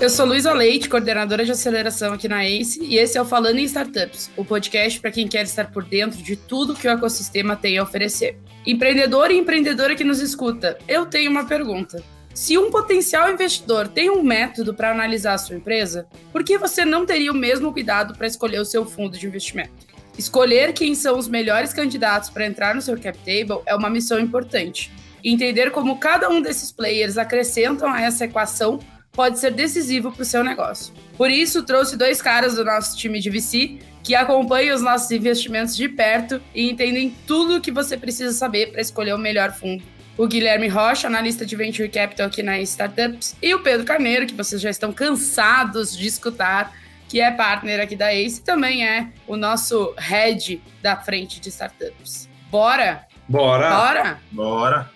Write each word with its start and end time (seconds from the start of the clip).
eu 0.00 0.08
sou 0.08 0.24
Luísa 0.24 0.54
Leite, 0.54 0.88
coordenadora 0.88 1.44
de 1.44 1.52
aceleração 1.52 2.14
aqui 2.14 2.26
na 2.26 2.42
ACE, 2.42 2.82
e 2.82 2.96
esse 2.96 3.18
é 3.18 3.22
o 3.22 3.24
Falando 3.24 3.58
em 3.58 3.64
Startups, 3.64 4.30
o 4.34 4.42
podcast 4.42 4.98
para 4.98 5.10
quem 5.10 5.28
quer 5.28 5.44
estar 5.44 5.70
por 5.70 5.84
dentro 5.84 6.22
de 6.22 6.36
tudo 6.36 6.74
que 6.74 6.88
o 6.88 6.90
ecossistema 6.90 7.54
tem 7.54 7.76
a 7.76 7.82
oferecer. 7.82 8.38
Empreendedor 8.66 9.30
e 9.30 9.36
empreendedora 9.36 9.94
que 9.94 10.02
nos 10.02 10.20
escuta, 10.20 10.78
eu 10.88 11.04
tenho 11.04 11.30
uma 11.30 11.44
pergunta. 11.44 12.02
Se 12.32 12.56
um 12.56 12.70
potencial 12.70 13.30
investidor 13.30 13.88
tem 13.88 14.08
um 14.08 14.22
método 14.22 14.72
para 14.72 14.90
analisar 14.90 15.34
a 15.34 15.38
sua 15.38 15.56
empresa, 15.56 16.06
por 16.32 16.44
que 16.44 16.56
você 16.56 16.82
não 16.82 17.04
teria 17.04 17.30
o 17.30 17.36
mesmo 17.36 17.70
cuidado 17.70 18.16
para 18.16 18.26
escolher 18.26 18.60
o 18.60 18.64
seu 18.64 18.86
fundo 18.86 19.18
de 19.18 19.26
investimento? 19.26 19.86
Escolher 20.16 20.72
quem 20.72 20.94
são 20.94 21.18
os 21.18 21.28
melhores 21.28 21.74
candidatos 21.74 22.30
para 22.30 22.46
entrar 22.46 22.74
no 22.74 22.80
seu 22.80 22.98
cap 22.98 23.18
table 23.18 23.62
é 23.66 23.74
uma 23.74 23.90
missão 23.90 24.18
importante. 24.18 24.90
entender 25.22 25.70
como 25.70 25.98
cada 25.98 26.30
um 26.30 26.40
desses 26.40 26.72
players 26.72 27.18
acrescentam 27.18 27.92
a 27.92 28.00
essa 28.00 28.24
equação 28.24 28.80
pode 29.12 29.38
ser 29.38 29.52
decisivo 29.52 30.12
para 30.12 30.22
o 30.22 30.24
seu 30.24 30.42
negócio. 30.42 30.92
Por 31.16 31.30
isso, 31.30 31.62
trouxe 31.62 31.96
dois 31.96 32.22
caras 32.22 32.54
do 32.54 32.64
nosso 32.64 32.96
time 32.96 33.20
de 33.20 33.30
VC 33.30 33.78
que 34.02 34.14
acompanham 34.14 34.74
os 34.74 34.82
nossos 34.82 35.10
investimentos 35.10 35.76
de 35.76 35.88
perto 35.88 36.40
e 36.54 36.70
entendem 36.70 37.14
tudo 37.26 37.56
o 37.56 37.60
que 37.60 37.70
você 37.70 37.96
precisa 37.96 38.32
saber 38.32 38.72
para 38.72 38.80
escolher 38.80 39.14
o 39.14 39.18
melhor 39.18 39.52
fundo. 39.52 39.82
O 40.16 40.26
Guilherme 40.26 40.68
Rocha, 40.68 41.06
analista 41.06 41.46
de 41.46 41.56
Venture 41.56 41.88
Capital 41.88 42.26
aqui 42.26 42.42
na 42.42 42.58
Startups, 42.60 43.36
e 43.42 43.54
o 43.54 43.60
Pedro 43.60 43.86
Carneiro, 43.86 44.26
que 44.26 44.34
vocês 44.34 44.60
já 44.60 44.68
estão 44.68 44.92
cansados 44.92 45.96
de 45.96 46.06
escutar, 46.06 46.74
que 47.08 47.20
é 47.20 47.30
partner 47.30 47.80
aqui 47.80 47.96
da 47.96 48.14
Ace 48.14 48.40
e 48.40 48.42
também 48.42 48.86
é 48.86 49.08
o 49.26 49.36
nosso 49.36 49.94
head 49.98 50.62
da 50.82 50.96
frente 50.96 51.40
de 51.40 51.48
startups. 51.48 52.28
Bora? 52.50 53.06
Bora! 53.28 53.70
Bora! 53.70 54.20
Bora! 54.32 54.90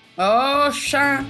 Oxa! 0.66 1.24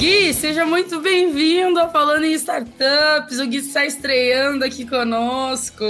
Gui, 0.00 0.32
seja 0.32 0.64
muito 0.64 0.98
bem-vindo 0.98 1.78
a 1.78 1.86
Falando 1.86 2.24
em 2.24 2.32
Startups. 2.32 3.38
O 3.38 3.46
Gui 3.46 3.58
está 3.58 3.84
estreando 3.84 4.64
aqui 4.64 4.86
conosco. 4.86 5.84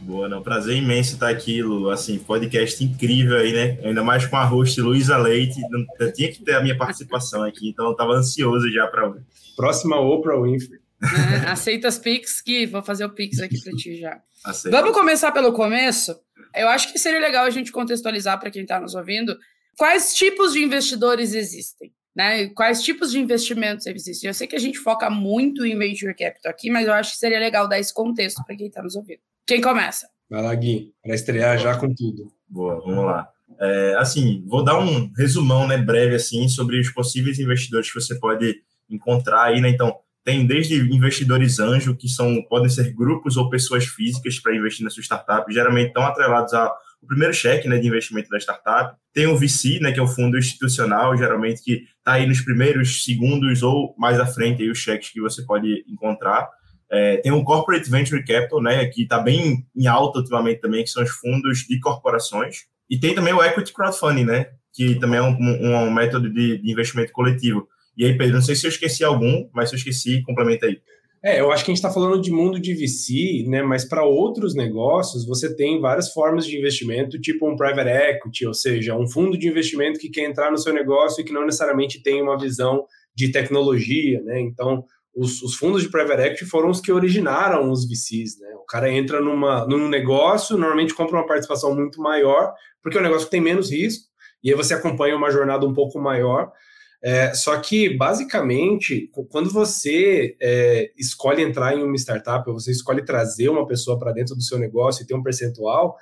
Boa, 0.00 0.28
não. 0.28 0.42
Prazer 0.42 0.76
imenso 0.76 1.14
estar 1.14 1.28
aqui, 1.28 1.62
Lu. 1.62 1.88
Assim, 1.88 2.18
podcast 2.18 2.82
incrível 2.82 3.36
aí, 3.36 3.52
né? 3.52 3.78
Ainda 3.84 4.02
mais 4.02 4.26
com 4.26 4.34
a 4.34 4.42
host 4.42 4.80
Luísa 4.80 5.16
Leite. 5.16 5.60
Eu 6.00 6.12
tinha 6.12 6.32
que 6.32 6.42
ter 6.42 6.56
a 6.56 6.60
minha 6.60 6.76
participação 6.76 7.44
aqui, 7.44 7.68
então 7.68 7.86
eu 7.86 7.92
estava 7.92 8.14
ansioso 8.14 8.68
já 8.72 8.88
para 8.88 9.10
hoje. 9.10 9.22
Próxima 9.54 10.00
Oprah 10.00 10.42
Winfrey. 10.42 10.80
É, 11.04 11.48
aceita 11.48 11.86
as 11.86 12.00
Pix, 12.00 12.42
Gui. 12.44 12.66
Vou 12.66 12.82
fazer 12.82 13.04
o 13.04 13.10
Pix 13.10 13.38
aqui 13.38 13.62
para 13.62 13.72
ti 13.74 13.96
já. 14.00 14.20
Aceita. 14.44 14.76
Vamos 14.76 14.92
começar 14.92 15.30
pelo 15.30 15.52
começo? 15.52 16.18
Eu 16.52 16.66
acho 16.66 16.92
que 16.92 16.98
seria 16.98 17.20
legal 17.20 17.44
a 17.44 17.50
gente 17.50 17.70
contextualizar 17.70 18.40
para 18.40 18.50
quem 18.50 18.62
está 18.62 18.80
nos 18.80 18.96
ouvindo 18.96 19.38
quais 19.78 20.16
tipos 20.16 20.52
de 20.52 20.64
investidores 20.64 21.32
existem. 21.32 21.92
Né? 22.16 22.48
Quais 22.48 22.82
tipos 22.82 23.10
de 23.10 23.18
investimentos 23.18 23.86
existem? 23.86 24.28
Eu 24.28 24.34
sei 24.34 24.46
que 24.46 24.56
a 24.56 24.58
gente 24.58 24.78
foca 24.78 25.10
muito 25.10 25.66
em 25.66 25.76
venture 25.76 26.14
capital 26.14 26.50
aqui, 26.50 26.70
mas 26.70 26.86
eu 26.86 26.94
acho 26.94 27.12
que 27.12 27.18
seria 27.18 27.38
legal 27.38 27.68
dar 27.68 27.78
esse 27.78 27.92
contexto 27.92 28.42
para 28.42 28.56
quem 28.56 28.68
está 28.68 28.82
nos 28.82 28.96
ouvindo. 28.96 29.20
Quem 29.46 29.60
começa? 29.60 30.08
Vai 30.30 30.42
lá, 30.42 30.54
Gui, 30.54 30.94
para 31.02 31.14
estrear 31.14 31.58
já 31.58 31.76
com 31.78 31.94
tudo. 31.94 32.32
Boa, 32.48 32.80
vamos 32.80 33.04
lá. 33.04 33.28
É, 33.60 33.96
assim, 33.98 34.42
vou 34.46 34.64
dar 34.64 34.78
um 34.78 35.12
resumão, 35.14 35.68
né, 35.68 35.76
breve 35.76 36.14
assim, 36.14 36.48
sobre 36.48 36.80
os 36.80 36.90
possíveis 36.90 37.38
investidores 37.38 37.92
que 37.92 38.00
você 38.00 38.18
pode 38.18 38.56
encontrar 38.88 39.44
aí, 39.44 39.60
né? 39.60 39.68
Então, 39.68 39.94
tem 40.24 40.46
desde 40.46 40.74
investidores 40.74 41.60
anjo, 41.60 41.94
que 41.94 42.08
são 42.08 42.42
podem 42.48 42.70
ser 42.70 42.94
grupos 42.94 43.36
ou 43.36 43.50
pessoas 43.50 43.84
físicas 43.84 44.40
para 44.40 44.56
investir 44.56 44.82
na 44.82 44.90
sua 44.90 45.02
startup, 45.02 45.52
geralmente 45.52 45.88
estão 45.88 46.02
atrelados 46.02 46.52
a 46.54 46.74
o 47.06 47.08
primeiro 47.08 47.32
cheque 47.32 47.68
né, 47.68 47.78
de 47.78 47.86
investimento 47.86 48.28
da 48.28 48.38
startup. 48.38 48.96
Tem 49.14 49.26
o 49.28 49.36
VC, 49.36 49.78
né, 49.80 49.92
que 49.92 50.00
é 50.00 50.02
o 50.02 50.08
fundo 50.08 50.36
institucional, 50.36 51.16
geralmente 51.16 51.62
que 51.62 51.84
está 51.98 52.14
aí 52.14 52.26
nos 52.26 52.40
primeiros 52.40 53.04
segundos 53.04 53.62
ou 53.62 53.94
mais 53.96 54.18
à 54.18 54.26
frente 54.26 54.62
aí 54.62 54.68
os 54.68 54.78
cheques 54.78 55.10
que 55.10 55.20
você 55.20 55.42
pode 55.44 55.84
encontrar. 55.88 56.48
É, 56.90 57.18
tem 57.18 57.32
o 57.32 57.44
Corporate 57.44 57.88
Venture 57.88 58.24
Capital, 58.24 58.60
né, 58.60 58.84
que 58.86 59.04
está 59.04 59.20
bem 59.20 59.64
em 59.74 59.86
alta 59.86 60.18
ultimamente 60.18 60.60
também, 60.60 60.82
que 60.82 60.90
são 60.90 61.02
os 61.02 61.10
fundos 61.10 61.60
de 61.60 61.78
corporações. 61.78 62.64
E 62.90 62.98
tem 62.98 63.14
também 63.14 63.32
o 63.32 63.42
Equity 63.42 63.72
Crowdfunding, 63.72 64.24
né, 64.24 64.46
que 64.74 64.96
também 64.96 65.18
é 65.18 65.22
um, 65.22 65.36
um, 65.40 65.76
um 65.86 65.90
método 65.92 66.28
de, 66.28 66.58
de 66.58 66.70
investimento 66.70 67.12
coletivo. 67.12 67.68
E 67.96 68.04
aí, 68.04 68.16
Pedro, 68.18 68.34
não 68.34 68.42
sei 68.42 68.54
se 68.54 68.66
eu 68.66 68.70
esqueci 68.70 69.04
algum, 69.04 69.48
mas 69.54 69.70
se 69.70 69.76
eu 69.76 69.78
esqueci, 69.78 70.22
complementa 70.22 70.66
aí. 70.66 70.78
É, 71.26 71.40
eu 71.40 71.50
acho 71.50 71.64
que 71.64 71.72
a 71.72 71.74
gente 71.74 71.82
está 71.82 71.92
falando 71.92 72.22
de 72.22 72.30
mundo 72.30 72.60
de 72.60 72.72
VC, 72.72 73.44
né? 73.48 73.60
Mas 73.60 73.84
para 73.84 74.04
outros 74.04 74.54
negócios, 74.54 75.26
você 75.26 75.52
tem 75.52 75.80
várias 75.80 76.12
formas 76.12 76.46
de 76.46 76.56
investimento, 76.56 77.20
tipo 77.20 77.50
um 77.50 77.56
private 77.56 77.90
equity, 77.90 78.46
ou 78.46 78.54
seja, 78.54 78.94
um 78.94 79.08
fundo 79.08 79.36
de 79.36 79.48
investimento 79.48 79.98
que 79.98 80.08
quer 80.08 80.22
entrar 80.22 80.52
no 80.52 80.58
seu 80.58 80.72
negócio 80.72 81.20
e 81.20 81.24
que 81.24 81.32
não 81.32 81.44
necessariamente 81.44 82.00
tem 82.00 82.22
uma 82.22 82.38
visão 82.38 82.86
de 83.12 83.32
tecnologia, 83.32 84.22
né? 84.22 84.40
Então, 84.40 84.84
os, 85.12 85.42
os 85.42 85.56
fundos 85.56 85.82
de 85.82 85.90
private 85.90 86.22
equity 86.22 86.44
foram 86.44 86.70
os 86.70 86.80
que 86.80 86.92
originaram 86.92 87.72
os 87.72 87.88
VCs, 87.88 88.38
né? 88.38 88.54
O 88.62 88.64
cara 88.64 88.88
entra 88.88 89.20
numa, 89.20 89.66
num 89.66 89.88
negócio, 89.88 90.56
normalmente 90.56 90.94
compra 90.94 91.16
uma 91.16 91.26
participação 91.26 91.74
muito 91.74 92.00
maior, 92.00 92.52
porque 92.80 92.98
é 92.98 93.00
um 93.00 93.04
negócio 93.04 93.24
que 93.24 93.32
tem 93.32 93.40
menos 93.40 93.72
risco, 93.72 94.04
e 94.44 94.50
aí 94.50 94.56
você 94.56 94.74
acompanha 94.74 95.16
uma 95.16 95.32
jornada 95.32 95.66
um 95.66 95.74
pouco 95.74 95.98
maior. 95.98 96.52
É, 97.02 97.34
só 97.34 97.56
que, 97.58 97.96
basicamente, 97.96 99.10
quando 99.28 99.50
você 99.50 100.36
é, 100.40 100.90
escolhe 100.96 101.42
entrar 101.42 101.76
em 101.76 101.82
uma 101.82 101.96
startup, 101.96 102.48
ou 102.48 102.58
você 102.58 102.70
escolhe 102.70 103.04
trazer 103.04 103.48
uma 103.48 103.66
pessoa 103.66 103.98
para 103.98 104.12
dentro 104.12 104.34
do 104.34 104.42
seu 104.42 104.58
negócio 104.58 105.02
e 105.02 105.06
ter 105.06 105.14
um 105.14 105.22
percentual, 105.22 105.96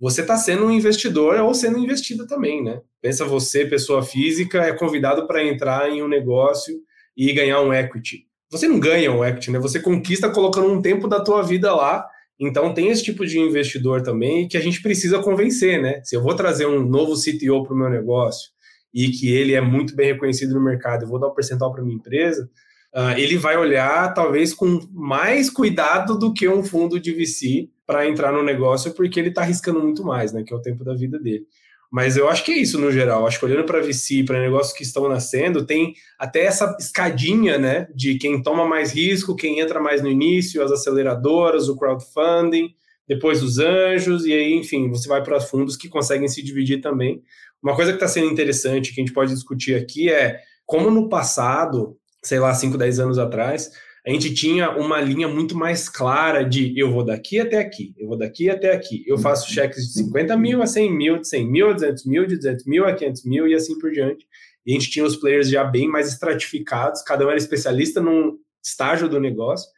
você 0.00 0.20
está 0.20 0.36
sendo 0.36 0.64
um 0.64 0.70
investidor 0.70 1.40
ou 1.40 1.52
sendo 1.52 1.78
investido 1.78 2.26
também, 2.26 2.62
né? 2.62 2.80
Pensa 3.02 3.24
você, 3.24 3.66
pessoa 3.66 4.02
física, 4.02 4.62
é 4.62 4.72
convidado 4.72 5.26
para 5.26 5.44
entrar 5.44 5.90
em 5.90 6.02
um 6.02 6.08
negócio 6.08 6.80
e 7.16 7.32
ganhar 7.32 7.60
um 7.60 7.72
equity. 7.72 8.26
Você 8.50 8.68
não 8.68 8.78
ganha 8.78 9.12
um 9.12 9.24
equity, 9.24 9.50
né? 9.50 9.58
Você 9.58 9.80
conquista 9.80 10.30
colocando 10.30 10.72
um 10.72 10.80
tempo 10.80 11.08
da 11.08 11.20
tua 11.20 11.42
vida 11.42 11.74
lá. 11.74 12.06
Então 12.40 12.72
tem 12.72 12.88
esse 12.88 13.02
tipo 13.02 13.26
de 13.26 13.38
investidor 13.40 14.02
também 14.02 14.46
que 14.46 14.56
a 14.56 14.60
gente 14.60 14.80
precisa 14.80 15.18
convencer, 15.18 15.82
né? 15.82 16.00
Se 16.04 16.14
eu 16.14 16.22
vou 16.22 16.34
trazer 16.34 16.66
um 16.66 16.84
novo 16.84 17.14
CTO 17.14 17.64
para 17.64 17.74
o 17.74 17.76
meu 17.76 17.90
negócio, 17.90 18.50
e 18.92 19.10
que 19.10 19.32
ele 19.32 19.54
é 19.54 19.60
muito 19.60 19.94
bem 19.94 20.12
reconhecido 20.12 20.54
no 20.54 20.60
mercado, 20.60 21.02
eu 21.02 21.08
vou 21.08 21.18
dar 21.18 21.28
um 21.28 21.34
percentual 21.34 21.72
para 21.72 21.82
minha 21.82 21.96
empresa, 21.96 22.50
uh, 22.94 23.18
ele 23.18 23.36
vai 23.36 23.56
olhar 23.56 24.12
talvez 24.14 24.54
com 24.54 24.80
mais 24.92 25.50
cuidado 25.50 26.18
do 26.18 26.32
que 26.32 26.48
um 26.48 26.62
fundo 26.62 26.98
de 26.98 27.12
VC 27.12 27.68
para 27.86 28.06
entrar 28.06 28.32
no 28.32 28.42
negócio, 28.42 28.92
porque 28.92 29.18
ele 29.18 29.30
está 29.30 29.42
arriscando 29.42 29.80
muito 29.80 30.04
mais, 30.04 30.32
né? 30.32 30.42
Que 30.42 30.52
é 30.52 30.56
o 30.56 30.60
tempo 30.62 30.84
da 30.84 30.94
vida 30.94 31.18
dele. 31.18 31.46
Mas 31.90 32.18
eu 32.18 32.28
acho 32.28 32.44
que 32.44 32.52
é 32.52 32.58
isso 32.58 32.78
no 32.78 32.92
geral. 32.92 33.26
Acho 33.26 33.38
que 33.38 33.46
olhando 33.46 33.64
para 33.64 33.80
VC, 33.80 34.22
para 34.22 34.40
negócios 34.40 34.76
que 34.76 34.82
estão 34.82 35.08
nascendo, 35.08 35.64
tem 35.64 35.94
até 36.18 36.44
essa 36.44 36.76
escadinha, 36.78 37.56
né? 37.56 37.88
De 37.94 38.16
quem 38.18 38.42
toma 38.42 38.66
mais 38.66 38.92
risco, 38.92 39.34
quem 39.34 39.58
entra 39.58 39.80
mais 39.80 40.02
no 40.02 40.08
início, 40.08 40.62
as 40.62 40.70
aceleradoras, 40.70 41.68
o 41.68 41.76
crowdfunding, 41.76 42.74
depois 43.06 43.42
os 43.42 43.58
anjos, 43.58 44.26
e 44.26 44.34
aí, 44.34 44.52
enfim, 44.52 44.90
você 44.90 45.08
vai 45.08 45.22
para 45.22 45.40
fundos 45.40 45.78
que 45.78 45.88
conseguem 45.88 46.28
se 46.28 46.42
dividir 46.42 46.82
também. 46.82 47.22
Uma 47.62 47.74
coisa 47.74 47.92
que 47.92 47.96
está 47.96 48.08
sendo 48.08 48.30
interessante, 48.30 48.94
que 48.94 49.00
a 49.00 49.04
gente 49.04 49.14
pode 49.14 49.32
discutir 49.32 49.74
aqui, 49.74 50.10
é 50.10 50.40
como 50.64 50.90
no 50.90 51.08
passado, 51.08 51.96
sei 52.22 52.38
lá, 52.38 52.54
5, 52.54 52.76
10 52.76 53.00
anos 53.00 53.18
atrás, 53.18 53.70
a 54.06 54.10
gente 54.10 54.32
tinha 54.32 54.70
uma 54.70 55.00
linha 55.00 55.28
muito 55.28 55.56
mais 55.56 55.88
clara 55.88 56.42
de 56.42 56.72
eu 56.78 56.90
vou 56.90 57.04
daqui 57.04 57.40
até 57.40 57.58
aqui, 57.58 57.94
eu 57.98 58.08
vou 58.08 58.16
daqui 58.16 58.48
até 58.48 58.72
aqui. 58.72 59.04
Eu 59.06 59.18
faço 59.18 59.52
cheques 59.52 59.86
de 59.88 59.92
50 60.04 60.36
mil 60.36 60.62
a 60.62 60.66
100 60.66 60.96
mil, 60.96 61.18
de 61.18 61.28
100 61.28 61.50
mil 61.50 61.70
a 61.70 61.72
200 61.72 62.06
mil, 62.06 62.26
de 62.26 62.36
200 62.36 62.64
mil 62.64 62.86
a 62.86 62.94
500 62.94 63.24
mil 63.24 63.46
e 63.48 63.54
assim 63.54 63.78
por 63.78 63.90
diante. 63.90 64.24
E 64.64 64.70
a 64.70 64.74
gente 64.74 64.90
tinha 64.90 65.04
os 65.04 65.16
players 65.16 65.50
já 65.50 65.64
bem 65.64 65.88
mais 65.88 66.08
estratificados, 66.08 67.02
cada 67.02 67.26
um 67.26 67.28
era 67.28 67.36
especialista 67.36 68.00
num 68.00 68.38
estágio 68.64 69.08
do 69.08 69.20
negócio. 69.20 69.68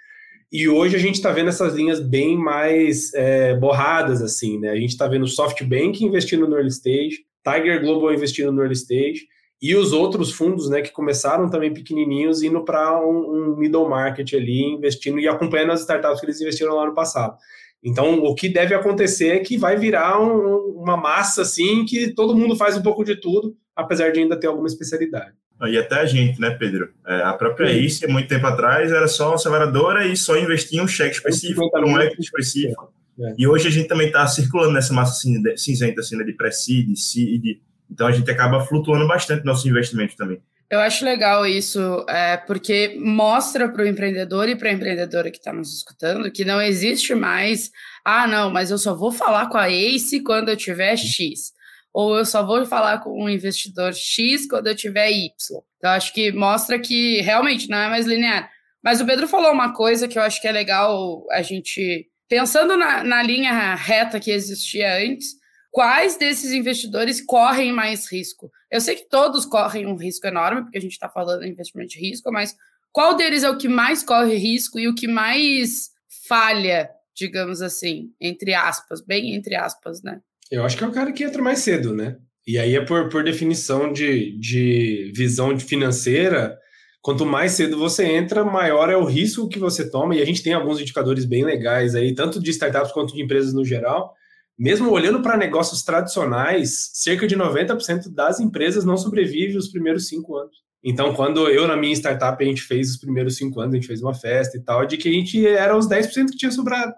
E 0.53 0.69
hoje 0.69 0.97
a 0.97 0.99
gente 0.99 1.15
está 1.15 1.33
vendo 1.33 1.49
essas 1.49 1.75
linhas 1.75 2.00
bem 2.00 2.37
mais 2.37 3.15
é, 3.15 3.56
borradas, 3.56 4.21
assim, 4.21 4.59
né? 4.59 4.71
A 4.71 4.76
gente 4.76 4.91
está 4.91 5.06
vendo 5.06 5.26
SoftBank 5.26 6.05
investindo 6.05 6.47
no 6.49 6.56
early 6.56 6.71
stage, 6.71 7.25
Tiger 7.44 7.81
Global 7.81 8.12
investindo 8.12 8.52
no 8.52 8.60
early 8.60 8.75
stage 8.75 9.26
e 9.62 9.75
os 9.75 9.92
outros 9.92 10.32
fundos, 10.32 10.70
né, 10.70 10.81
que 10.81 10.90
começaram 10.90 11.50
também 11.50 11.72
pequenininhos, 11.72 12.42
indo 12.42 12.64
para 12.64 12.98
um, 12.98 13.52
um, 13.52 13.56
middle 13.56 13.88
market 13.88 14.32
ali, 14.32 14.62
investindo 14.62 15.20
e 15.20 15.28
acompanhando 15.28 15.72
as 15.72 15.81
startups 15.81 16.19
que 16.19 16.26
eles 16.26 16.40
investiram 16.40 16.75
lá 16.75 16.87
no 16.87 16.94
passado. 16.94 17.37
Então, 17.82 18.22
o 18.22 18.34
que 18.34 18.48
deve 18.48 18.75
acontecer 18.75 19.28
é 19.28 19.38
que 19.40 19.58
vai 19.58 19.76
virar 19.76 20.20
um, 20.20 20.81
uma 20.82 20.96
massa, 20.96 21.42
assim, 21.42 21.84
que 21.84 22.14
todo 22.14 22.37
mundo 22.37 22.56
faz 22.56 22.76
um 22.76 22.82
pouco 22.82 23.04
de 23.04 23.16
tudo, 23.16 23.54
apesar 23.76 24.10
de 24.12 24.20
ainda 24.20 24.38
ter 24.38 24.46
alguma 24.46 24.66
especialidade. 24.66 25.32
E 25.66 25.76
até 25.76 25.96
a 25.96 26.06
gente, 26.06 26.40
né, 26.40 26.50
Pedro? 26.50 26.88
É, 27.06 27.22
a 27.22 27.34
própria 27.34 27.70
ICE, 27.70 28.06
muito 28.06 28.28
tempo 28.28 28.46
atrás, 28.46 28.90
era 28.90 29.06
só 29.06 29.28
uma 29.28 29.34
aceleradora 29.34 30.06
e 30.06 30.16
só 30.16 30.38
investia 30.38 30.81
em 30.81 30.82
um 30.82 30.88
cheque 30.88 31.16
específico, 31.16 31.70
um 31.78 32.00
equity 32.00 32.22
específico. 32.22 32.90
É. 33.20 33.34
E 33.38 33.46
hoje 33.46 33.69
a 33.69 33.70
gente 33.70 33.88
também 33.88 34.06
está 34.06 34.26
circulando 34.26 34.72
nessa 34.72 34.93
massa 34.94 35.20
cinzenta 35.56 36.00
assim, 36.00 36.17
né, 36.17 36.25
de 36.25 36.32
pré-seed, 36.32 36.96
seed, 36.96 37.58
então 37.90 38.06
a 38.06 38.12
gente 38.12 38.31
acaba 38.31 38.61
flutuando 38.61 39.06
bastante 39.06 39.44
nosso 39.44 39.69
investimento 39.69 40.17
também. 40.17 40.40
Eu 40.70 40.78
acho 40.78 41.05
legal 41.05 41.44
isso, 41.44 42.06
é, 42.08 42.37
porque 42.37 42.96
mostra 43.00 43.69
para 43.69 43.82
o 43.82 43.87
empreendedor 43.87 44.49
e 44.49 44.55
para 44.55 44.69
a 44.69 44.72
empreendedora 44.72 45.28
que 45.28 45.38
está 45.38 45.52
nos 45.52 45.76
escutando 45.76 46.31
que 46.31 46.44
não 46.44 46.62
existe 46.62 47.12
mais, 47.12 47.72
ah, 48.05 48.26
não, 48.28 48.50
mas 48.50 48.70
eu 48.70 48.78
só 48.78 48.94
vou 48.94 49.11
falar 49.11 49.49
com 49.49 49.58
a 49.58 49.69
ACE 49.69 50.23
quando 50.23 50.49
eu 50.49 50.56
tiver 50.56 50.96
X. 50.96 51.52
ou 51.93 52.16
eu 52.16 52.25
só 52.25 52.44
vou 52.44 52.64
falar 52.66 52.99
com 52.99 53.23
um 53.23 53.28
investidor 53.28 53.93
X 53.93 54.46
quando 54.49 54.69
eu 54.69 54.76
tiver 54.76 55.11
Y. 55.11 55.31
Então, 55.78 55.90
acho 55.90 56.12
que 56.12 56.31
mostra 56.32 56.78
que 56.78 57.20
realmente 57.20 57.69
não 57.69 57.78
é 57.78 57.88
mais 57.88 58.06
linear. 58.06 58.50
Mas 58.82 59.00
o 59.00 59.06
Pedro 59.06 59.28
falou 59.28 59.52
uma 59.52 59.75
coisa 59.75 60.08
que 60.08 60.19
eu 60.19 60.23
acho 60.23 60.40
que 60.40 60.49
é 60.49 60.52
legal 60.52 61.26
a 61.31 61.43
gente, 61.43 62.06
pensando 62.31 62.77
na, 62.77 63.03
na 63.03 63.23
linha 63.23 63.75
reta 63.75 64.21
que 64.21 64.31
existia 64.31 64.99
antes, 64.99 65.35
quais 65.69 66.17
desses 66.17 66.53
investidores 66.53 67.21
correm 67.21 67.73
mais 67.73 68.11
risco? 68.11 68.50
Eu 68.71 68.81
sei 68.81 68.94
que 68.94 69.09
todos 69.09 69.44
correm 69.44 69.85
um 69.85 69.97
risco 69.97 70.29
enorme, 70.29 70.62
porque 70.62 70.79
a 70.79 70.81
gente 70.81 70.93
está 70.93 71.09
falando 71.09 71.41
de 71.41 71.49
investimento 71.49 71.91
de 71.91 71.99
risco, 71.99 72.31
mas 72.31 72.56
qual 72.93 73.17
deles 73.17 73.43
é 73.43 73.50
o 73.50 73.59
que 73.59 73.69
mais 73.69 74.05
corre 74.05 74.37
risco 74.37 74.79
e 74.79 74.87
o 74.87 74.94
que 74.94 75.09
mais 75.09 75.91
falha, 76.29 76.88
digamos 77.15 77.61
assim, 77.61 78.12
entre 78.21 78.55
aspas, 78.55 79.05
bem 79.05 79.35
entre 79.35 79.56
aspas, 79.56 80.00
né? 80.00 80.21
Eu 80.50 80.65
acho 80.65 80.76
que 80.76 80.85
é 80.85 80.87
o 80.87 80.93
cara 80.93 81.12
que 81.12 81.25
entra 81.25 81.43
mais 81.43 81.59
cedo, 81.59 81.94
né? 81.94 82.17
E 82.47 82.59
aí 82.59 82.76
é 82.76 82.85
por, 82.85 83.09
por 83.09 83.25
definição 83.25 83.93
de, 83.93 84.38
de 84.38 85.12
visão 85.17 85.59
financeira, 85.59 86.56
quanto 87.02 87.25
mais 87.25 87.52
cedo 87.52 87.79
você 87.79 88.05
entra, 88.05 88.44
maior 88.44 88.91
é 88.91 88.97
o 88.97 89.05
risco 89.05 89.49
que 89.49 89.58
você 89.58 89.91
toma. 89.91 90.14
E 90.14 90.23
a 90.23 90.25
gente 90.25 90.43
tem 90.43 90.52
alguns 90.52 90.81
indicadores 90.81 91.25
bem 91.25 91.44
legais 91.44 91.94
aí, 91.94 92.14
tanto 92.14 92.41
de 92.41 92.50
startups 92.50 92.93
quanto 92.93 93.14
de 93.14 93.23
empresas 93.23 93.52
no 93.52 93.64
geral. 93.64 94.14
Mesmo 94.58 94.91
olhando 94.91 95.23
para 95.23 95.38
negócios 95.38 95.82
tradicionais, 95.82 96.91
cerca 96.93 97.26
de 97.26 97.35
90% 97.35 98.12
das 98.12 98.41
empresas 98.41 98.85
não 98.85 98.97
sobrevivem 98.97 99.56
os 99.56 99.69
primeiros 99.69 100.06
cinco 100.06 100.37
anos. 100.37 100.55
Então, 100.82 101.14
quando 101.14 101.49
eu, 101.49 101.67
na 101.67 101.76
minha 101.76 101.94
startup, 101.94 102.43
a 102.43 102.47
gente 102.47 102.62
fez 102.62 102.91
os 102.91 102.97
primeiros 102.97 103.37
cinco 103.37 103.61
anos, 103.61 103.75
a 103.75 103.76
gente 103.76 103.87
fez 103.87 104.02
uma 104.02 104.14
festa 104.14 104.56
e 104.56 104.61
tal, 104.61 104.87
de 104.87 104.97
que 104.97 105.08
a 105.08 105.12
gente 105.12 105.47
era 105.47 105.76
os 105.76 105.87
10% 105.88 106.31
que 106.31 106.37
tinha 106.37 106.50
sobrado. 106.50 106.93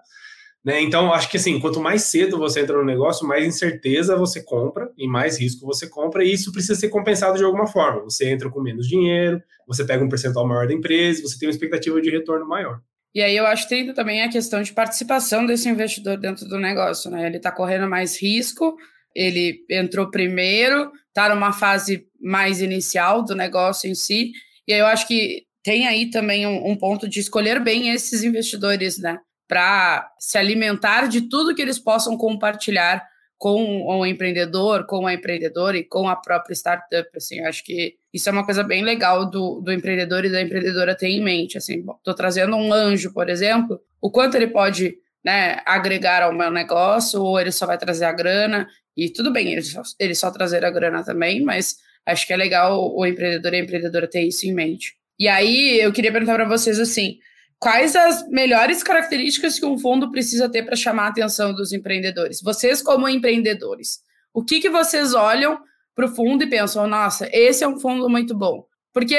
Né? 0.63 0.81
Então, 0.81 1.13
acho 1.13 1.29
que 1.29 1.35
assim, 1.35 1.59
quanto 1.59 1.81
mais 1.81 2.03
cedo 2.03 2.37
você 2.37 2.61
entra 2.61 2.77
no 2.77 2.85
negócio, 2.85 3.27
mais 3.27 3.45
incerteza 3.45 4.15
você 4.15 4.41
compra 4.41 4.89
e 4.97 5.07
mais 5.07 5.37
risco 5.37 5.65
você 5.65 5.87
compra, 5.89 6.23
e 6.23 6.31
isso 6.31 6.53
precisa 6.53 6.75
ser 6.75 6.89
compensado 6.89 7.37
de 7.37 7.43
alguma 7.43 7.67
forma. 7.67 8.03
Você 8.03 8.29
entra 8.29 8.49
com 8.49 8.61
menos 8.61 8.87
dinheiro, 8.87 9.41
você 9.67 9.83
pega 9.83 10.03
um 10.03 10.09
percentual 10.09 10.47
maior 10.47 10.65
da 10.65 10.73
empresa, 10.73 11.21
você 11.21 11.37
tem 11.37 11.47
uma 11.47 11.53
expectativa 11.53 12.01
de 12.01 12.09
retorno 12.09 12.47
maior. 12.47 12.79
E 13.13 13.21
aí 13.21 13.35
eu 13.35 13.45
acho 13.45 13.63
que 13.63 13.75
tem 13.75 13.93
também 13.93 14.23
a 14.23 14.29
questão 14.29 14.61
de 14.61 14.71
participação 14.71 15.45
desse 15.45 15.67
investidor 15.69 16.17
dentro 16.17 16.47
do 16.47 16.57
negócio, 16.57 17.11
né? 17.11 17.27
Ele 17.27 17.37
está 17.37 17.51
correndo 17.51 17.87
mais 17.87 18.19
risco, 18.19 18.75
ele 19.13 19.59
entrou 19.69 20.09
primeiro, 20.09 20.91
está 21.09 21.29
numa 21.29 21.51
fase 21.51 22.07
mais 22.19 22.61
inicial 22.61 23.23
do 23.23 23.35
negócio 23.35 23.87
em 23.89 23.93
si, 23.93 24.31
e 24.67 24.73
aí 24.73 24.79
eu 24.79 24.87
acho 24.87 25.07
que 25.07 25.43
tem 25.63 25.87
aí 25.87 26.09
também 26.09 26.47
um, 26.47 26.71
um 26.71 26.75
ponto 26.75 27.07
de 27.07 27.19
escolher 27.19 27.59
bem 27.59 27.89
esses 27.89 28.23
investidores, 28.23 28.97
né? 28.97 29.19
Para 29.53 30.11
se 30.17 30.35
alimentar 30.35 31.07
de 31.07 31.29
tudo 31.29 31.53
que 31.53 31.61
eles 31.61 31.77
possam 31.77 32.17
compartilhar 32.17 33.07
com 33.37 33.85
o 33.85 34.03
empreendedor, 34.03 34.87
com 34.87 35.05
a 35.05 35.13
empreendedora 35.13 35.77
e 35.77 35.83
com 35.83 36.09
a 36.09 36.15
própria 36.15 36.55
startup, 36.55 37.07
assim, 37.15 37.39
eu 37.39 37.47
acho 37.47 37.63
que 37.63 37.93
isso 38.11 38.27
é 38.27 38.31
uma 38.31 38.43
coisa 38.43 38.63
bem 38.63 38.83
legal 38.83 39.29
do, 39.29 39.61
do 39.61 39.71
empreendedor 39.71 40.25
e 40.25 40.31
da 40.31 40.41
empreendedora 40.41 40.95
ter 40.95 41.09
em 41.09 41.23
mente, 41.23 41.55
assim, 41.55 41.85
estou 41.97 42.15
trazendo 42.15 42.55
um 42.55 42.73
anjo, 42.73 43.13
por 43.13 43.29
exemplo, 43.29 43.79
o 44.01 44.09
quanto 44.09 44.37
ele 44.37 44.47
pode, 44.47 44.95
né, 45.23 45.59
agregar 45.67 46.23
ao 46.23 46.33
meu 46.33 46.49
negócio, 46.49 47.21
ou 47.21 47.39
ele 47.39 47.51
só 47.51 47.67
vai 47.67 47.77
trazer 47.77 48.05
a 48.05 48.11
grana, 48.11 48.67
e 48.97 49.07
tudo 49.07 49.31
bem, 49.31 49.51
ele 49.51 49.61
só, 49.61 49.83
ele 49.99 50.15
só 50.15 50.31
trazer 50.31 50.65
a 50.65 50.71
grana 50.71 51.03
também, 51.03 51.43
mas 51.43 51.75
acho 52.07 52.25
que 52.25 52.33
é 52.33 52.37
legal 52.37 52.91
o 52.91 53.05
empreendedor 53.05 53.53
e 53.53 53.57
a 53.57 53.59
empreendedora 53.59 54.09
ter 54.09 54.23
isso 54.23 54.47
em 54.47 54.53
mente. 54.53 54.95
E 55.19 55.27
aí, 55.27 55.79
eu 55.79 55.93
queria 55.93 56.11
perguntar 56.11 56.33
para 56.33 56.47
vocês, 56.47 56.79
assim, 56.79 57.19
Quais 57.63 57.95
as 57.95 58.27
melhores 58.27 58.83
características 58.83 59.57
que 59.57 59.65
um 59.65 59.77
fundo 59.77 60.11
precisa 60.11 60.49
ter 60.49 60.63
para 60.63 60.75
chamar 60.75 61.05
a 61.05 61.07
atenção 61.07 61.53
dos 61.53 61.71
empreendedores? 61.71 62.41
Vocês, 62.41 62.81
como 62.81 63.07
empreendedores, 63.07 64.01
o 64.33 64.43
que, 64.43 64.59
que 64.59 64.69
vocês 64.69 65.13
olham 65.13 65.57
para 65.95 66.05
o 66.05 66.13
fundo 66.13 66.43
e 66.43 66.49
pensam, 66.49 66.85
nossa, 66.87 67.29
esse 67.31 67.63
é 67.63 67.67
um 67.67 67.79
fundo 67.79 68.09
muito 68.09 68.35
bom? 68.35 68.65
Porque 68.91 69.17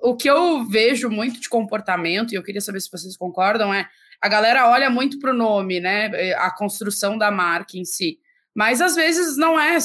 o 0.00 0.16
que 0.16 0.30
eu 0.30 0.64
vejo 0.64 1.10
muito 1.10 1.38
de 1.38 1.46
comportamento, 1.46 2.32
e 2.32 2.36
eu 2.36 2.42
queria 2.42 2.62
saber 2.62 2.80
se 2.80 2.90
vocês 2.90 3.18
concordam, 3.18 3.74
é 3.74 3.86
a 4.18 4.28
galera 4.28 4.70
olha 4.70 4.88
muito 4.88 5.18
para 5.18 5.32
o 5.32 5.36
nome, 5.36 5.78
né? 5.78 6.32
A 6.36 6.50
construção 6.50 7.18
da 7.18 7.30
marca 7.30 7.76
em 7.76 7.84
si. 7.84 8.18
Mas 8.54 8.80
às 8.80 8.94
vezes 8.94 9.36
não 9.36 9.60
é. 9.60 9.76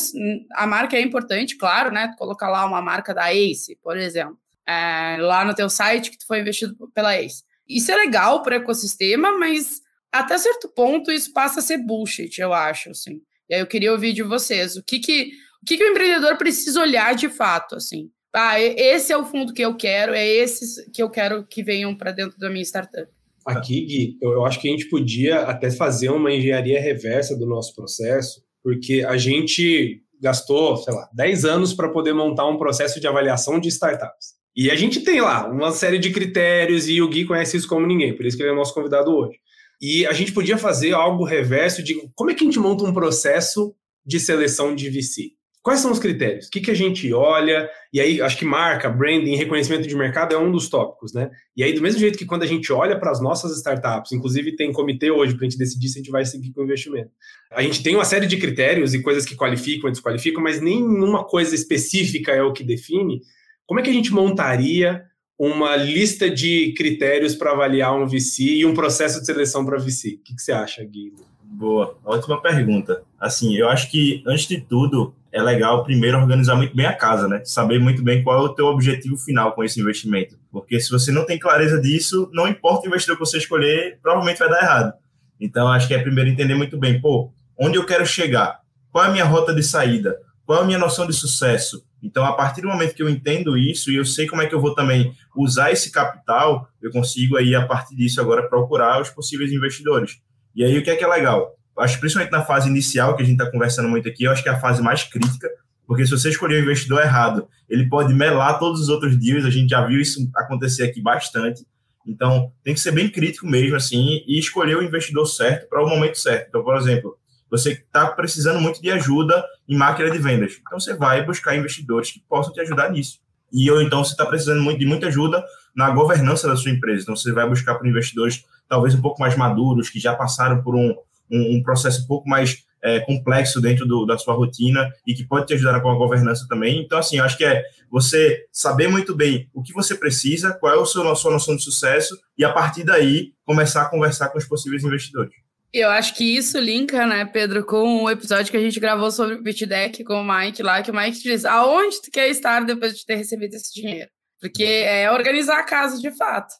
A 0.53 0.65
marca 0.65 0.95
é 0.95 1.01
importante, 1.01 1.57
claro, 1.57 1.91
né? 1.91 2.15
Colocar 2.17 2.47
lá 2.47 2.65
uma 2.65 2.81
marca 2.81 3.13
da 3.13 3.33
Ace, 3.33 3.77
por 3.83 3.97
exemplo, 3.97 4.39
é, 4.65 5.17
lá 5.19 5.43
no 5.43 5.53
teu 5.53 5.69
site 5.69 6.11
que 6.11 6.17
tu 6.17 6.25
foi 6.25 6.39
investido 6.39 6.77
pela 6.93 7.17
Ace. 7.17 7.43
Isso 7.69 7.91
é 7.91 7.95
legal 7.95 8.41
para 8.41 8.57
o 8.57 8.61
ecossistema, 8.61 9.37
mas 9.37 9.81
até 10.11 10.37
certo 10.37 10.67
ponto 10.69 11.11
isso 11.11 11.31
passa 11.31 11.59
a 11.59 11.63
ser 11.63 11.77
bullshit, 11.77 12.39
eu 12.39 12.53
acho, 12.53 12.89
assim. 12.89 13.21
E 13.49 13.55
aí 13.55 13.61
eu 13.61 13.67
queria 13.67 13.91
ouvir 13.91 14.13
de 14.13 14.23
vocês, 14.23 14.75
o 14.75 14.83
que 14.83 14.99
que 14.99 15.31
o, 15.61 15.65
que 15.65 15.77
que 15.77 15.83
o 15.83 15.87
empreendedor 15.87 16.37
precisa 16.37 16.81
olhar 16.81 17.13
de 17.15 17.29
fato, 17.29 17.75
assim? 17.75 18.09
Ah, 18.33 18.59
esse 18.59 19.11
é 19.11 19.17
o 19.17 19.25
fundo 19.25 19.53
que 19.53 19.61
eu 19.61 19.75
quero, 19.75 20.13
é 20.13 20.25
esses 20.25 20.75
que 20.93 21.01
eu 21.01 21.09
quero 21.09 21.45
que 21.45 21.63
venham 21.63 21.95
para 21.95 22.11
dentro 22.11 22.37
da 22.37 22.49
minha 22.49 22.63
startup. 22.63 23.11
Aqui, 23.45 23.81
Gui, 23.85 24.17
eu, 24.21 24.45
acho 24.45 24.59
que 24.59 24.67
a 24.67 24.71
gente 24.71 24.89
podia 24.89 25.41
até 25.41 25.71
fazer 25.71 26.09
uma 26.09 26.31
engenharia 26.31 26.79
reversa 26.79 27.35
do 27.35 27.47
nosso 27.47 27.73
processo, 27.73 28.43
porque 28.63 29.03
a 29.07 29.17
gente 29.17 30.03
gastou, 30.21 30.77
sei 30.77 30.93
lá, 30.93 31.09
10 31.13 31.45
anos 31.45 31.73
para 31.73 31.89
poder 31.89 32.13
montar 32.13 32.47
um 32.47 32.57
processo 32.57 32.99
de 32.99 33.07
avaliação 33.07 33.59
de 33.59 33.69
startups. 33.69 34.38
E 34.59 34.69
a 34.69 34.75
gente 34.75 34.99
tem 34.99 35.21
lá 35.21 35.49
uma 35.49 35.71
série 35.71 35.97
de 35.97 36.11
critérios 36.11 36.89
e 36.89 37.01
o 37.01 37.07
Gui 37.07 37.23
conhece 37.23 37.55
isso 37.55 37.65
como 37.65 37.87
ninguém, 37.87 38.13
por 38.13 38.25
isso 38.25 38.35
que 38.35 38.43
ele 38.43 38.51
é 38.51 38.53
nosso 38.53 38.73
convidado 38.73 39.09
hoje. 39.09 39.37
E 39.81 40.05
a 40.05 40.11
gente 40.11 40.33
podia 40.33 40.57
fazer 40.57 40.91
algo 40.91 41.23
reverso 41.23 41.81
de 41.81 41.95
como 42.13 42.29
é 42.29 42.33
que 42.33 42.43
a 42.43 42.45
gente 42.45 42.59
monta 42.59 42.83
um 42.83 42.93
processo 42.93 43.73
de 44.05 44.19
seleção 44.19 44.75
de 44.75 44.89
VC. 44.89 45.29
Quais 45.61 45.79
são 45.79 45.93
os 45.93 45.99
critérios? 45.99 46.47
O 46.47 46.49
que, 46.49 46.59
que 46.59 46.71
a 46.71 46.73
gente 46.73 47.13
olha? 47.13 47.69
E 47.93 48.01
aí, 48.01 48.21
acho 48.21 48.37
que 48.37 48.43
marca, 48.43 48.89
branding, 48.89 49.35
reconhecimento 49.35 49.87
de 49.87 49.95
mercado 49.95 50.35
é 50.35 50.37
um 50.37 50.51
dos 50.51 50.67
tópicos, 50.67 51.13
né? 51.13 51.29
E 51.55 51.63
aí, 51.63 51.71
do 51.71 51.81
mesmo 51.81 51.97
jeito 51.97 52.17
que 52.17 52.25
quando 52.25 52.43
a 52.43 52.45
gente 52.45 52.69
olha 52.73 52.99
para 52.99 53.11
as 53.11 53.21
nossas 53.21 53.55
startups, 53.55 54.11
inclusive 54.11 54.57
tem 54.57 54.73
comitê 54.73 55.09
hoje 55.09 55.35
para 55.35 55.47
a 55.47 55.49
gente 55.49 55.57
decidir 55.57 55.87
se 55.87 55.99
a 55.99 56.01
gente 56.01 56.11
vai 56.11 56.25
seguir 56.25 56.51
com 56.51 56.59
o 56.59 56.63
investimento. 56.65 57.11
A 57.53 57.61
gente 57.61 57.81
tem 57.81 57.95
uma 57.95 58.03
série 58.03 58.27
de 58.27 58.35
critérios 58.35 58.93
e 58.93 59.01
coisas 59.01 59.23
que 59.23 59.37
qualificam 59.37 59.87
e 59.87 59.93
desqualificam, 59.93 60.43
mas 60.43 60.59
nenhuma 60.59 61.23
coisa 61.23 61.55
específica 61.55 62.33
é 62.33 62.43
o 62.43 62.51
que 62.51 62.63
define. 62.63 63.21
Como 63.69 63.79
é 63.79 63.83
que 63.83 63.89
a 63.91 63.93
gente 63.93 64.11
montaria 64.11 65.03
uma 65.37 65.75
lista 65.75 66.27
de 66.27 66.73
critérios 66.75 67.35
para 67.35 67.51
avaliar 67.51 67.93
um 67.93 68.07
VC 68.07 68.41
e 68.41 68.65
um 68.65 68.73
processo 68.73 69.19
de 69.19 69.27
seleção 69.27 69.63
para 69.63 69.77
VC? 69.77 70.15
O 70.15 70.23
que, 70.23 70.35
que, 70.35 70.41
você 70.41 70.51
acha, 70.51 70.83
Gui? 70.83 71.13
Boa, 71.43 71.95
ótima 72.03 72.41
pergunta. 72.41 73.03
Assim, 73.19 73.55
eu 73.55 73.69
acho 73.69 73.91
que, 73.91 74.23
antes 74.25 74.47
de 74.47 74.59
tudo, 74.59 75.13
é 75.31 75.39
legal 75.39 75.83
primeiro 75.83 76.17
organizar 76.17 76.55
muito 76.55 76.75
bem 76.75 76.87
a 76.87 76.95
casa, 76.95 77.27
né? 77.27 77.43
Saber 77.45 77.79
muito 77.79 78.01
bem 78.01 78.23
qual 78.23 78.39
é 78.39 78.41
o 78.41 78.55
teu 78.55 78.65
objetivo 78.65 79.15
final 79.17 79.51
com 79.51 79.63
esse 79.63 79.79
investimento. 79.79 80.35
Porque 80.51 80.79
se 80.79 80.89
você 80.89 81.11
não 81.11 81.23
tem 81.23 81.37
clareza 81.37 81.79
disso, 81.79 82.27
não 82.33 82.47
importa 82.47 82.85
o 82.85 82.87
investidor 82.87 83.17
que 83.17 83.23
você 83.23 83.37
escolher, 83.37 83.99
provavelmente 84.01 84.39
vai 84.39 84.49
dar 84.49 84.63
errado. 84.63 84.93
Então, 85.39 85.67
acho 85.67 85.87
que 85.87 85.93
é 85.93 86.01
primeiro 86.01 86.27
entender 86.27 86.55
muito 86.55 86.75
bem, 86.75 86.99
pô, 86.99 87.31
onde 87.55 87.77
eu 87.77 87.85
quero 87.85 88.03
chegar? 88.03 88.61
Qual 88.91 89.05
é 89.05 89.09
a 89.09 89.11
minha 89.11 89.25
rota 89.25 89.53
de 89.53 89.61
saída? 89.61 90.17
Qual 90.49 90.61
é 90.61 90.63
a 90.63 90.65
minha 90.65 90.79
noção 90.79 91.05
de 91.05 91.13
sucesso? 91.13 91.85
Então, 92.01 92.25
a 92.25 92.33
partir 92.33 92.61
do 92.61 92.67
momento 92.67 92.95
que 92.95 93.03
eu 93.03 93.07
entendo 93.07 93.55
isso 93.55 93.91
e 93.91 93.97
eu 93.97 94.03
sei 94.03 94.25
como 94.25 94.41
é 94.41 94.47
que 94.47 94.55
eu 94.55 94.59
vou 94.59 94.73
também 94.73 95.13
usar 95.37 95.71
esse 95.71 95.91
capital, 95.91 96.67
eu 96.81 96.89
consigo 96.89 97.37
aí, 97.37 97.53
a 97.53 97.67
partir 97.67 97.95
disso, 97.95 98.19
agora 98.19 98.49
procurar 98.49 98.99
os 98.99 99.11
possíveis 99.11 99.51
investidores. 99.51 100.19
E 100.55 100.63
aí, 100.63 100.75
o 100.75 100.83
que 100.83 100.89
é 100.89 100.95
que 100.95 101.03
é 101.03 101.07
legal? 101.07 101.55
Acho 101.77 101.99
principalmente 101.99 102.31
na 102.31 102.43
fase 102.43 102.67
inicial, 102.67 103.15
que 103.15 103.21
a 103.21 103.25
gente 103.27 103.39
está 103.39 103.51
conversando 103.51 103.87
muito 103.87 104.09
aqui, 104.09 104.23
eu 104.23 104.31
acho 104.31 104.41
que 104.41 104.49
é 104.49 104.51
a 104.51 104.59
fase 104.59 104.81
mais 104.81 105.03
crítica, 105.03 105.47
porque 105.85 106.03
se 106.03 106.09
você 106.09 106.29
escolher 106.29 106.55
o 106.55 106.63
investidor 106.63 106.99
errado, 107.03 107.47
ele 107.69 107.87
pode 107.87 108.11
melar 108.11 108.57
todos 108.57 108.81
os 108.81 108.89
outros 108.89 109.15
deals, 109.15 109.45
a 109.45 109.51
gente 109.51 109.69
já 109.69 109.85
viu 109.85 110.01
isso 110.01 110.31
acontecer 110.35 110.81
aqui 110.81 110.99
bastante. 110.99 111.63
Então, 112.07 112.51
tem 112.63 112.73
que 112.73 112.79
ser 112.79 112.91
bem 112.91 113.07
crítico 113.07 113.45
mesmo, 113.45 113.75
assim, 113.75 114.23
e 114.27 114.39
escolher 114.39 114.77
o 114.77 114.81
investidor 114.81 115.27
certo 115.27 115.69
para 115.69 115.83
o 115.83 115.87
momento 115.87 116.17
certo. 116.17 116.47
Então, 116.49 116.63
por 116.63 116.75
exemplo, 116.75 117.19
você 117.49 117.71
está 117.71 118.07
precisando 118.07 118.59
muito 118.59 118.81
de 118.81 118.91
ajuda 118.91 119.43
em 119.67 119.75
máquina 119.75 120.09
de 120.09 120.17
vendas. 120.17 120.57
Então, 120.59 120.79
você 120.79 120.93
vai 120.93 121.25
buscar 121.25 121.55
investidores 121.55 122.11
que 122.11 122.23
possam 122.27 122.53
te 122.53 122.61
ajudar 122.61 122.91
nisso. 122.91 123.19
E 123.51 123.69
ou 123.71 123.81
então 123.81 124.03
você 124.03 124.11
está 124.11 124.25
precisando 124.25 124.61
muito, 124.61 124.79
de 124.79 124.85
muita 124.85 125.07
ajuda 125.07 125.43
na 125.75 125.89
governança 125.89 126.47
da 126.47 126.55
sua 126.55 126.71
empresa. 126.71 127.03
Então, 127.03 127.15
você 127.15 127.31
vai 127.31 127.47
buscar 127.47 127.75
por 127.75 127.87
investidores 127.87 128.43
talvez 128.67 128.93
um 128.93 129.01
pouco 129.01 129.19
mais 129.19 129.35
maduros, 129.35 129.89
que 129.89 129.99
já 129.99 130.15
passaram 130.15 130.61
por 130.61 130.75
um, 130.75 130.95
um, 131.31 131.57
um 131.57 131.63
processo 131.63 132.03
um 132.03 132.07
pouco 132.07 132.29
mais 132.29 132.63
é, 132.81 132.99
complexo 133.01 133.59
dentro 133.61 133.85
do, 133.85 134.05
da 134.05 134.17
sua 134.17 134.33
rotina 134.33 134.91
e 135.05 135.13
que 135.13 135.23
pode 135.23 135.47
te 135.47 135.53
ajudar 135.53 135.81
com 135.81 135.89
a 135.89 135.95
governança 135.95 136.45
também. 136.47 136.81
Então, 136.81 136.97
assim, 136.97 137.19
acho 137.19 137.37
que 137.37 137.45
é 137.45 137.63
você 137.89 138.45
saber 138.51 138.87
muito 138.87 139.15
bem 139.15 139.49
o 139.53 139.61
que 139.61 139.73
você 139.73 139.95
precisa, 139.95 140.53
qual 140.53 140.73
é 140.77 140.81
a 140.81 140.85
sua 140.85 141.03
noção 141.31 141.55
de 141.55 141.63
sucesso 141.63 142.17
e, 142.37 142.45
a 142.45 142.51
partir 142.51 142.83
daí, 142.83 143.33
começar 143.43 143.83
a 143.83 143.89
conversar 143.89 144.29
com 144.29 144.37
os 144.37 144.45
possíveis 144.45 144.83
investidores. 144.83 145.33
Eu 145.73 145.89
acho 145.89 146.15
que 146.15 146.23
isso 146.23 146.59
linka, 146.59 147.05
né, 147.05 147.25
Pedro, 147.25 147.63
com 147.65 148.03
o 148.03 148.09
episódio 148.09 148.49
que 148.49 148.57
a 148.57 148.61
gente 148.61 148.79
gravou 148.79 149.11
sobre 149.11 149.35
o 149.35 149.43
BitDeck 149.43 150.03
com 150.03 150.21
o 150.21 150.25
Mike 150.25 150.63
lá, 150.63 150.81
que 150.81 150.89
o 150.89 150.95
Mike 150.95 151.21
diz 151.21 151.45
aonde 151.45 152.01
tu 152.01 152.09
quer 152.11 152.29
estar 152.29 152.65
depois 152.65 152.97
de 152.97 153.05
ter 153.05 153.15
recebido 153.15 153.53
esse 153.53 153.73
dinheiro. 153.73 154.09
Porque 154.41 154.63
é 154.63 155.11
organizar 155.11 155.59
a 155.59 155.63
casa 155.63 155.99
de 156.01 156.15
fato. 156.17 156.53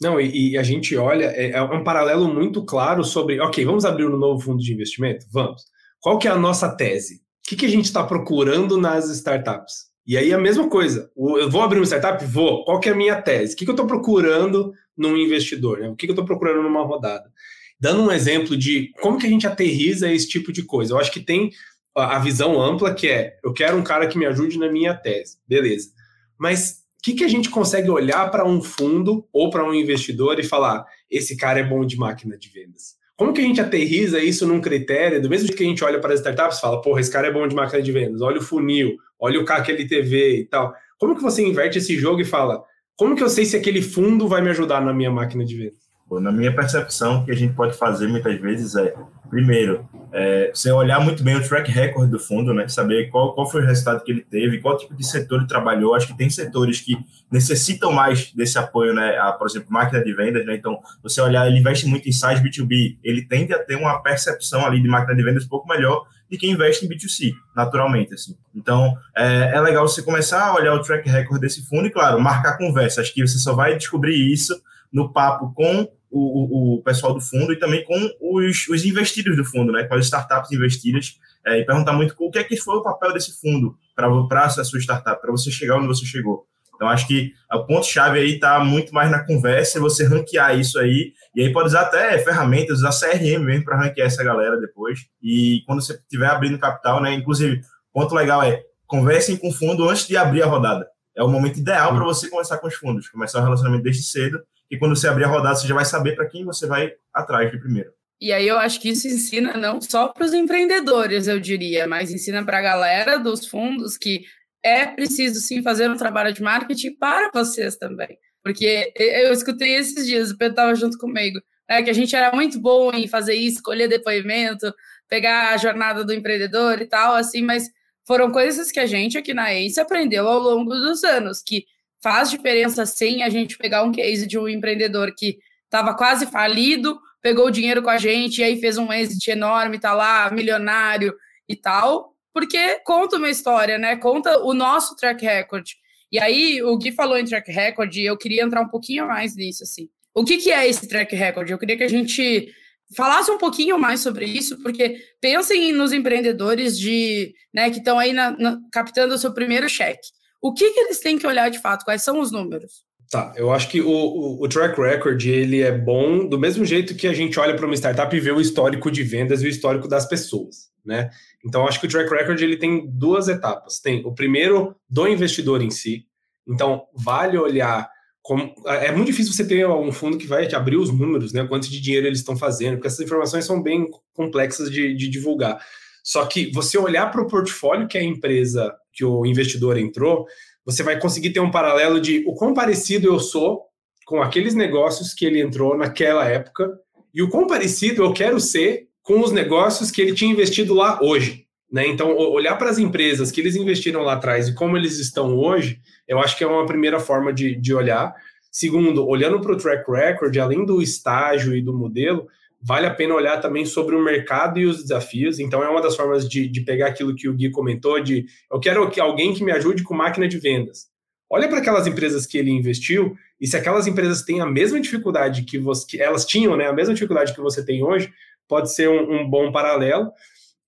Não, 0.00 0.20
e, 0.20 0.50
e 0.50 0.58
a 0.58 0.62
gente 0.62 0.96
olha, 0.96 1.26
é, 1.26 1.50
é, 1.50 1.62
um 1.62 1.84
paralelo 1.84 2.32
muito 2.32 2.64
claro 2.64 3.04
sobre, 3.04 3.40
ok, 3.40 3.64
vamos 3.64 3.84
abrir 3.84 4.06
um 4.06 4.16
novo 4.16 4.42
fundo 4.42 4.62
de 4.62 4.72
investimento? 4.72 5.24
Vamos. 5.32 5.62
Qual 6.00 6.18
que 6.18 6.28
é 6.28 6.30
a 6.30 6.36
nossa 6.36 6.74
tese? 6.74 7.26
que, 7.46 7.54
que 7.54 7.66
a 7.66 7.70
gente 7.70 7.84
está 7.84 8.02
procurando 8.02 8.76
nas 8.76 9.08
startups? 9.08 9.86
E 10.06 10.16
aí 10.16 10.32
a 10.32 10.38
mesma 10.38 10.68
coisa. 10.68 11.10
Eu 11.16 11.50
vou 11.50 11.62
abrir 11.62 11.78
uma 11.78 11.86
startup? 11.86 12.24
Vou. 12.24 12.64
Qual 12.64 12.80
que 12.80 12.88
é 12.88 12.92
a 12.92 12.96
minha 12.96 13.20
tese? 13.20 13.54
O 13.54 13.56
que, 13.56 13.64
que 13.64 13.70
eu 13.70 13.74
estou 13.74 13.86
procurando 13.86 14.72
num 14.96 15.16
investidor? 15.16 15.78
Né? 15.78 15.88
O 15.88 15.96
que, 15.96 16.06
que 16.06 16.10
eu 16.10 16.14
estou 16.14 16.24
procurando 16.24 16.62
numa 16.62 16.84
rodada? 16.84 17.30
Dando 17.78 18.02
um 18.02 18.12
exemplo 18.12 18.56
de 18.56 18.90
como 19.00 19.18
que 19.18 19.26
a 19.26 19.30
gente 19.30 19.46
aterriza 19.46 20.10
esse 20.10 20.28
tipo 20.28 20.52
de 20.52 20.62
coisa. 20.62 20.94
Eu 20.94 20.98
acho 20.98 21.12
que 21.12 21.20
tem 21.20 21.50
a 21.94 22.18
visão 22.18 22.60
ampla 22.60 22.94
que 22.94 23.08
é 23.08 23.38
eu 23.42 23.52
quero 23.52 23.76
um 23.76 23.82
cara 23.82 24.06
que 24.06 24.18
me 24.18 24.26
ajude 24.26 24.58
na 24.58 24.70
minha 24.70 24.94
tese. 24.94 25.38
Beleza. 25.46 25.90
Mas 26.38 26.82
o 26.98 27.02
que, 27.02 27.14
que 27.14 27.24
a 27.24 27.28
gente 27.28 27.48
consegue 27.48 27.90
olhar 27.90 28.30
para 28.30 28.46
um 28.46 28.62
fundo 28.62 29.26
ou 29.32 29.50
para 29.50 29.64
um 29.64 29.74
investidor 29.74 30.38
e 30.38 30.44
falar: 30.44 30.84
esse 31.10 31.36
cara 31.36 31.60
é 31.60 31.64
bom 31.64 31.84
de 31.84 31.96
máquina 31.96 32.36
de 32.36 32.48
vendas? 32.48 32.96
Como 33.16 33.32
que 33.32 33.40
a 33.40 33.44
gente 33.44 33.60
aterriza 33.60 34.22
isso 34.22 34.46
num 34.46 34.60
critério, 34.60 35.22
do 35.22 35.30
mesmo 35.30 35.46
jeito 35.46 35.56
que 35.56 35.64
a 35.64 35.66
gente 35.66 35.82
olha 35.82 35.98
para 35.98 36.12
as 36.12 36.20
startups 36.20 36.58
e 36.58 36.60
fala, 36.60 36.82
porra, 36.82 37.00
esse 37.00 37.10
cara 37.10 37.28
é 37.28 37.32
bom 37.32 37.48
de 37.48 37.54
máquina 37.54 37.80
de 37.80 37.90
vendas, 37.90 38.20
olha 38.20 38.38
o 38.38 38.42
funil, 38.42 38.94
olha 39.18 39.40
o 39.40 39.44
CAC 39.44 39.72
LTV 39.72 40.40
e 40.40 40.44
tal. 40.44 40.74
Como 40.98 41.16
que 41.16 41.22
você 41.22 41.42
inverte 41.42 41.78
esse 41.78 41.96
jogo 41.96 42.20
e 42.20 42.26
fala, 42.26 42.62
como 42.94 43.16
que 43.16 43.22
eu 43.22 43.30
sei 43.30 43.46
se 43.46 43.56
aquele 43.56 43.80
fundo 43.80 44.28
vai 44.28 44.42
me 44.42 44.50
ajudar 44.50 44.82
na 44.82 44.92
minha 44.92 45.10
máquina 45.10 45.46
de 45.46 45.56
vendas? 45.56 45.85
Na 46.10 46.30
minha 46.30 46.54
percepção, 46.54 47.20
o 47.20 47.24
que 47.24 47.32
a 47.32 47.36
gente 47.36 47.54
pode 47.54 47.76
fazer 47.76 48.06
muitas 48.06 48.40
vezes 48.40 48.76
é, 48.76 48.94
primeiro, 49.28 49.88
é, 50.12 50.50
você 50.54 50.70
olhar 50.70 51.00
muito 51.00 51.22
bem 51.22 51.36
o 51.36 51.46
track 51.46 51.70
record 51.70 52.08
do 52.08 52.18
fundo, 52.18 52.54
né? 52.54 52.66
Saber 52.68 53.10
qual, 53.10 53.34
qual 53.34 53.50
foi 53.50 53.62
o 53.62 53.66
resultado 53.66 54.02
que 54.02 54.12
ele 54.12 54.22
teve, 54.22 54.60
qual 54.60 54.78
tipo 54.78 54.94
de 54.94 55.04
setor 55.04 55.40
ele 55.40 55.48
trabalhou. 55.48 55.94
Acho 55.94 56.06
que 56.06 56.16
tem 56.16 56.30
setores 56.30 56.80
que 56.80 56.96
necessitam 57.30 57.92
mais 57.92 58.32
desse 58.32 58.56
apoio, 58.56 58.94
né? 58.94 59.18
A, 59.18 59.32
por 59.32 59.48
exemplo, 59.48 59.68
máquina 59.70 60.02
de 60.02 60.14
vendas, 60.14 60.46
né? 60.46 60.54
Então, 60.54 60.78
você 61.02 61.20
olhar, 61.20 61.46
ele 61.46 61.58
investe 61.58 61.86
muito 61.86 62.08
em 62.08 62.12
size 62.12 62.42
B2B, 62.42 62.98
ele 63.02 63.26
tende 63.26 63.52
a 63.52 63.58
ter 63.58 63.76
uma 63.76 64.00
percepção 64.00 64.64
ali 64.64 64.80
de 64.80 64.88
máquina 64.88 65.14
de 65.14 65.22
vendas 65.22 65.44
um 65.44 65.48
pouco 65.48 65.68
melhor 65.68 66.06
de 66.30 66.38
quem 66.38 66.52
investe 66.52 66.86
em 66.86 66.88
B2C, 66.88 67.32
naturalmente, 67.54 68.14
assim. 68.14 68.36
Então, 68.54 68.96
é, 69.16 69.52
é 69.54 69.60
legal 69.60 69.86
você 69.86 70.02
começar 70.02 70.46
a 70.46 70.54
olhar 70.54 70.74
o 70.74 70.82
track 70.82 71.08
record 71.08 71.40
desse 71.40 71.66
fundo 71.68 71.86
e, 71.86 71.90
claro, 71.90 72.20
marcar 72.20 72.56
conversa. 72.56 73.00
Acho 73.00 73.12
que 73.12 73.26
você 73.26 73.38
só 73.38 73.54
vai 73.54 73.76
descobrir 73.76 74.32
isso 74.32 74.54
no 74.92 75.12
papo 75.12 75.52
com 75.54 75.88
o, 76.10 76.76
o, 76.76 76.82
pessoal 76.82 77.12
do 77.12 77.20
fundo 77.20 77.52
e 77.52 77.58
também 77.58 77.84
com 77.84 78.10
os, 78.20 78.68
os 78.68 78.84
investidos 78.84 79.36
do 79.36 79.44
fundo, 79.44 79.72
né, 79.72 79.84
com 79.84 79.94
as 79.94 80.04
startups 80.06 80.50
investidas, 80.52 81.18
é, 81.44 81.60
e 81.60 81.66
perguntar 81.66 81.92
muito 81.92 82.14
o 82.18 82.30
que 82.30 82.38
é 82.38 82.44
que 82.44 82.56
foi 82.56 82.76
o 82.76 82.82
papel 82.82 83.12
desse 83.12 83.38
fundo 83.40 83.76
para 83.94 84.08
a 84.08 84.64
sua 84.64 84.80
startup, 84.80 85.20
para 85.20 85.30
você 85.30 85.50
chegar 85.50 85.76
onde 85.76 85.86
você 85.86 86.04
chegou. 86.04 86.46
Então, 86.74 86.88
acho 86.88 87.06
que 87.06 87.32
o 87.50 87.64
ponto-chave 87.64 88.18
aí 88.18 88.34
está 88.34 88.62
muito 88.62 88.92
mais 88.92 89.10
na 89.10 89.24
conversa, 89.24 89.80
você 89.80 90.04
ranquear 90.04 90.58
isso 90.58 90.78
aí, 90.78 91.12
e 91.34 91.40
aí 91.40 91.52
pode 91.52 91.68
usar 91.68 91.82
até 91.82 92.18
ferramentas, 92.18 92.82
usar 92.82 92.90
CRM 92.90 93.42
mesmo 93.42 93.64
para 93.64 93.78
ranquear 93.78 94.06
essa 94.06 94.22
galera 94.22 94.60
depois. 94.60 95.00
E 95.22 95.62
quando 95.66 95.80
você 95.80 95.94
estiver 95.94 96.26
abrindo 96.26 96.58
capital, 96.58 97.00
né? 97.00 97.14
Inclusive, 97.14 97.62
ponto 97.92 98.14
legal 98.14 98.42
é 98.42 98.62
conversem 98.86 99.36
com 99.36 99.48
o 99.48 99.52
fundo 99.52 99.88
antes 99.88 100.06
de 100.06 100.16
abrir 100.18 100.42
a 100.42 100.46
rodada. 100.46 100.86
É 101.16 101.22
o 101.22 101.28
momento 101.28 101.58
ideal 101.58 101.94
para 101.94 102.04
você 102.04 102.28
conversar 102.28 102.58
com 102.58 102.66
os 102.66 102.74
fundos, 102.74 103.08
começar 103.08 103.40
o 103.40 103.42
relacionamento 103.42 103.82
desde 103.82 104.02
cedo 104.02 104.38
e 104.70 104.78
quando 104.78 104.96
você 104.96 105.08
abrir 105.08 105.24
a 105.24 105.28
rodada, 105.28 105.54
você 105.54 105.66
já 105.66 105.74
vai 105.74 105.84
saber 105.84 106.16
para 106.16 106.28
quem 106.28 106.44
você 106.44 106.66
vai 106.66 106.92
atrás 107.12 107.50
de 107.50 107.58
primeiro. 107.58 107.90
E 108.20 108.32
aí 108.32 108.48
eu 108.48 108.58
acho 108.58 108.80
que 108.80 108.88
isso 108.88 109.06
ensina 109.06 109.56
não 109.56 109.80
só 109.80 110.08
para 110.08 110.24
os 110.24 110.32
empreendedores, 110.32 111.28
eu 111.28 111.38
diria, 111.38 111.86
mas 111.86 112.10
ensina 112.10 112.44
para 112.44 112.58
a 112.58 112.62
galera 112.62 113.18
dos 113.18 113.46
fundos 113.46 113.98
que 113.98 114.24
é 114.64 114.86
preciso 114.86 115.40
sim 115.40 115.62
fazer 115.62 115.90
um 115.90 115.96
trabalho 115.96 116.32
de 116.32 116.42
marketing 116.42 116.96
para 116.96 117.30
vocês 117.32 117.76
também. 117.76 118.18
Porque 118.42 118.92
eu 118.96 119.32
escutei 119.32 119.74
esses 119.74 120.06
dias, 120.06 120.30
o 120.30 120.38
Pedro 120.38 120.52
estava 120.52 120.74
junto 120.74 120.96
comigo, 120.98 121.38
né, 121.68 121.82
que 121.82 121.90
a 121.90 121.92
gente 121.92 122.16
era 122.16 122.34
muito 122.34 122.58
bom 122.60 122.90
em 122.92 123.06
fazer 123.06 123.34
isso, 123.34 123.56
escolher 123.56 123.88
depoimento, 123.88 124.72
pegar 125.08 125.52
a 125.52 125.56
jornada 125.56 126.04
do 126.04 126.14
empreendedor 126.14 126.80
e 126.80 126.86
tal, 126.86 127.14
assim, 127.14 127.42
mas 127.42 127.68
foram 128.06 128.30
coisas 128.30 128.70
que 128.70 128.80
a 128.80 128.86
gente 128.86 129.18
aqui 129.18 129.34
na 129.34 129.52
ACE 129.52 129.80
aprendeu 129.80 130.26
ao 130.26 130.38
longo 130.38 130.70
dos 130.74 131.04
anos, 131.04 131.42
que 131.44 131.64
faz 132.06 132.30
diferença 132.30 132.86
sim 132.86 133.24
a 133.24 133.28
gente 133.28 133.58
pegar 133.58 133.82
um 133.82 133.90
case 133.90 134.28
de 134.28 134.38
um 134.38 134.48
empreendedor 134.48 135.12
que 135.12 135.38
estava 135.64 135.92
quase 135.92 136.24
falido, 136.26 137.00
pegou 137.20 137.46
o 137.46 137.50
dinheiro 137.50 137.82
com 137.82 137.90
a 137.90 137.98
gente 137.98 138.38
e 138.38 138.44
aí 138.44 138.60
fez 138.60 138.78
um 138.78 138.92
exit 138.92 139.28
enorme, 139.28 139.80
tá 139.80 139.92
lá, 139.92 140.30
milionário 140.30 141.12
e 141.48 141.56
tal, 141.56 142.14
porque 142.32 142.78
conta 142.84 143.16
uma 143.16 143.28
história, 143.28 143.76
né? 143.76 143.96
Conta 143.96 144.38
o 144.38 144.54
nosso 144.54 144.94
track 144.94 145.24
record. 145.24 145.66
E 146.12 146.20
aí, 146.20 146.62
o 146.62 146.78
Gui 146.78 146.92
falou 146.92 147.18
em 147.18 147.24
track 147.24 147.50
record 147.50 147.92
e 147.96 148.06
eu 148.06 148.16
queria 148.16 148.44
entrar 148.44 148.60
um 148.60 148.68
pouquinho 148.68 149.08
mais 149.08 149.34
nisso, 149.34 149.64
assim. 149.64 149.88
O 150.14 150.24
que, 150.24 150.36
que 150.36 150.52
é 150.52 150.64
esse 150.64 150.86
track 150.86 151.12
record? 151.16 151.50
Eu 151.50 151.58
queria 151.58 151.76
que 151.76 151.82
a 151.82 151.88
gente 151.88 152.54
falasse 152.94 153.32
um 153.32 153.38
pouquinho 153.38 153.80
mais 153.80 153.98
sobre 153.98 154.26
isso, 154.26 154.62
porque 154.62 154.96
pensem 155.20 155.72
nos 155.72 155.92
empreendedores 155.92 156.78
de, 156.78 157.34
né, 157.52 157.68
que 157.68 157.78
estão 157.78 157.98
aí 157.98 158.12
na, 158.12 158.30
na, 158.30 158.60
captando 158.70 159.12
o 159.12 159.18
seu 159.18 159.34
primeiro 159.34 159.68
cheque. 159.68 160.06
O 160.40 160.52
que, 160.52 160.70
que 160.70 160.80
eles 160.80 161.00
têm 161.00 161.18
que 161.18 161.26
olhar 161.26 161.50
de 161.50 161.60
fato? 161.60 161.84
Quais 161.84 162.02
são 162.02 162.20
os 162.20 162.30
números? 162.30 162.84
Tá, 163.10 163.32
eu 163.36 163.52
acho 163.52 163.68
que 163.68 163.80
o, 163.80 163.88
o, 163.88 164.42
o, 164.42 164.48
track 164.48 164.80
record 164.80 165.24
ele 165.26 165.62
é 165.62 165.70
bom 165.70 166.26
do 166.28 166.38
mesmo 166.38 166.64
jeito 166.64 166.96
que 166.96 167.06
a 167.06 167.14
gente 167.14 167.38
olha 167.38 167.54
para 167.54 167.64
uma 167.64 167.74
startup 167.74 168.14
e 168.14 168.18
vê 168.18 168.32
o 168.32 168.40
histórico 168.40 168.90
de 168.90 169.04
vendas 169.04 169.42
e 169.42 169.46
o 169.46 169.48
histórico 169.48 169.86
das 169.86 170.08
pessoas, 170.08 170.70
né? 170.84 171.08
Então 171.44 171.68
acho 171.68 171.78
que 171.78 171.86
o 171.86 171.88
track 171.88 172.10
record 172.10 172.40
ele 172.40 172.56
tem 172.56 172.84
duas 172.90 173.28
etapas. 173.28 173.78
Tem 173.78 174.04
o 174.04 174.12
primeiro 174.12 174.74
do 174.90 175.06
investidor 175.06 175.62
em 175.62 175.70
si. 175.70 176.04
Então 176.48 176.82
vale 176.94 177.38
olhar 177.38 177.88
como 178.22 178.52
é 178.66 178.90
muito 178.90 179.06
difícil 179.06 179.32
você 179.32 179.46
ter 179.46 179.64
um 179.68 179.92
fundo 179.92 180.18
que 180.18 180.26
vai 180.26 180.48
te 180.48 180.56
abrir 180.56 180.76
os 180.76 180.90
números, 180.90 181.32
né? 181.32 181.46
Quanto 181.46 181.70
de 181.70 181.80
dinheiro 181.80 182.08
eles 182.08 182.18
estão 182.18 182.36
fazendo, 182.36 182.74
porque 182.74 182.88
essas 182.88 182.98
informações 182.98 183.44
são 183.44 183.62
bem 183.62 183.86
complexas 184.12 184.68
de, 184.68 184.96
de 184.96 185.08
divulgar. 185.08 185.64
Só 186.06 186.24
que 186.24 186.52
você 186.52 186.78
olhar 186.78 187.10
para 187.10 187.20
o 187.20 187.26
portfólio 187.26 187.88
que 187.88 187.98
a 187.98 188.02
empresa 188.02 188.72
que 188.92 189.04
o 189.04 189.26
investidor 189.26 189.76
entrou, 189.76 190.24
você 190.64 190.84
vai 190.84 191.00
conseguir 191.00 191.30
ter 191.30 191.40
um 191.40 191.50
paralelo 191.50 192.00
de 192.00 192.22
o 192.28 192.32
quão 192.32 192.54
parecido 192.54 193.08
eu 193.08 193.18
sou 193.18 193.64
com 194.06 194.22
aqueles 194.22 194.54
negócios 194.54 195.12
que 195.12 195.26
ele 195.26 195.40
entrou 195.40 195.76
naquela 195.76 196.24
época 196.24 196.78
e 197.12 197.20
o 197.20 197.28
quão 197.28 197.48
parecido 197.48 198.04
eu 198.04 198.12
quero 198.12 198.38
ser 198.38 198.86
com 199.02 199.20
os 199.20 199.32
negócios 199.32 199.90
que 199.90 200.00
ele 200.00 200.14
tinha 200.14 200.30
investido 200.30 200.74
lá 200.74 201.00
hoje. 201.02 201.44
Né? 201.70 201.88
Então, 201.88 202.16
olhar 202.16 202.54
para 202.54 202.70
as 202.70 202.78
empresas 202.78 203.32
que 203.32 203.40
eles 203.40 203.56
investiram 203.56 204.02
lá 204.02 204.12
atrás 204.12 204.46
e 204.46 204.54
como 204.54 204.76
eles 204.76 205.00
estão 205.00 205.36
hoje, 205.36 205.80
eu 206.06 206.20
acho 206.20 206.38
que 206.38 206.44
é 206.44 206.46
uma 206.46 206.66
primeira 206.66 207.00
forma 207.00 207.32
de, 207.32 207.56
de 207.56 207.74
olhar. 207.74 208.14
Segundo, 208.52 209.04
olhando 209.04 209.40
para 209.40 209.52
o 209.52 209.56
track 209.56 209.90
record, 209.90 210.36
além 210.36 210.64
do 210.64 210.80
estágio 210.80 211.56
e 211.56 211.60
do 211.60 211.76
modelo, 211.76 212.28
vale 212.66 212.84
a 212.84 212.92
pena 212.92 213.14
olhar 213.14 213.40
também 213.40 213.64
sobre 213.64 213.94
o 213.94 214.02
mercado 214.02 214.58
e 214.58 214.66
os 214.66 214.82
desafios. 214.82 215.38
Então, 215.38 215.62
é 215.62 215.68
uma 215.68 215.80
das 215.80 215.94
formas 215.94 216.28
de, 216.28 216.48
de 216.48 216.60
pegar 216.62 216.88
aquilo 216.88 217.14
que 217.14 217.28
o 217.28 217.32
Gui 217.32 217.48
comentou, 217.50 218.02
de 218.02 218.26
eu 218.50 218.58
quero 218.58 218.90
que 218.90 219.00
alguém 219.00 219.32
que 219.32 219.44
me 219.44 219.52
ajude 219.52 219.84
com 219.84 219.94
máquina 219.94 220.26
de 220.26 220.36
vendas. 220.38 220.88
Olha 221.30 221.48
para 221.48 221.58
aquelas 221.58 221.86
empresas 221.86 222.26
que 222.26 222.36
ele 222.36 222.50
investiu 222.50 223.16
e 223.40 223.46
se 223.46 223.56
aquelas 223.56 223.86
empresas 223.86 224.22
têm 224.22 224.40
a 224.40 224.46
mesma 224.46 224.80
dificuldade 224.80 225.42
que, 225.42 225.58
você, 225.58 225.86
que 225.86 226.02
elas 226.02 226.26
tinham, 226.26 226.56
né, 226.56 226.66
a 226.66 226.72
mesma 226.72 226.92
dificuldade 226.92 227.34
que 227.34 227.40
você 227.40 227.64
tem 227.64 227.84
hoje, 227.84 228.12
pode 228.48 228.74
ser 228.74 228.88
um, 228.88 229.20
um 229.20 229.30
bom 229.30 229.52
paralelo. 229.52 230.10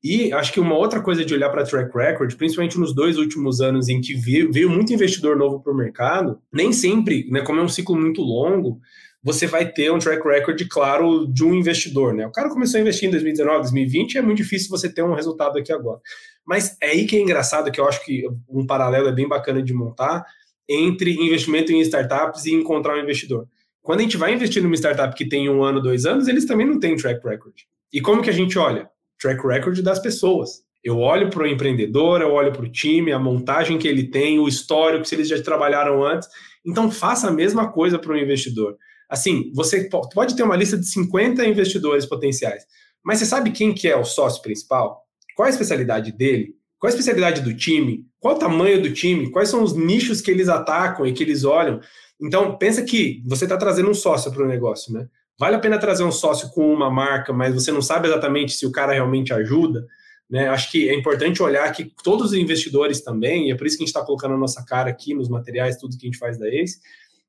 E 0.02 0.32
acho 0.32 0.52
que 0.52 0.60
uma 0.60 0.76
outra 0.76 1.00
coisa 1.00 1.24
de 1.24 1.34
olhar 1.34 1.50
para 1.50 1.64
track 1.64 1.96
record, 1.96 2.32
principalmente 2.36 2.78
nos 2.78 2.94
dois 2.94 3.18
últimos 3.18 3.60
anos 3.60 3.88
em 3.88 4.00
que 4.00 4.14
veio, 4.14 4.52
veio 4.52 4.70
muito 4.70 4.92
investidor 4.92 5.36
novo 5.36 5.60
para 5.60 5.72
o 5.72 5.76
mercado, 5.76 6.38
nem 6.52 6.72
sempre, 6.72 7.26
né, 7.28 7.40
como 7.40 7.58
é 7.58 7.62
um 7.64 7.68
ciclo 7.68 7.96
muito 7.96 8.22
longo, 8.22 8.80
você 9.22 9.46
vai 9.46 9.70
ter 9.70 9.92
um 9.92 9.98
track 9.98 10.26
record 10.26 10.60
claro 10.68 11.26
de 11.26 11.44
um 11.44 11.54
investidor, 11.54 12.14
né? 12.14 12.26
O 12.26 12.32
cara 12.32 12.48
começou 12.48 12.78
a 12.78 12.80
investir 12.80 13.08
em 13.08 13.10
2019, 13.12 13.62
2020, 13.62 14.18
é 14.18 14.22
muito 14.22 14.38
difícil 14.38 14.70
você 14.70 14.88
ter 14.92 15.02
um 15.02 15.14
resultado 15.14 15.58
aqui 15.58 15.72
agora. 15.72 16.00
Mas 16.46 16.76
é 16.80 16.90
aí 16.90 17.06
que 17.06 17.16
é 17.16 17.20
engraçado, 17.20 17.70
que 17.70 17.80
eu 17.80 17.88
acho 17.88 18.04
que 18.04 18.24
um 18.48 18.66
paralelo 18.66 19.08
é 19.08 19.12
bem 19.12 19.28
bacana 19.28 19.62
de 19.62 19.74
montar 19.74 20.24
entre 20.68 21.12
investimento 21.14 21.72
em 21.72 21.80
startups 21.80 22.46
e 22.46 22.52
encontrar 22.52 22.96
um 22.96 23.02
investidor. 23.02 23.46
Quando 23.82 24.00
a 24.00 24.02
gente 24.02 24.16
vai 24.16 24.34
investir 24.34 24.62
numa 24.62 24.74
startup 24.74 25.14
que 25.14 25.26
tem 25.26 25.48
um 25.48 25.62
ano, 25.62 25.80
dois 25.80 26.04
anos, 26.04 26.28
eles 26.28 26.44
também 26.44 26.66
não 26.66 26.78
têm 26.78 26.94
track 26.96 27.26
record. 27.26 27.54
E 27.92 28.00
como 28.00 28.22
que 28.22 28.30
a 28.30 28.34
gente 28.34 28.58
olha? 28.58 28.88
Track 29.18 29.46
record 29.46 29.80
das 29.80 29.98
pessoas. 29.98 30.62
Eu 30.84 30.98
olho 30.98 31.30
para 31.30 31.42
o 31.42 31.46
empreendedor, 31.46 32.20
eu 32.20 32.32
olho 32.32 32.52
para 32.52 32.64
o 32.64 32.70
time, 32.70 33.12
a 33.12 33.18
montagem 33.18 33.78
que 33.78 33.88
ele 33.88 34.08
tem, 34.08 34.38
o 34.38 34.46
histórico, 34.46 35.04
se 35.04 35.14
eles 35.14 35.28
já 35.28 35.40
trabalharam 35.42 36.04
antes. 36.04 36.28
Então, 36.64 36.90
faça 36.90 37.28
a 37.28 37.32
mesma 37.32 37.72
coisa 37.72 37.98
para 37.98 38.12
o 38.12 38.16
investidor. 38.16 38.76
Assim, 39.08 39.50
você 39.54 39.88
pode 40.12 40.36
ter 40.36 40.42
uma 40.42 40.56
lista 40.56 40.76
de 40.76 40.86
50 40.86 41.44
investidores 41.46 42.04
potenciais, 42.04 42.64
mas 43.02 43.18
você 43.18 43.26
sabe 43.26 43.50
quem 43.50 43.72
que 43.72 43.88
é 43.88 43.96
o 43.96 44.04
sócio 44.04 44.42
principal? 44.42 45.02
Qual 45.34 45.46
a 45.46 45.50
especialidade 45.50 46.12
dele? 46.12 46.54
Qual 46.78 46.88
a 46.88 46.90
especialidade 46.90 47.40
do 47.40 47.56
time? 47.56 48.06
Qual 48.20 48.36
o 48.36 48.38
tamanho 48.38 48.82
do 48.82 48.92
time? 48.92 49.30
Quais 49.30 49.48
são 49.48 49.62
os 49.62 49.74
nichos 49.74 50.20
que 50.20 50.30
eles 50.30 50.48
atacam 50.48 51.06
e 51.06 51.12
que 51.12 51.22
eles 51.22 51.44
olham? 51.44 51.80
Então, 52.20 52.58
pensa 52.58 52.82
que 52.82 53.22
você 53.26 53.44
está 53.44 53.56
trazendo 53.56 53.90
um 53.90 53.94
sócio 53.94 54.32
para 54.32 54.42
o 54.42 54.48
negócio, 54.48 54.92
né? 54.92 55.08
Vale 55.38 55.54
a 55.54 55.60
pena 55.60 55.78
trazer 55.78 56.02
um 56.02 56.10
sócio 56.10 56.50
com 56.50 56.72
uma 56.72 56.90
marca, 56.90 57.32
mas 57.32 57.54
você 57.54 57.70
não 57.70 57.80
sabe 57.80 58.08
exatamente 58.08 58.52
se 58.52 58.66
o 58.66 58.72
cara 58.72 58.92
realmente 58.92 59.32
ajuda. 59.32 59.86
Né? 60.28 60.48
Acho 60.48 60.70
que 60.70 60.88
é 60.88 60.94
importante 60.94 61.42
olhar 61.42 61.72
que 61.72 61.84
todos 62.02 62.32
os 62.32 62.34
investidores 62.34 63.00
também, 63.00 63.48
e 63.48 63.52
é 63.52 63.56
por 63.56 63.66
isso 63.66 63.76
que 63.76 63.84
a 63.84 63.86
gente 63.86 63.94
está 63.94 64.04
colocando 64.04 64.34
a 64.34 64.38
nossa 64.38 64.64
cara 64.64 64.90
aqui 64.90 65.14
nos 65.14 65.28
materiais, 65.28 65.76
tudo 65.76 65.96
que 65.96 66.06
a 66.06 66.08
gente 66.08 66.18
faz 66.18 66.38
da 66.38 66.46
ACE, 66.48 66.80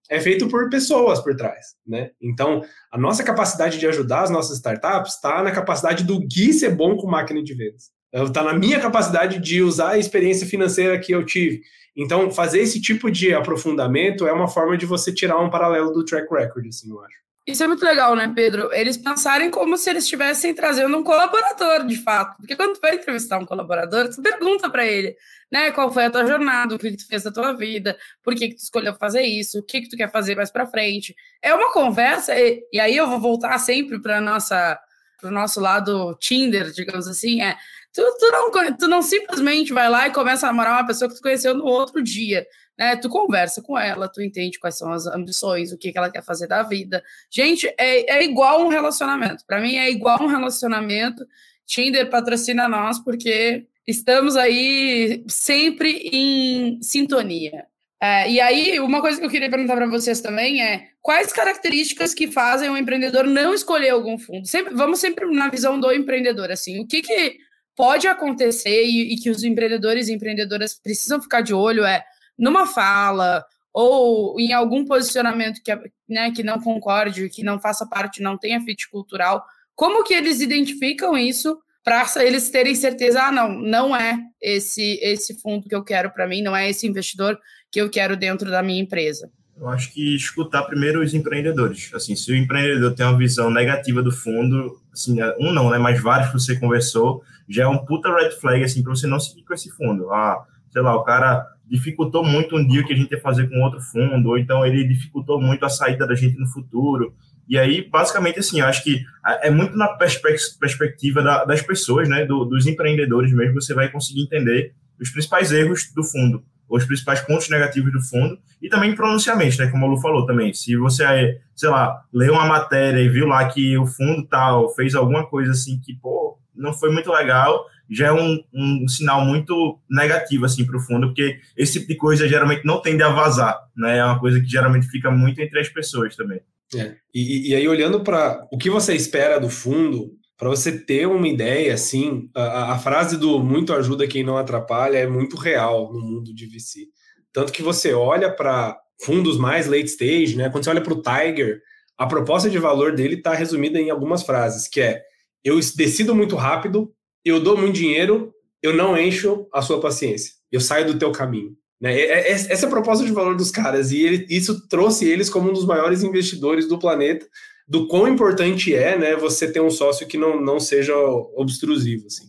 é 0.09 0.19
feito 0.19 0.47
por 0.47 0.69
pessoas 0.69 1.21
por 1.21 1.35
trás, 1.35 1.75
né? 1.85 2.09
Então, 2.19 2.63
a 2.91 2.97
nossa 2.97 3.23
capacidade 3.23 3.77
de 3.77 3.87
ajudar 3.87 4.23
as 4.23 4.31
nossas 4.31 4.57
startups 4.57 5.15
está 5.15 5.43
na 5.43 5.51
capacidade 5.51 6.03
do 6.03 6.19
Gui 6.19 6.51
ser 6.51 6.75
bom 6.75 6.97
com 6.97 7.07
máquina 7.07 7.43
de 7.43 7.53
vendas. 7.53 7.91
Está 8.11 8.43
na 8.43 8.53
minha 8.53 8.79
capacidade 8.79 9.39
de 9.39 9.61
usar 9.61 9.89
a 9.89 9.97
experiência 9.99 10.47
financeira 10.47 10.99
que 10.99 11.11
eu 11.11 11.23
tive. 11.23 11.61
Então, 11.95 12.31
fazer 12.31 12.59
esse 12.59 12.81
tipo 12.81 13.11
de 13.11 13.33
aprofundamento 13.33 14.25
é 14.25 14.33
uma 14.33 14.47
forma 14.47 14.75
de 14.75 14.85
você 14.85 15.13
tirar 15.13 15.39
um 15.39 15.49
paralelo 15.49 15.91
do 15.91 16.03
track 16.03 16.27
record, 16.33 16.65
assim, 16.67 16.89
eu 16.89 16.99
acho. 17.01 17.28
Isso 17.49 17.63
é 17.63 17.67
muito 17.67 17.83
legal, 17.83 18.15
né, 18.15 18.31
Pedro? 18.33 18.71
Eles 18.71 18.95
pensarem 18.95 19.49
como 19.49 19.75
se 19.75 19.89
eles 19.89 20.03
estivessem 20.03 20.53
trazendo 20.53 20.95
um 20.95 21.03
colaborador, 21.03 21.83
de 21.87 21.97
fato. 21.97 22.37
Porque 22.37 22.55
quando 22.55 22.75
tu 22.75 22.79
vai 22.79 22.93
entrevistar 22.93 23.39
um 23.39 23.45
colaborador, 23.45 24.07
tu 24.07 24.21
pergunta 24.21 24.69
para 24.69 24.85
ele, 24.85 25.15
né, 25.51 25.71
qual 25.71 25.91
foi 25.91 26.05
a 26.05 26.11
tua 26.11 26.27
jornada, 26.27 26.75
o 26.75 26.77
que, 26.77 26.91
que 26.91 26.97
tu 26.97 27.07
fez 27.07 27.23
da 27.23 27.31
tua 27.31 27.53
vida, 27.53 27.97
por 28.23 28.35
que, 28.35 28.49
que 28.49 28.55
tu 28.55 28.61
escolheu 28.61 28.93
fazer 28.93 29.23
isso, 29.23 29.57
o 29.57 29.63
que, 29.63 29.81
que 29.81 29.89
tu 29.89 29.97
quer 29.97 30.11
fazer 30.11 30.35
mais 30.35 30.51
para 30.51 30.67
frente. 30.67 31.15
É 31.41 31.51
uma 31.51 31.73
conversa, 31.73 32.39
e, 32.39 32.61
e 32.71 32.79
aí 32.79 32.95
eu 32.95 33.09
vou 33.09 33.19
voltar 33.19 33.57
sempre 33.57 33.99
para 33.99 34.21
nossa 34.21 34.79
para 35.19 35.29
o 35.29 35.33
nosso 35.33 35.59
lado 35.59 36.15
Tinder, 36.17 36.71
digamos 36.71 37.05
assim, 37.05 37.41
é 37.41 37.57
tu, 37.91 38.01
tu, 38.17 38.31
não, 38.31 38.77
tu 38.77 38.87
não 38.87 39.01
simplesmente 39.01 39.73
vai 39.73 39.89
lá 39.89 40.07
e 40.07 40.13
começa 40.13 40.47
a 40.47 40.49
namorar 40.49 40.75
uma 40.75 40.87
pessoa 40.87 41.09
que 41.09 41.15
tu 41.15 41.21
conheceu 41.21 41.53
no 41.53 41.65
outro 41.65 42.01
dia 42.01 42.47
né? 42.79 42.95
Tu 42.95 43.09
conversa 43.09 43.61
com 43.61 43.77
ela, 43.77 44.07
tu 44.07 44.21
entende 44.21 44.57
quais 44.57 44.77
são 44.77 44.93
as 44.93 45.05
ambições, 45.05 45.73
o 45.73 45.77
que, 45.77 45.91
que 45.91 45.97
ela 45.97 46.09
quer 46.09 46.23
fazer 46.23 46.47
da 46.47 46.63
vida. 46.63 47.03
Gente, 47.29 47.67
é, 47.77 48.19
é 48.19 48.23
igual 48.23 48.65
um 48.65 48.69
relacionamento. 48.69 49.43
Para 49.45 49.59
mim 49.59 49.75
é 49.75 49.91
igual 49.91 50.23
um 50.23 50.27
relacionamento. 50.27 51.27
Tinder 51.65 52.09
patrocina 52.09 52.69
nós 52.69 52.97
porque 52.97 53.67
estamos 53.85 54.37
aí 54.37 55.25
sempre 55.27 56.09
em 56.13 56.81
sintonia. 56.81 57.65
É, 58.01 58.31
e 58.31 58.39
aí, 58.39 58.79
uma 58.79 59.01
coisa 59.01 59.19
que 59.19 59.25
eu 59.25 59.29
queria 59.29 59.49
perguntar 59.49 59.75
para 59.75 59.89
vocês 59.89 60.21
também 60.21 60.63
é 60.63 60.87
quais 61.01 61.33
características 61.33 62.13
que 62.13 62.31
fazem 62.31 62.69
um 62.69 62.77
empreendedor 62.77 63.25
não 63.25 63.53
escolher 63.53 63.89
algum 63.89 64.17
fundo? 64.17 64.47
Sempre, 64.47 64.73
vamos 64.73 64.99
sempre 65.01 65.25
na 65.25 65.49
visão 65.49 65.77
do 65.77 65.91
empreendedor, 65.91 66.49
assim, 66.49 66.79
o 66.79 66.87
que, 66.87 67.01
que 67.01 67.35
pode 67.75 68.07
acontecer 68.07 68.85
e, 68.85 69.13
e 69.13 69.17
que 69.17 69.29
os 69.29 69.43
empreendedores 69.43 70.07
e 70.07 70.13
empreendedoras 70.13 70.75
precisam 70.75 71.21
ficar 71.21 71.41
de 71.41 71.53
olho 71.53 71.83
é 71.83 72.05
numa 72.39 72.65
fala 72.65 73.43
ou 73.71 74.39
em 74.39 74.53
algum 74.53 74.83
posicionamento 74.85 75.61
que, 75.63 75.71
né, 76.07 76.31
que 76.31 76.41
não 76.41 76.59
concorde, 76.59 77.29
que 77.29 77.43
não 77.43 77.59
faça 77.59 77.85
parte, 77.85 78.21
não 78.21 78.37
tenha 78.37 78.61
fit 78.61 78.89
cultural, 78.89 79.43
como 79.75 80.03
que 80.03 80.13
eles 80.13 80.41
identificam 80.41 81.17
isso 81.17 81.57
para 81.83 82.05
eles 82.17 82.49
terem 82.49 82.75
certeza, 82.75 83.23
ah, 83.23 83.31
não, 83.31 83.49
não 83.53 83.95
é 83.95 84.19
esse 84.41 84.99
esse 85.01 85.39
fundo 85.39 85.67
que 85.67 85.75
eu 85.75 85.83
quero 85.83 86.11
para 86.11 86.27
mim, 86.27 86.41
não 86.41 86.55
é 86.55 86.69
esse 86.69 86.87
investidor 86.87 87.37
que 87.71 87.79
eu 87.79 87.89
quero 87.89 88.17
dentro 88.17 88.49
da 88.49 88.61
minha 88.61 88.81
empresa? 88.81 89.29
Eu 89.55 89.67
acho 89.67 89.91
que 89.91 90.15
escutar 90.15 90.63
primeiro 90.63 91.01
os 91.01 91.13
empreendedores. 91.13 91.91
Assim, 91.93 92.15
se 92.15 92.31
o 92.31 92.35
empreendedor 92.35 92.93
tem 92.95 93.05
uma 93.05 93.17
visão 93.17 93.51
negativa 93.51 94.01
do 94.01 94.11
fundo, 94.11 94.79
assim, 94.93 95.17
um 95.37 95.51
não, 95.51 95.69
né, 95.69 95.77
mas 95.77 96.01
vários 96.01 96.27
que 96.27 96.33
você 96.33 96.57
conversou, 96.57 97.21
já 97.47 97.63
é 97.63 97.67
um 97.67 97.83
puta 97.85 98.13
red 98.13 98.31
flag 98.31 98.63
assim 98.63 98.81
para 98.81 98.95
você 98.95 99.05
não 99.05 99.19
seguir 99.19 99.43
com 99.43 99.53
esse 99.53 99.69
fundo. 99.71 100.11
Ah, 100.11 100.45
sei 100.71 100.81
lá, 100.81 100.95
o 100.95 101.03
cara 101.03 101.45
dificultou 101.69 102.23
muito 102.23 102.57
um 102.57 102.67
deal 102.67 102.85
que 102.85 102.93
a 102.93 102.95
gente 102.95 103.11
ia 103.11 103.21
fazer 103.21 103.47
com 103.47 103.61
outro 103.61 103.79
fundo, 103.79 104.29
ou 104.29 104.37
então 104.37 104.65
ele 104.65 104.83
dificultou 104.83 105.39
muito 105.39 105.63
a 105.65 105.69
saída 105.69 106.07
da 106.07 106.15
gente 106.15 106.37
no 106.39 106.47
futuro. 106.47 107.13
E 107.47 107.57
aí, 107.57 107.87
basicamente, 107.87 108.39
assim, 108.39 108.59
eu 108.59 108.65
acho 108.65 108.83
que 108.83 109.03
é 109.41 109.49
muito 109.49 109.75
na 109.75 109.87
perspectiva 109.87 111.21
das 111.45 111.61
pessoas, 111.61 112.07
né, 112.07 112.25
do, 112.25 112.45
dos 112.45 112.67
empreendedores 112.67 113.33
mesmo, 113.33 113.61
você 113.61 113.73
vai 113.73 113.89
conseguir 113.89 114.21
entender 114.21 114.73
os 114.99 115.09
principais 115.09 115.51
erros 115.51 115.91
do 115.95 116.03
fundo, 116.03 116.43
os 116.67 116.85
principais 116.85 117.21
pontos 117.21 117.49
negativos 117.49 117.91
do 117.91 118.01
fundo, 118.01 118.37
e 118.61 118.69
também 118.69 118.93
pronunciamentos, 118.93 119.57
né, 119.57 119.67
como 119.67 119.85
a 119.85 119.89
Lu 119.89 119.99
falou 119.99 120.25
também. 120.25 120.53
Se 120.53 120.75
você, 120.75 121.39
sei 121.55 121.69
lá, 121.69 122.03
leu 122.13 122.33
uma 122.33 122.45
matéria 122.45 122.99
e 122.99 123.09
viu 123.09 123.27
lá 123.27 123.47
que 123.47 123.77
o 123.77 123.85
fundo 123.85 124.27
tal 124.27 124.69
fez 124.75 124.93
alguma 124.93 125.25
coisa 125.25 125.51
assim 125.51 125.79
que, 125.79 125.95
pô, 125.95 126.37
não 126.55 126.73
foi 126.73 126.91
muito 126.91 127.11
legal, 127.11 127.65
já 127.89 128.07
é 128.07 128.11
um, 128.11 128.39
um 128.53 128.87
sinal 128.87 129.25
muito 129.25 129.79
negativo 129.89 130.45
assim 130.45 130.65
para 130.65 130.77
o 130.77 130.79
fundo, 130.79 131.07
porque 131.07 131.39
esse 131.57 131.73
tipo 131.73 131.87
de 131.87 131.95
coisa 131.95 132.27
geralmente 132.27 132.65
não 132.65 132.81
tende 132.81 133.01
a 133.01 133.09
vazar, 133.09 133.57
né? 133.75 133.97
É 133.97 134.05
uma 134.05 134.19
coisa 134.19 134.39
que 134.39 134.47
geralmente 134.47 134.87
fica 134.87 135.09
muito 135.09 135.41
entre 135.41 135.59
as 135.59 135.69
pessoas 135.69 136.15
também. 136.15 136.41
É. 136.75 136.95
E, 137.13 137.49
e 137.49 137.55
aí 137.55 137.67
olhando 137.67 138.01
para 138.03 138.47
o 138.51 138.57
que 138.57 138.69
você 138.69 138.93
espera 138.93 139.39
do 139.39 139.49
fundo, 139.49 140.11
para 140.37 140.49
você 140.49 140.71
ter 140.71 141.07
uma 141.07 141.27
ideia, 141.27 141.73
assim, 141.73 142.29
a, 142.35 142.73
a, 142.73 142.79
frase 142.79 143.17
do 143.17 143.39
muito 143.39 143.73
ajuda 143.73 144.07
quem 144.07 144.23
não 144.23 144.37
atrapalha 144.37 144.97
é 144.97 145.07
muito 145.07 145.35
real 145.35 145.91
no 145.91 145.99
mundo 145.99 146.33
de 146.33 146.45
VC. 146.45 146.87
Tanto 147.33 147.51
que 147.51 147.61
você 147.61 147.93
olha 147.93 148.31
para 148.31 148.77
fundos 149.03 149.37
mais 149.37 149.67
late 149.67 149.85
stage, 149.85 150.37
né? 150.37 150.49
Quando 150.49 150.63
você 150.63 150.69
olha 150.69 150.81
para 150.81 150.93
o 150.93 151.01
Tiger, 151.01 151.59
a 151.97 152.05
proposta 152.05 152.49
de 152.49 152.57
valor 152.57 152.95
dele 152.95 153.15
está 153.15 153.33
resumida 153.33 153.79
em 153.79 153.89
algumas 153.89 154.23
frases, 154.23 154.67
que 154.67 154.79
é 154.79 155.01
eu 155.43 155.59
decido 155.75 156.15
muito 156.15 156.35
rápido, 156.35 156.93
eu 157.23 157.39
dou 157.39 157.57
muito 157.57 157.75
dinheiro, 157.75 158.33
eu 158.61 158.75
não 158.75 158.97
encho 158.97 159.47
a 159.53 159.61
sua 159.61 159.79
paciência, 159.79 160.33
eu 160.51 160.59
saio 160.59 160.87
do 160.87 160.97
teu 160.97 161.11
caminho. 161.11 161.55
Né? 161.81 161.99
Essa 162.01 162.65
é 162.65 162.67
a 162.67 162.69
proposta 162.69 163.05
de 163.05 163.11
valor 163.11 163.35
dos 163.35 163.51
caras, 163.51 163.91
e 163.91 164.01
ele, 164.01 164.25
isso 164.29 164.67
trouxe 164.67 165.07
eles 165.07 165.29
como 165.29 165.49
um 165.49 165.53
dos 165.53 165.65
maiores 165.65 166.03
investidores 166.03 166.67
do 166.67 166.79
planeta, 166.79 167.25
do 167.67 167.87
quão 167.87 168.07
importante 168.07 168.73
é 168.73 168.97
né, 168.97 169.15
você 169.15 169.51
ter 169.51 169.61
um 169.61 169.69
sócio 169.69 170.07
que 170.07 170.17
não, 170.17 170.41
não 170.41 170.59
seja 170.59 170.95
obstrusivo. 171.35 172.07
Assim. 172.07 172.27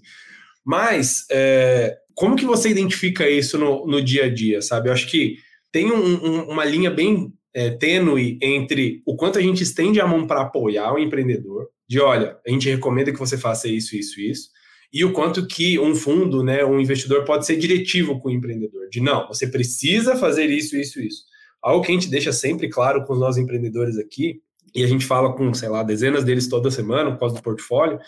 Mas, 0.65 1.25
é, 1.31 1.97
como 2.15 2.37
que 2.37 2.45
você 2.45 2.69
identifica 2.69 3.29
isso 3.29 3.57
no, 3.57 3.87
no 3.87 4.03
dia 4.03 4.27
a 4.27 4.29
dia, 4.29 4.61
sabe? 4.61 4.89
Eu 4.89 4.93
acho 4.93 5.09
que 5.09 5.37
tem 5.73 5.91
um, 5.91 6.25
um, 6.25 6.43
uma 6.51 6.65
linha 6.65 6.91
bem 6.91 7.33
é, 7.55 7.71
tênue 7.71 8.39
entre 8.43 9.03
o 9.07 9.17
quanto 9.17 9.39
a 9.39 9.43
gente 9.43 9.63
estende 9.63 10.01
a 10.01 10.07
mão 10.07 10.27
para 10.27 10.43
apoiar 10.43 10.93
o 10.93 10.99
empreendedor, 10.99 11.69
de 11.89 11.99
olha, 11.99 12.37
a 12.47 12.51
gente 12.51 12.69
recomenda 12.69 13.13
que 13.13 13.19
você 13.19 13.37
faça 13.39 13.67
isso, 13.67 13.97
isso, 13.97 14.21
isso, 14.21 14.51
e 14.93 15.05
o 15.05 15.13
quanto 15.13 15.47
que 15.47 15.79
um 15.79 15.95
fundo, 15.95 16.43
né, 16.43 16.65
um 16.65 16.81
investidor 16.81 17.25
pode 17.25 17.47
ser 17.47 17.57
diretivo 17.57 18.19
com 18.21 18.29
o 18.29 18.33
empreendedor, 18.33 18.89
de 18.91 19.01
não, 19.01 19.29
você 19.29 19.47
precisa 19.47 20.17
fazer 20.17 20.47
isso, 20.47 20.77
isso, 20.77 21.01
isso. 21.01 21.25
Algo 21.63 21.85
que 21.85 21.93
a 21.93 21.95
gente 21.95 22.11
deixa 22.11 22.33
sempre 22.33 22.69
claro 22.69 23.05
com 23.05 23.13
os 23.13 23.21
nossos 23.21 23.39
empreendedores 23.39 23.99
aqui, 23.99 24.41
e 24.75 24.85
a 24.85 24.87
gente 24.87 25.05
fala 25.05 25.33
com, 25.35 25.53
sei 25.53 25.69
lá, 25.69 25.83
dezenas 25.83 26.25
deles 26.25 26.49
toda 26.49 26.71
semana, 26.71 27.13
por 27.13 27.21
causa 27.21 27.35
do 27.37 27.43
portfólio, 27.43 27.99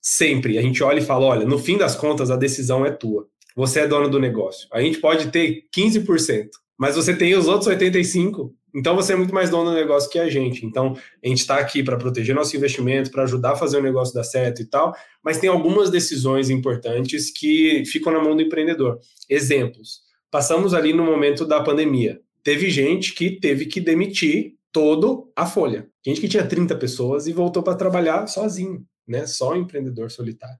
sempre 0.00 0.58
a 0.58 0.62
gente 0.62 0.82
olha 0.82 0.98
e 0.98 1.04
fala, 1.04 1.24
olha, 1.24 1.46
no 1.46 1.58
fim 1.58 1.78
das 1.78 1.94
contas 1.94 2.30
a 2.30 2.36
decisão 2.36 2.84
é 2.84 2.90
tua. 2.90 3.26
Você 3.56 3.80
é 3.80 3.88
dono 3.88 4.08
do 4.08 4.18
negócio. 4.18 4.68
A 4.72 4.80
gente 4.80 4.98
pode 4.98 5.30
ter 5.30 5.64
15%, 5.74 6.48
mas 6.76 6.96
você 6.96 7.16
tem 7.16 7.34
os 7.34 7.46
outros 7.46 7.72
85%, 7.72 8.50
então 8.74 8.96
você 8.96 9.12
é 9.12 9.16
muito 9.16 9.32
mais 9.32 9.50
dono 9.50 9.70
do 9.70 9.76
negócio 9.76 10.10
que 10.10 10.18
a 10.18 10.28
gente. 10.28 10.66
Então 10.66 10.96
a 11.22 11.28
gente 11.28 11.38
está 11.38 11.58
aqui 11.58 11.82
para 11.82 11.96
proteger 11.96 12.34
nosso 12.34 12.56
investimento, 12.56 13.10
para 13.10 13.22
ajudar 13.22 13.52
a 13.52 13.56
fazer 13.56 13.78
o 13.78 13.82
negócio 13.82 14.12
dar 14.12 14.24
certo 14.24 14.60
e 14.60 14.64
tal, 14.64 14.94
mas 15.22 15.38
tem 15.38 15.48
algumas 15.48 15.90
decisões 15.90 16.50
importantes 16.50 17.30
que 17.30 17.84
ficam 17.86 18.12
na 18.12 18.20
mão 18.20 18.34
do 18.34 18.42
empreendedor. 18.42 18.98
Exemplos: 19.30 20.00
passamos 20.30 20.74
ali 20.74 20.92
no 20.92 21.04
momento 21.04 21.46
da 21.46 21.62
pandemia. 21.62 22.20
Teve 22.42 22.68
gente 22.68 23.14
que 23.14 23.38
teve 23.38 23.66
que 23.66 23.80
demitir 23.80 24.54
todo 24.72 25.30
a 25.36 25.46
folha. 25.46 25.88
Gente 26.04 26.20
que 26.20 26.28
tinha 26.28 26.44
30 26.44 26.74
pessoas 26.76 27.26
e 27.28 27.32
voltou 27.32 27.62
para 27.62 27.76
trabalhar 27.76 28.26
sozinho, 28.26 28.84
né? 29.06 29.24
Só 29.26 29.54
empreendedor 29.54 30.10
solitário. 30.10 30.58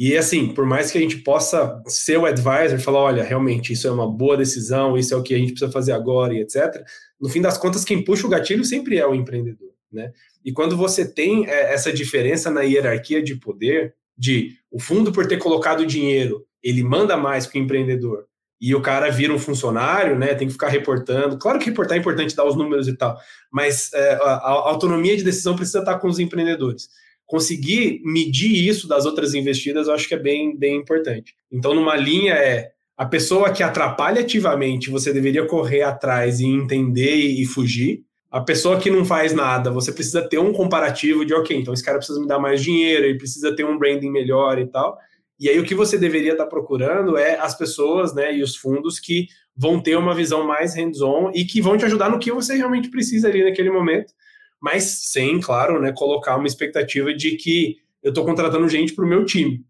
E 0.00 0.16
assim, 0.16 0.54
por 0.54 0.64
mais 0.64 0.90
que 0.90 0.96
a 0.96 1.00
gente 1.02 1.18
possa 1.18 1.78
ser 1.86 2.16
o 2.16 2.24
advisor, 2.24 2.78
falar, 2.78 3.00
olha, 3.00 3.22
realmente 3.22 3.74
isso 3.74 3.86
é 3.86 3.90
uma 3.90 4.10
boa 4.10 4.34
decisão, 4.34 4.96
isso 4.96 5.12
é 5.12 5.16
o 5.18 5.22
que 5.22 5.34
a 5.34 5.36
gente 5.36 5.52
precisa 5.52 5.70
fazer 5.70 5.92
agora 5.92 6.32
e 6.32 6.40
etc. 6.40 6.82
No 7.20 7.28
fim 7.28 7.42
das 7.42 7.58
contas, 7.58 7.84
quem 7.84 8.02
puxa 8.02 8.26
o 8.26 8.30
gatilho 8.30 8.64
sempre 8.64 8.96
é 8.96 9.06
o 9.06 9.14
empreendedor, 9.14 9.68
né? 9.92 10.10
E 10.42 10.52
quando 10.52 10.74
você 10.74 11.06
tem 11.06 11.46
é, 11.46 11.74
essa 11.74 11.92
diferença 11.92 12.50
na 12.50 12.62
hierarquia 12.62 13.22
de 13.22 13.36
poder, 13.36 13.94
de 14.16 14.56
o 14.70 14.80
fundo 14.80 15.12
por 15.12 15.26
ter 15.26 15.36
colocado 15.36 15.84
dinheiro, 15.84 16.46
ele 16.62 16.82
manda 16.82 17.14
mais 17.14 17.44
que 17.44 17.58
o 17.58 17.62
empreendedor, 17.62 18.24
e 18.58 18.74
o 18.74 18.80
cara 18.80 19.10
vira 19.10 19.34
um 19.34 19.38
funcionário, 19.38 20.18
né? 20.18 20.34
Tem 20.34 20.46
que 20.46 20.54
ficar 20.54 20.68
reportando. 20.68 21.36
Claro 21.36 21.58
que 21.58 21.66
reportar 21.66 21.98
é 21.98 22.00
importante 22.00 22.34
dar 22.34 22.46
os 22.46 22.56
números 22.56 22.88
e 22.88 22.96
tal, 22.96 23.18
mas 23.52 23.92
é, 23.92 24.14
a, 24.14 24.32
a 24.32 24.50
autonomia 24.70 25.14
de 25.14 25.24
decisão 25.24 25.54
precisa 25.54 25.80
estar 25.80 25.98
com 25.98 26.08
os 26.08 26.18
empreendedores 26.18 26.88
conseguir 27.30 28.02
medir 28.04 28.68
isso 28.68 28.88
das 28.88 29.06
outras 29.06 29.34
investidas, 29.34 29.86
eu 29.86 29.94
acho 29.94 30.08
que 30.08 30.14
é 30.14 30.18
bem, 30.18 30.56
bem 30.56 30.76
importante. 30.76 31.32
Então, 31.50 31.72
numa 31.72 31.94
linha 31.94 32.34
é 32.34 32.72
a 32.96 33.06
pessoa 33.06 33.52
que 33.52 33.62
atrapalha 33.62 34.20
ativamente, 34.20 34.90
você 34.90 35.12
deveria 35.12 35.46
correr 35.46 35.82
atrás 35.82 36.40
e 36.40 36.46
entender 36.46 37.14
e 37.14 37.46
fugir. 37.46 38.02
A 38.32 38.40
pessoa 38.40 38.80
que 38.80 38.90
não 38.90 39.04
faz 39.04 39.32
nada, 39.32 39.70
você 39.70 39.92
precisa 39.92 40.22
ter 40.22 40.38
um 40.40 40.52
comparativo 40.52 41.24
de, 41.24 41.32
ok, 41.32 41.56
então 41.56 41.72
esse 41.72 41.84
cara 41.84 41.98
precisa 41.98 42.20
me 42.20 42.26
dar 42.26 42.40
mais 42.40 42.60
dinheiro, 42.60 43.04
ele 43.04 43.16
precisa 43.16 43.54
ter 43.54 43.64
um 43.64 43.78
branding 43.78 44.10
melhor 44.10 44.58
e 44.58 44.66
tal. 44.66 44.98
E 45.38 45.48
aí 45.48 45.58
o 45.60 45.64
que 45.64 45.74
você 45.74 45.96
deveria 45.96 46.32
estar 46.32 46.46
procurando 46.46 47.16
é 47.16 47.38
as 47.38 47.56
pessoas, 47.56 48.12
né, 48.12 48.34
e 48.34 48.42
os 48.42 48.56
fundos 48.56 48.98
que 48.98 49.28
vão 49.56 49.80
ter 49.80 49.96
uma 49.96 50.16
visão 50.16 50.44
mais 50.44 50.74
hands-on 50.74 51.30
e 51.32 51.44
que 51.44 51.62
vão 51.62 51.76
te 51.76 51.84
ajudar 51.84 52.10
no 52.10 52.18
que 52.18 52.32
você 52.32 52.56
realmente 52.56 52.90
precisa 52.90 53.28
ali 53.28 53.44
naquele 53.44 53.70
momento 53.70 54.12
mas 54.60 54.84
sem, 55.10 55.40
claro, 55.40 55.80
né, 55.80 55.92
colocar 55.92 56.36
uma 56.36 56.46
expectativa 56.46 57.14
de 57.14 57.36
que 57.36 57.78
eu 58.02 58.10
estou 58.10 58.24
contratando 58.24 58.68
gente 58.68 58.94
para 58.94 59.04
o 59.04 59.08
meu 59.08 59.24
time. 59.24 59.64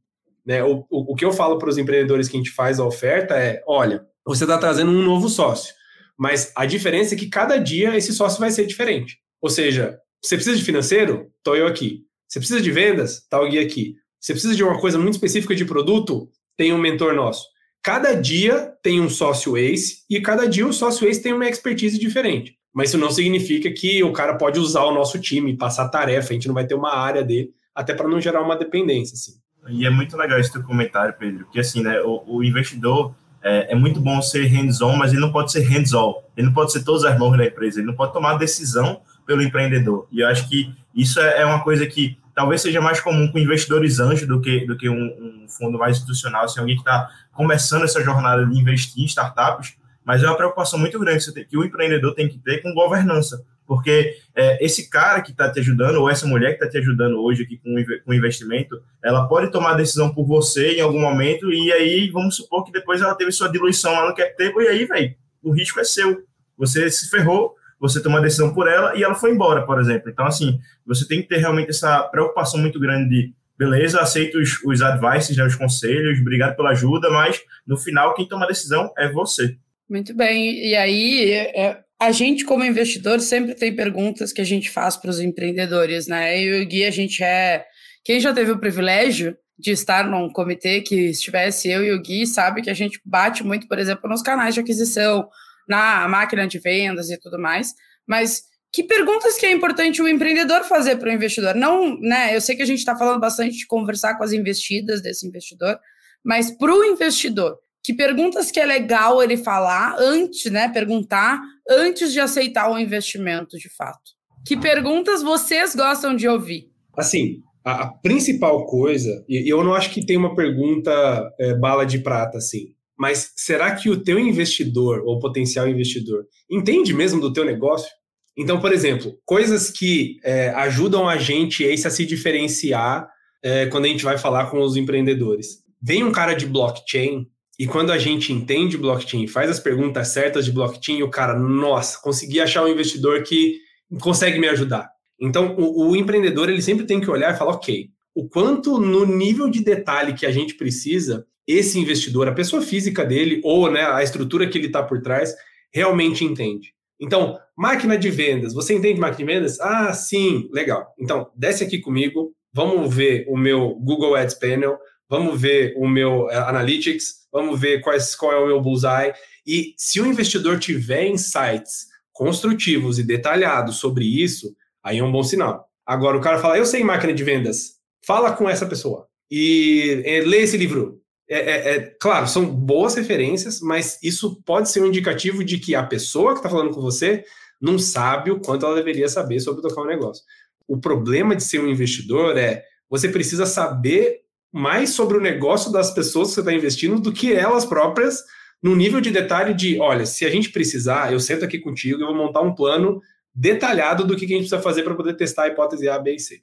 Né? 0.44 0.62
O, 0.64 0.84
o, 0.90 1.12
o 1.12 1.14
que 1.14 1.24
eu 1.24 1.32
falo 1.32 1.58
para 1.58 1.68
os 1.68 1.78
empreendedores 1.78 2.28
que 2.28 2.36
a 2.36 2.40
gente 2.40 2.50
faz 2.50 2.80
a 2.80 2.84
oferta 2.84 3.34
é: 3.34 3.62
olha, 3.66 4.06
você 4.24 4.44
está 4.44 4.58
trazendo 4.58 4.90
um 4.90 5.02
novo 5.02 5.28
sócio, 5.28 5.74
mas 6.18 6.52
a 6.56 6.66
diferença 6.66 7.14
é 7.14 7.18
que 7.18 7.28
cada 7.28 7.56
dia 7.56 7.96
esse 7.96 8.12
sócio 8.12 8.40
vai 8.40 8.50
ser 8.50 8.66
diferente. 8.66 9.18
Ou 9.40 9.48
seja, 9.48 9.98
você 10.22 10.36
precisa 10.36 10.56
de 10.56 10.64
financeiro? 10.64 11.30
Estou 11.38 11.56
eu 11.56 11.66
aqui. 11.66 12.04
Você 12.28 12.38
precisa 12.38 12.60
de 12.60 12.70
vendas? 12.70 13.18
Está 13.18 13.40
o 13.40 13.48
Gui 13.48 13.58
aqui. 13.58 13.96
Você 14.20 14.32
precisa 14.32 14.54
de 14.54 14.62
uma 14.62 14.78
coisa 14.78 14.98
muito 14.98 15.14
específica 15.14 15.54
de 15.54 15.64
produto? 15.64 16.30
Tem 16.56 16.72
um 16.72 16.78
mentor 16.78 17.14
nosso. 17.14 17.46
Cada 17.82 18.12
dia 18.12 18.72
tem 18.82 19.00
um 19.00 19.08
sócio 19.08 19.56
ace 19.56 20.04
e 20.08 20.20
cada 20.20 20.46
dia 20.46 20.66
o 20.66 20.72
sócio 20.72 21.08
ace 21.08 21.22
tem 21.22 21.32
uma 21.32 21.48
expertise 21.48 21.98
diferente. 21.98 22.59
Mas 22.72 22.90
isso 22.90 22.98
não 22.98 23.10
significa 23.10 23.70
que 23.70 24.02
o 24.02 24.12
cara 24.12 24.36
pode 24.36 24.58
usar 24.58 24.84
o 24.84 24.94
nosso 24.94 25.18
time, 25.18 25.56
passar 25.56 25.88
tarefa, 25.88 26.30
a 26.30 26.32
gente 26.34 26.46
não 26.46 26.54
vai 26.54 26.66
ter 26.66 26.74
uma 26.74 26.94
área 26.94 27.24
dele, 27.24 27.50
até 27.74 27.94
para 27.94 28.08
não 28.08 28.20
gerar 28.20 28.42
uma 28.42 28.56
dependência. 28.56 29.14
Assim. 29.14 29.32
E 29.68 29.84
é 29.84 29.90
muito 29.90 30.16
legal 30.16 30.38
esse 30.38 30.52
teu 30.52 30.62
comentário, 30.62 31.14
Pedro, 31.18 31.44
porque 31.44 31.60
assim, 31.60 31.82
né, 31.82 32.00
o, 32.02 32.22
o 32.26 32.44
investidor 32.44 33.14
é, 33.42 33.72
é, 33.72 33.74
muito 33.74 34.00
bom 34.00 34.20
ser 34.22 34.46
hands-on, 34.46 34.96
mas 34.96 35.12
ele 35.12 35.20
não 35.20 35.32
pode 35.32 35.50
ser 35.50 35.60
hands-all. 35.60 36.30
Ele 36.36 36.46
não 36.46 36.54
pode 36.54 36.72
ser 36.72 36.84
todas 36.84 37.04
as 37.04 37.18
mãos 37.18 37.36
da 37.36 37.44
empresa, 37.44 37.80
ele 37.80 37.86
não 37.86 37.94
pode 37.94 38.12
tomar 38.12 38.34
decisão 38.34 39.00
pelo 39.26 39.42
empreendedor. 39.42 40.06
E 40.12 40.20
eu 40.20 40.28
acho 40.28 40.48
que 40.48 40.74
isso 40.94 41.20
é, 41.20 41.40
é 41.40 41.46
uma 41.46 41.62
coisa 41.62 41.86
que 41.86 42.18
talvez 42.34 42.60
seja 42.60 42.80
mais 42.80 43.00
comum 43.00 43.30
com 43.30 43.38
investidores 43.38 43.98
anjos 43.98 44.26
do 44.26 44.40
que, 44.40 44.66
do 44.66 44.76
que 44.76 44.88
um, 44.88 45.44
um 45.44 45.46
fundo 45.48 45.78
mais 45.78 45.96
institucional, 45.96 46.44
assim, 46.44 46.60
alguém 46.60 46.76
que 46.76 46.82
está 46.82 47.08
começando 47.32 47.84
essa 47.84 48.02
jornada 48.02 48.46
de 48.46 48.58
investir 48.58 49.02
em 49.02 49.06
startups, 49.06 49.76
mas 50.04 50.22
é 50.22 50.26
uma 50.26 50.36
preocupação 50.36 50.78
muito 50.78 50.98
grande 50.98 51.24
que 51.44 51.56
o 51.56 51.64
empreendedor 51.64 52.14
tem 52.14 52.28
que 52.28 52.38
ter 52.38 52.62
com 52.62 52.74
governança, 52.74 53.44
porque 53.66 54.16
é, 54.34 54.64
esse 54.64 54.90
cara 54.90 55.20
que 55.20 55.30
está 55.30 55.50
te 55.50 55.60
ajudando, 55.60 55.96
ou 55.96 56.10
essa 56.10 56.26
mulher 56.26 56.50
que 56.50 56.64
está 56.64 56.68
te 56.68 56.78
ajudando 56.78 57.22
hoje 57.22 57.44
aqui 57.44 57.56
com, 57.58 57.74
com 58.04 58.12
investimento, 58.12 58.82
ela 59.02 59.28
pode 59.28 59.52
tomar 59.52 59.74
decisão 59.74 60.12
por 60.12 60.26
você 60.26 60.72
em 60.72 60.80
algum 60.80 61.00
momento, 61.00 61.52
e 61.52 61.72
aí 61.72 62.10
vamos 62.10 62.36
supor 62.36 62.64
que 62.64 62.72
depois 62.72 63.00
ela 63.00 63.14
teve 63.14 63.30
sua 63.30 63.48
diluição 63.48 63.92
lá 63.92 64.08
no 64.08 64.14
cap 64.14 64.36
table, 64.36 64.64
e 64.64 64.68
aí, 64.68 64.84
velho, 64.84 65.14
o 65.42 65.52
risco 65.52 65.78
é 65.78 65.84
seu. 65.84 66.24
Você 66.58 66.90
se 66.90 67.08
ferrou, 67.08 67.54
você 67.78 68.02
tomou 68.02 68.18
a 68.18 68.22
decisão 68.22 68.52
por 68.52 68.68
ela 68.68 68.94
e 68.94 69.02
ela 69.02 69.14
foi 69.14 69.30
embora, 69.30 69.64
por 69.64 69.80
exemplo. 69.80 70.10
Então, 70.10 70.26
assim, 70.26 70.60
você 70.84 71.08
tem 71.08 71.22
que 71.22 71.28
ter 71.28 71.38
realmente 71.38 71.70
essa 71.70 72.02
preocupação 72.04 72.60
muito 72.60 72.78
grande 72.78 73.08
de 73.08 73.34
beleza, 73.56 74.00
aceito 74.00 74.38
os, 74.38 74.62
os 74.64 74.82
advices, 74.82 75.36
né, 75.36 75.44
os 75.44 75.54
conselhos, 75.54 76.20
obrigado 76.20 76.56
pela 76.56 76.70
ajuda, 76.70 77.10
mas 77.10 77.40
no 77.66 77.76
final 77.76 78.14
quem 78.14 78.26
toma 78.26 78.44
a 78.44 78.48
decisão 78.48 78.92
é 78.96 79.08
você. 79.08 79.56
Muito 79.90 80.14
bem. 80.14 80.68
E 80.68 80.76
aí, 80.76 81.32
é, 81.32 81.80
a 82.00 82.12
gente, 82.12 82.44
como 82.44 82.64
investidor, 82.64 83.18
sempre 83.20 83.56
tem 83.56 83.74
perguntas 83.74 84.32
que 84.32 84.40
a 84.40 84.44
gente 84.44 84.70
faz 84.70 84.96
para 84.96 85.10
os 85.10 85.18
empreendedores, 85.18 86.06
né? 86.06 86.40
E 86.40 86.62
o 86.62 86.66
Gui, 86.66 86.84
a 86.84 86.92
gente 86.92 87.24
é. 87.24 87.66
Quem 88.04 88.20
já 88.20 88.32
teve 88.32 88.52
o 88.52 88.60
privilégio 88.60 89.36
de 89.58 89.72
estar 89.72 90.08
num 90.08 90.30
comitê 90.32 90.80
que 90.80 90.94
estivesse 91.10 91.68
eu 91.68 91.84
e 91.84 91.92
o 91.92 92.00
Gui, 92.00 92.24
sabe 92.24 92.62
que 92.62 92.70
a 92.70 92.74
gente 92.74 93.00
bate 93.04 93.42
muito, 93.42 93.66
por 93.66 93.80
exemplo, 93.80 94.08
nos 94.08 94.22
canais 94.22 94.54
de 94.54 94.60
aquisição, 94.60 95.28
na 95.68 96.06
máquina 96.08 96.46
de 96.46 96.60
vendas 96.60 97.10
e 97.10 97.18
tudo 97.18 97.36
mais. 97.36 97.74
Mas 98.06 98.44
que 98.72 98.84
perguntas 98.84 99.36
que 99.36 99.44
é 99.44 99.50
importante 99.50 100.00
o 100.00 100.08
empreendedor 100.08 100.62
fazer 100.64 100.96
para 100.96 101.10
o 101.10 101.12
investidor? 101.12 101.56
Não, 101.56 101.98
né? 101.98 102.34
Eu 102.34 102.40
sei 102.40 102.54
que 102.54 102.62
a 102.62 102.66
gente 102.66 102.78
está 102.78 102.96
falando 102.96 103.20
bastante 103.20 103.56
de 103.58 103.66
conversar 103.66 104.16
com 104.16 104.22
as 104.22 104.32
investidas 104.32 105.02
desse 105.02 105.26
investidor, 105.26 105.78
mas 106.24 106.56
para 106.56 106.72
o 106.72 106.84
investidor, 106.84 107.58
que 107.82 107.94
perguntas 107.94 108.50
que 108.50 108.60
é 108.60 108.66
legal 108.66 109.22
ele 109.22 109.36
falar 109.36 109.96
antes, 109.98 110.50
né? 110.50 110.68
Perguntar 110.68 111.40
antes 111.68 112.12
de 112.12 112.20
aceitar 112.20 112.70
o 112.70 112.78
investimento 112.78 113.56
de 113.56 113.68
fato. 113.74 114.10
Que 114.46 114.56
perguntas 114.56 115.22
vocês 115.22 115.74
gostam 115.74 116.14
de 116.14 116.28
ouvir? 116.28 116.70
Assim, 116.96 117.42
a, 117.64 117.84
a 117.84 117.88
principal 117.88 118.66
coisa, 118.66 119.24
e 119.28 119.50
eu 119.50 119.62
não 119.62 119.74
acho 119.74 119.90
que 119.90 120.04
tem 120.04 120.16
uma 120.16 120.34
pergunta 120.34 121.32
é, 121.38 121.54
bala 121.54 121.84
de 121.84 121.98
prata 121.98 122.38
assim, 122.38 122.74
mas 122.98 123.32
será 123.34 123.74
que 123.74 123.88
o 123.88 124.02
teu 124.02 124.18
investidor 124.18 125.02
ou 125.06 125.18
potencial 125.18 125.66
investidor 125.66 126.24
entende 126.50 126.92
mesmo 126.92 127.20
do 127.20 127.32
teu 127.32 127.44
negócio? 127.44 127.90
Então, 128.36 128.60
por 128.60 128.72
exemplo, 128.72 129.14
coisas 129.24 129.70
que 129.70 130.18
é, 130.24 130.50
ajudam 130.50 131.08
a 131.08 131.16
gente 131.16 131.64
a 131.66 131.90
se 131.90 132.04
diferenciar 132.04 133.08
é, 133.42 133.66
quando 133.66 133.86
a 133.86 133.88
gente 133.88 134.04
vai 134.04 134.18
falar 134.18 134.50
com 134.50 134.60
os 134.60 134.76
empreendedores. 134.76 135.62
Vem 135.82 136.04
um 136.04 136.12
cara 136.12 136.34
de 136.34 136.46
blockchain 136.46 137.26
e 137.60 137.66
quando 137.66 137.92
a 137.92 137.98
gente 137.98 138.32
entende 138.32 138.78
blockchain, 138.78 139.26
faz 139.26 139.50
as 139.50 139.60
perguntas 139.60 140.08
certas 140.08 140.46
de 140.46 140.50
blockchain, 140.50 141.02
o 141.02 141.10
cara, 141.10 141.38
nossa, 141.38 142.00
consegui 142.00 142.40
achar 142.40 142.64
um 142.64 142.68
investidor 142.68 143.22
que 143.22 143.58
consegue 144.00 144.38
me 144.38 144.48
ajudar. 144.48 144.88
Então, 145.20 145.54
o, 145.58 145.90
o 145.90 145.94
empreendedor 145.94 146.48
ele 146.48 146.62
sempre 146.62 146.86
tem 146.86 147.02
que 147.02 147.10
olhar 147.10 147.34
e 147.34 147.36
falar, 147.36 147.52
ok, 147.52 147.90
o 148.14 148.26
quanto 148.26 148.80
no 148.80 149.04
nível 149.04 149.50
de 149.50 149.62
detalhe 149.62 150.14
que 150.14 150.24
a 150.24 150.30
gente 150.30 150.54
precisa, 150.54 151.26
esse 151.46 151.78
investidor, 151.78 152.28
a 152.28 152.32
pessoa 152.32 152.62
física 152.62 153.04
dele 153.04 153.42
ou 153.44 153.70
né, 153.70 153.82
a 153.82 154.02
estrutura 154.02 154.48
que 154.48 154.56
ele 154.56 154.68
está 154.68 154.82
por 154.82 155.02
trás, 155.02 155.34
realmente 155.70 156.24
entende. 156.24 156.72
Então, 156.98 157.38
máquina 157.54 157.98
de 157.98 158.08
vendas, 158.08 158.54
você 158.54 158.72
entende 158.72 158.98
máquina 158.98 159.28
de 159.28 159.34
vendas? 159.34 159.60
Ah, 159.60 159.92
sim, 159.92 160.48
legal. 160.50 160.86
Então, 160.98 161.30
desce 161.36 161.62
aqui 161.62 161.78
comigo, 161.78 162.32
vamos 162.54 162.94
ver 162.94 163.26
o 163.28 163.36
meu 163.36 163.74
Google 163.74 164.16
Ads 164.16 164.36
Panel, 164.36 164.78
vamos 165.10 165.40
ver 165.40 165.74
o 165.76 165.88
meu 165.88 166.26
uh, 166.26 166.46
Analytics, 166.46 167.26
vamos 167.32 167.60
ver 167.60 167.80
quais, 167.80 168.14
qual 168.14 168.32
é 168.32 168.38
o 168.38 168.46
meu 168.46 168.60
bullseye. 168.60 169.12
E 169.44 169.74
se 169.76 170.00
o 170.00 170.06
investidor 170.06 170.60
tiver 170.60 171.08
insights 171.08 171.88
construtivos 172.12 172.98
e 172.98 173.02
detalhados 173.02 173.76
sobre 173.76 174.04
isso, 174.04 174.54
aí 174.82 174.98
é 174.98 175.04
um 175.04 175.10
bom 175.10 175.24
sinal. 175.24 175.68
Agora, 175.84 176.16
o 176.16 176.20
cara 176.20 176.38
fala, 176.38 176.56
eu 176.56 176.64
sei 176.64 176.84
máquina 176.84 177.12
de 177.12 177.24
vendas, 177.24 177.72
fala 178.06 178.32
com 178.32 178.48
essa 178.48 178.66
pessoa 178.66 179.08
e, 179.28 180.02
e 180.04 180.20
lê 180.20 180.42
esse 180.42 180.56
livro. 180.56 181.00
É, 181.28 181.38
é, 181.38 181.74
é, 181.74 181.80
claro, 182.00 182.26
são 182.28 182.44
boas 182.44 182.94
referências, 182.94 183.60
mas 183.60 183.98
isso 184.02 184.40
pode 184.44 184.68
ser 184.70 184.82
um 184.82 184.86
indicativo 184.86 185.44
de 185.44 185.58
que 185.58 185.74
a 185.74 185.82
pessoa 185.82 186.32
que 186.32 186.38
está 186.38 186.48
falando 186.48 186.72
com 186.72 186.80
você 186.80 187.24
não 187.60 187.78
sabe 187.78 188.30
o 188.30 188.40
quanto 188.40 188.64
ela 188.64 188.74
deveria 188.74 189.08
saber 189.08 189.38
sobre 189.40 189.62
tocar 189.62 189.82
um 189.82 189.86
negócio. 189.86 190.24
O 190.66 190.78
problema 190.78 191.36
de 191.36 191.44
ser 191.44 191.60
um 191.60 191.68
investidor 191.68 192.36
é 192.36 192.64
você 192.88 193.08
precisa 193.08 193.46
saber 193.46 194.20
mais 194.52 194.90
sobre 194.90 195.16
o 195.16 195.20
negócio 195.20 195.70
das 195.70 195.90
pessoas 195.92 196.28
que 196.28 196.34
você 196.34 196.40
está 196.40 196.52
investindo 196.52 197.00
do 197.00 197.12
que 197.12 197.32
elas 197.32 197.64
próprias, 197.64 198.22
no 198.62 198.76
nível 198.76 199.00
de 199.00 199.10
detalhe 199.10 199.54
de, 199.54 199.78
olha, 199.78 200.04
se 200.04 200.24
a 200.24 200.30
gente 200.30 200.50
precisar, 200.50 201.12
eu 201.12 201.20
sento 201.20 201.44
aqui 201.44 201.58
contigo 201.58 202.00
e 202.00 202.04
vou 202.04 202.14
montar 202.14 202.42
um 202.42 202.54
plano 202.54 203.00
detalhado 203.34 204.04
do 204.04 204.16
que 204.16 204.24
a 204.24 204.28
gente 204.28 204.40
precisa 204.40 204.60
fazer 204.60 204.82
para 204.82 204.94
poder 204.94 205.14
testar 205.14 205.44
a 205.44 205.48
hipótese 205.48 205.88
A, 205.88 205.98
B 205.98 206.14
e 206.14 206.20
C. 206.20 206.40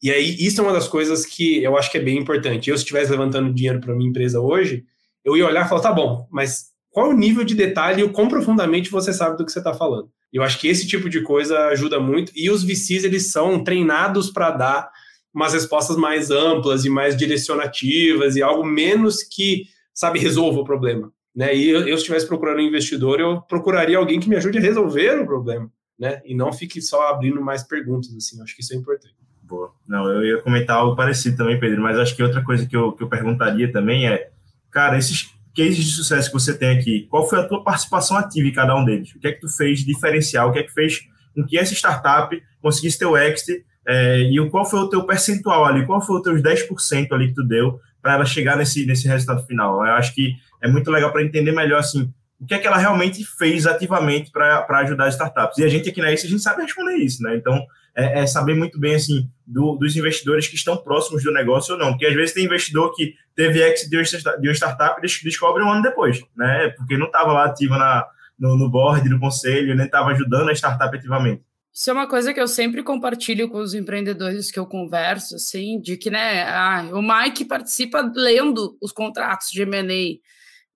E 0.00 0.10
aí, 0.10 0.36
isso 0.38 0.60
é 0.60 0.64
uma 0.64 0.72
das 0.72 0.86
coisas 0.86 1.26
que 1.26 1.62
eu 1.62 1.76
acho 1.76 1.90
que 1.90 1.98
é 1.98 2.02
bem 2.02 2.16
importante. 2.16 2.70
Eu, 2.70 2.76
se 2.76 2.84
estivesse 2.84 3.10
levantando 3.10 3.52
dinheiro 3.52 3.80
para 3.80 3.94
minha 3.94 4.08
empresa 4.08 4.40
hoje, 4.40 4.84
eu 5.24 5.36
ia 5.36 5.46
olhar 5.46 5.66
e 5.66 5.68
falar, 5.68 5.80
tá 5.80 5.92
bom, 5.92 6.26
mas 6.30 6.68
qual 6.90 7.10
o 7.10 7.16
nível 7.16 7.44
de 7.44 7.54
detalhe 7.54 8.00
e 8.00 8.04
o 8.04 8.12
quão 8.12 8.28
profundamente 8.28 8.90
você 8.90 9.12
sabe 9.12 9.36
do 9.36 9.44
que 9.44 9.52
você 9.52 9.58
está 9.58 9.74
falando? 9.74 10.08
Eu 10.32 10.42
acho 10.42 10.58
que 10.58 10.68
esse 10.68 10.86
tipo 10.86 11.08
de 11.08 11.22
coisa 11.22 11.66
ajuda 11.66 11.98
muito. 11.98 12.32
E 12.34 12.50
os 12.50 12.62
VCs, 12.62 13.04
eles 13.04 13.30
são 13.30 13.62
treinados 13.64 14.30
para 14.30 14.50
dar 14.50 14.90
umas 15.38 15.52
respostas 15.52 15.96
mais 15.96 16.32
amplas 16.32 16.84
e 16.84 16.90
mais 16.90 17.16
direcionativas 17.16 18.34
e 18.34 18.42
algo 18.42 18.64
menos 18.64 19.22
que, 19.22 19.66
sabe, 19.94 20.18
resolva 20.18 20.58
o 20.58 20.64
problema. 20.64 21.12
Né? 21.34 21.54
E 21.54 21.68
eu, 21.68 21.82
eu 21.82 21.96
se 21.96 22.02
estivesse 22.02 22.26
procurando 22.26 22.58
um 22.58 22.66
investidor, 22.66 23.20
eu 23.20 23.40
procuraria 23.42 23.98
alguém 23.98 24.18
que 24.18 24.28
me 24.28 24.34
ajude 24.34 24.58
a 24.58 24.60
resolver 24.60 25.20
o 25.20 25.24
problema, 25.24 25.70
né? 25.96 26.20
E 26.24 26.34
não 26.34 26.52
fique 26.52 26.82
só 26.82 27.10
abrindo 27.10 27.40
mais 27.40 27.62
perguntas, 27.62 28.12
assim. 28.16 28.42
Acho 28.42 28.56
que 28.56 28.62
isso 28.62 28.74
é 28.74 28.76
importante. 28.76 29.14
Boa. 29.44 29.70
Não, 29.86 30.10
eu 30.10 30.24
ia 30.24 30.42
comentar 30.42 30.76
algo 30.76 30.96
parecido 30.96 31.36
também, 31.36 31.60
Pedro, 31.60 31.80
mas 31.82 31.96
acho 31.96 32.16
que 32.16 32.22
outra 32.22 32.42
coisa 32.42 32.66
que 32.66 32.76
eu, 32.76 32.90
que 32.90 33.04
eu 33.04 33.08
perguntaria 33.08 33.70
também 33.70 34.08
é, 34.08 34.30
cara, 34.72 34.98
esses 34.98 35.32
cases 35.56 35.76
de 35.76 35.92
sucesso 35.92 36.32
que 36.32 36.34
você 36.34 36.58
tem 36.58 36.76
aqui, 36.76 37.06
qual 37.08 37.28
foi 37.28 37.38
a 37.38 37.44
tua 37.46 37.62
participação 37.62 38.16
ativa 38.16 38.48
em 38.48 38.52
cada 38.52 38.74
um 38.74 38.84
deles? 38.84 39.14
O 39.14 39.20
que 39.20 39.28
é 39.28 39.32
que 39.32 39.40
tu 39.40 39.48
fez 39.48 39.84
diferencial? 39.84 40.48
O 40.48 40.52
que 40.52 40.58
é 40.58 40.62
que 40.64 40.72
fez 40.72 41.08
com 41.32 41.46
que 41.46 41.56
essa 41.56 41.72
startup 41.72 42.36
conseguisse 42.60 42.98
ter 42.98 43.06
o 43.06 43.16
exit 43.16 43.64
é, 43.88 44.20
e 44.20 44.50
qual 44.50 44.64
foi 44.66 44.80
o 44.80 44.88
teu 44.88 45.04
percentual 45.04 45.64
ali? 45.64 45.86
Qual 45.86 46.00
foi 46.00 46.16
os 46.16 46.22
teus 46.22 46.42
10% 46.42 47.12
ali 47.12 47.28
que 47.28 47.34
tu 47.34 47.42
deu 47.42 47.80
para 48.02 48.14
ela 48.14 48.24
chegar 48.26 48.56
nesse, 48.56 48.84
nesse 48.84 49.08
resultado 49.08 49.46
final? 49.46 49.84
Eu 49.84 49.94
acho 49.94 50.14
que 50.14 50.34
é 50.62 50.68
muito 50.68 50.90
legal 50.90 51.10
para 51.10 51.22
entender 51.22 51.52
melhor 51.52 51.80
assim 51.80 52.12
o 52.40 52.46
que 52.46 52.54
é 52.54 52.58
que 52.58 52.66
ela 52.66 52.76
realmente 52.76 53.24
fez 53.24 53.66
ativamente 53.66 54.30
para 54.30 54.64
ajudar 54.80 55.06
as 55.06 55.14
startups. 55.14 55.58
E 55.58 55.64
a 55.64 55.68
gente 55.68 55.88
aqui 55.88 56.00
na 56.00 56.12
ICE, 56.12 56.26
a 56.26 56.30
gente 56.30 56.42
sabe 56.42 56.62
responder 56.62 56.96
isso, 56.96 57.22
né? 57.22 57.34
Então, 57.34 57.66
é, 57.96 58.20
é 58.20 58.26
saber 58.26 58.54
muito 58.54 58.78
bem, 58.78 58.94
assim, 58.94 59.28
do, 59.44 59.74
dos 59.74 59.96
investidores 59.96 60.46
que 60.46 60.54
estão 60.54 60.76
próximos 60.76 61.24
do 61.24 61.32
negócio 61.32 61.74
ou 61.74 61.80
não. 61.80 61.90
Porque 61.90 62.06
às 62.06 62.14
vezes 62.14 62.34
tem 62.34 62.44
investidor 62.44 62.94
que 62.94 63.14
teve 63.34 63.60
exit 63.60 63.90
de 63.90 64.48
uma 64.48 64.54
startup 64.54 65.00
e 65.04 65.24
descobre 65.24 65.64
um 65.64 65.70
ano 65.70 65.82
depois, 65.82 66.20
né? 66.36 66.68
Porque 66.76 66.96
não 66.96 67.06
estava 67.06 67.32
lá 67.32 67.46
ativo 67.46 67.76
na, 67.76 68.06
no, 68.38 68.56
no 68.56 68.70
board, 68.70 69.08
no 69.08 69.18
conselho, 69.18 69.74
nem 69.74 69.86
estava 69.86 70.10
ajudando 70.10 70.48
a 70.48 70.52
startup 70.52 70.96
ativamente. 70.96 71.42
Isso 71.78 71.90
é 71.90 71.92
uma 71.92 72.08
coisa 72.08 72.34
que 72.34 72.40
eu 72.40 72.48
sempre 72.48 72.82
compartilho 72.82 73.48
com 73.48 73.58
os 73.58 73.72
empreendedores 73.72 74.50
que 74.50 74.58
eu 74.58 74.66
converso, 74.66 75.36
assim, 75.36 75.80
de 75.80 75.96
que, 75.96 76.10
né, 76.10 76.42
ah, 76.42 76.84
o 76.90 77.00
Mike 77.00 77.44
participa 77.44 78.00
lendo 78.16 78.76
os 78.82 78.90
contratos 78.90 79.48
de 79.52 79.62
M&A 79.62 80.18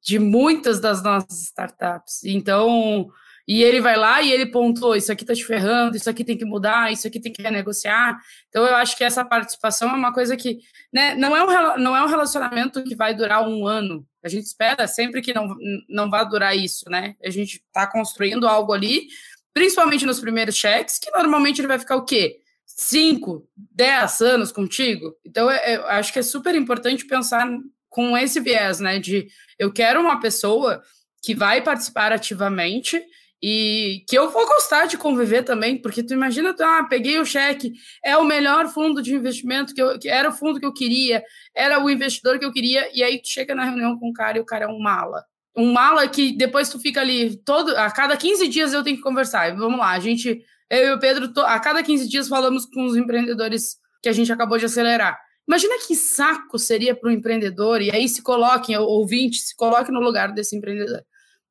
de 0.00 0.18
muitas 0.20 0.78
das 0.78 1.02
nossas 1.02 1.42
startups. 1.42 2.22
Então, 2.22 3.08
e 3.48 3.64
ele 3.64 3.80
vai 3.80 3.96
lá 3.96 4.22
e 4.22 4.30
ele 4.30 4.46
pontuou, 4.46 4.94
isso 4.94 5.10
aqui 5.10 5.24
tá 5.24 5.34
te 5.34 5.44
ferrando, 5.44 5.96
isso 5.96 6.08
aqui 6.08 6.22
tem 6.22 6.38
que 6.38 6.44
mudar, 6.44 6.92
isso 6.92 7.08
aqui 7.08 7.18
tem 7.18 7.32
que 7.32 7.42
renegociar. 7.42 8.16
Então, 8.48 8.64
eu 8.64 8.76
acho 8.76 8.96
que 8.96 9.02
essa 9.02 9.24
participação 9.24 9.90
é 9.90 9.94
uma 9.94 10.14
coisa 10.14 10.36
que, 10.36 10.60
né, 10.92 11.16
não 11.16 11.36
é 11.36 11.42
um, 11.42 11.78
não 11.78 11.96
é 11.96 12.04
um 12.04 12.08
relacionamento 12.08 12.80
que 12.84 12.94
vai 12.94 13.12
durar 13.12 13.42
um 13.48 13.66
ano. 13.66 14.06
A 14.22 14.28
gente 14.28 14.44
espera 14.44 14.86
sempre 14.86 15.20
que 15.20 15.34
não, 15.34 15.52
não 15.88 16.08
vá 16.08 16.22
durar 16.22 16.56
isso, 16.56 16.88
né? 16.88 17.16
A 17.24 17.28
gente 17.28 17.54
está 17.54 17.88
construindo 17.88 18.46
algo 18.46 18.72
ali 18.72 19.08
principalmente 19.52 20.06
nos 20.06 20.20
primeiros 20.20 20.56
cheques, 20.56 20.98
que 20.98 21.10
normalmente 21.10 21.60
ele 21.60 21.68
vai 21.68 21.78
ficar 21.78 21.96
o 21.96 22.04
quê? 22.04 22.38
5, 22.66 23.46
10 23.56 24.20
anos 24.22 24.52
contigo. 24.52 25.14
Então, 25.24 25.50
é, 25.50 25.76
eu 25.76 25.86
acho 25.88 26.12
que 26.12 26.18
é 26.18 26.22
super 26.22 26.54
importante 26.54 27.06
pensar 27.06 27.48
com 27.88 28.16
esse 28.16 28.40
viés, 28.40 28.80
né? 28.80 28.98
De 28.98 29.28
eu 29.58 29.72
quero 29.72 30.00
uma 30.00 30.20
pessoa 30.20 30.82
que 31.22 31.34
vai 31.34 31.62
participar 31.62 32.12
ativamente 32.12 33.00
e 33.42 34.04
que 34.08 34.16
eu 34.16 34.30
vou 34.30 34.46
gostar 34.46 34.86
de 34.86 34.96
conviver 34.96 35.42
também, 35.42 35.76
porque 35.76 36.02
tu 36.02 36.14
imagina, 36.14 36.54
tu, 36.54 36.62
ah, 36.62 36.84
peguei 36.84 37.18
o 37.18 37.24
cheque, 37.24 37.72
é 38.04 38.16
o 38.16 38.24
melhor 38.24 38.68
fundo 38.68 39.02
de 39.02 39.14
investimento 39.14 39.74
que, 39.74 39.82
eu, 39.82 39.98
que 39.98 40.08
era 40.08 40.28
o 40.28 40.32
fundo 40.32 40.60
que 40.60 40.66
eu 40.66 40.72
queria, 40.72 41.24
era 41.54 41.82
o 41.82 41.90
investidor 41.90 42.38
que 42.38 42.44
eu 42.44 42.52
queria, 42.52 42.88
e 42.94 43.02
aí 43.02 43.20
tu 43.20 43.28
chega 43.28 43.54
na 43.54 43.64
reunião 43.64 43.98
com 43.98 44.10
o 44.10 44.12
cara 44.12 44.38
e 44.38 44.40
o 44.40 44.44
cara 44.44 44.66
é 44.66 44.68
um 44.68 44.78
mala. 44.78 45.24
Um 45.56 45.72
mala 45.72 46.08
que 46.08 46.32
depois 46.36 46.68
tu 46.68 46.78
fica 46.78 47.00
ali 47.00 47.36
todo, 47.44 47.76
a 47.76 47.90
cada 47.90 48.16
15 48.16 48.48
dias 48.48 48.72
eu 48.72 48.82
tenho 48.82 48.96
que 48.96 49.02
conversar. 49.02 49.54
Vamos 49.54 49.78
lá, 49.78 49.90
a 49.90 50.00
gente, 50.00 50.42
eu 50.70 50.88
e 50.88 50.92
o 50.92 50.98
Pedro, 50.98 51.30
a 51.42 51.60
cada 51.60 51.82
15 51.82 52.08
dias 52.08 52.28
falamos 52.28 52.64
com 52.66 52.84
os 52.86 52.96
empreendedores 52.96 53.76
que 54.02 54.08
a 54.08 54.12
gente 54.12 54.32
acabou 54.32 54.58
de 54.58 54.64
acelerar. 54.64 55.18
Imagina 55.46 55.74
que 55.86 55.94
saco 55.94 56.58
seria 56.58 56.94
para 56.94 57.08
o 57.08 57.12
empreendedor, 57.12 57.82
e 57.82 57.90
aí 57.90 58.08
se 58.08 58.22
coloquem, 58.22 58.76
ouvinte, 58.76 59.38
se 59.38 59.56
coloque 59.56 59.90
no 59.90 60.00
lugar 60.00 60.32
desse 60.32 60.56
empreendedor 60.56 61.04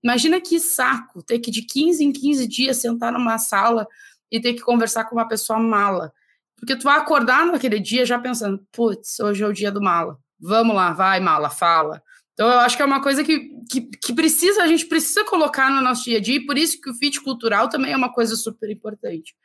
Imagina 0.03 0.41
que 0.41 0.59
saco 0.59 1.21
ter 1.21 1.39
que 1.39 1.51
de 1.51 1.61
15 1.61 2.03
em 2.03 2.11
15 2.11 2.47
dias 2.47 2.77
sentar 2.77 3.11
numa 3.11 3.37
sala 3.37 3.87
e 4.31 4.39
ter 4.39 4.53
que 4.53 4.61
conversar 4.61 5.05
com 5.05 5.15
uma 5.15 5.27
pessoa 5.27 5.59
mala. 5.59 6.11
Porque 6.57 6.75
tu 6.75 6.83
vai 6.83 6.97
acordar 6.97 7.45
naquele 7.45 7.79
dia 7.79 8.05
já 8.05 8.17
pensando, 8.19 8.65
putz, 8.71 9.19
hoje 9.19 9.43
é 9.43 9.47
o 9.47 9.53
dia 9.53 9.71
do 9.71 9.81
mala. 9.81 10.17
Vamos 10.39 10.75
lá, 10.75 10.91
vai, 10.91 11.19
mala, 11.19 11.49
fala. 11.49 12.01
Então 12.41 12.51
eu 12.51 12.59
acho 12.61 12.75
que 12.75 12.81
é 12.81 12.85
uma 12.85 13.03
coisa 13.03 13.23
que, 13.23 13.51
que, 13.69 13.81
que 13.81 14.15
precisa, 14.15 14.63
a 14.63 14.67
gente 14.67 14.87
precisa 14.87 15.23
colocar 15.23 15.69
no 15.69 15.79
nosso 15.79 16.05
dia 16.05 16.17
a 16.17 16.19
dia, 16.19 16.37
e 16.37 16.45
por 16.47 16.57
isso 16.57 16.81
que 16.81 16.89
o 16.89 16.95
fit 16.95 17.21
cultural 17.21 17.69
também 17.69 17.93
é 17.93 17.95
uma 17.95 18.11
coisa 18.11 18.35
super 18.35 18.67
importante. 18.71 19.35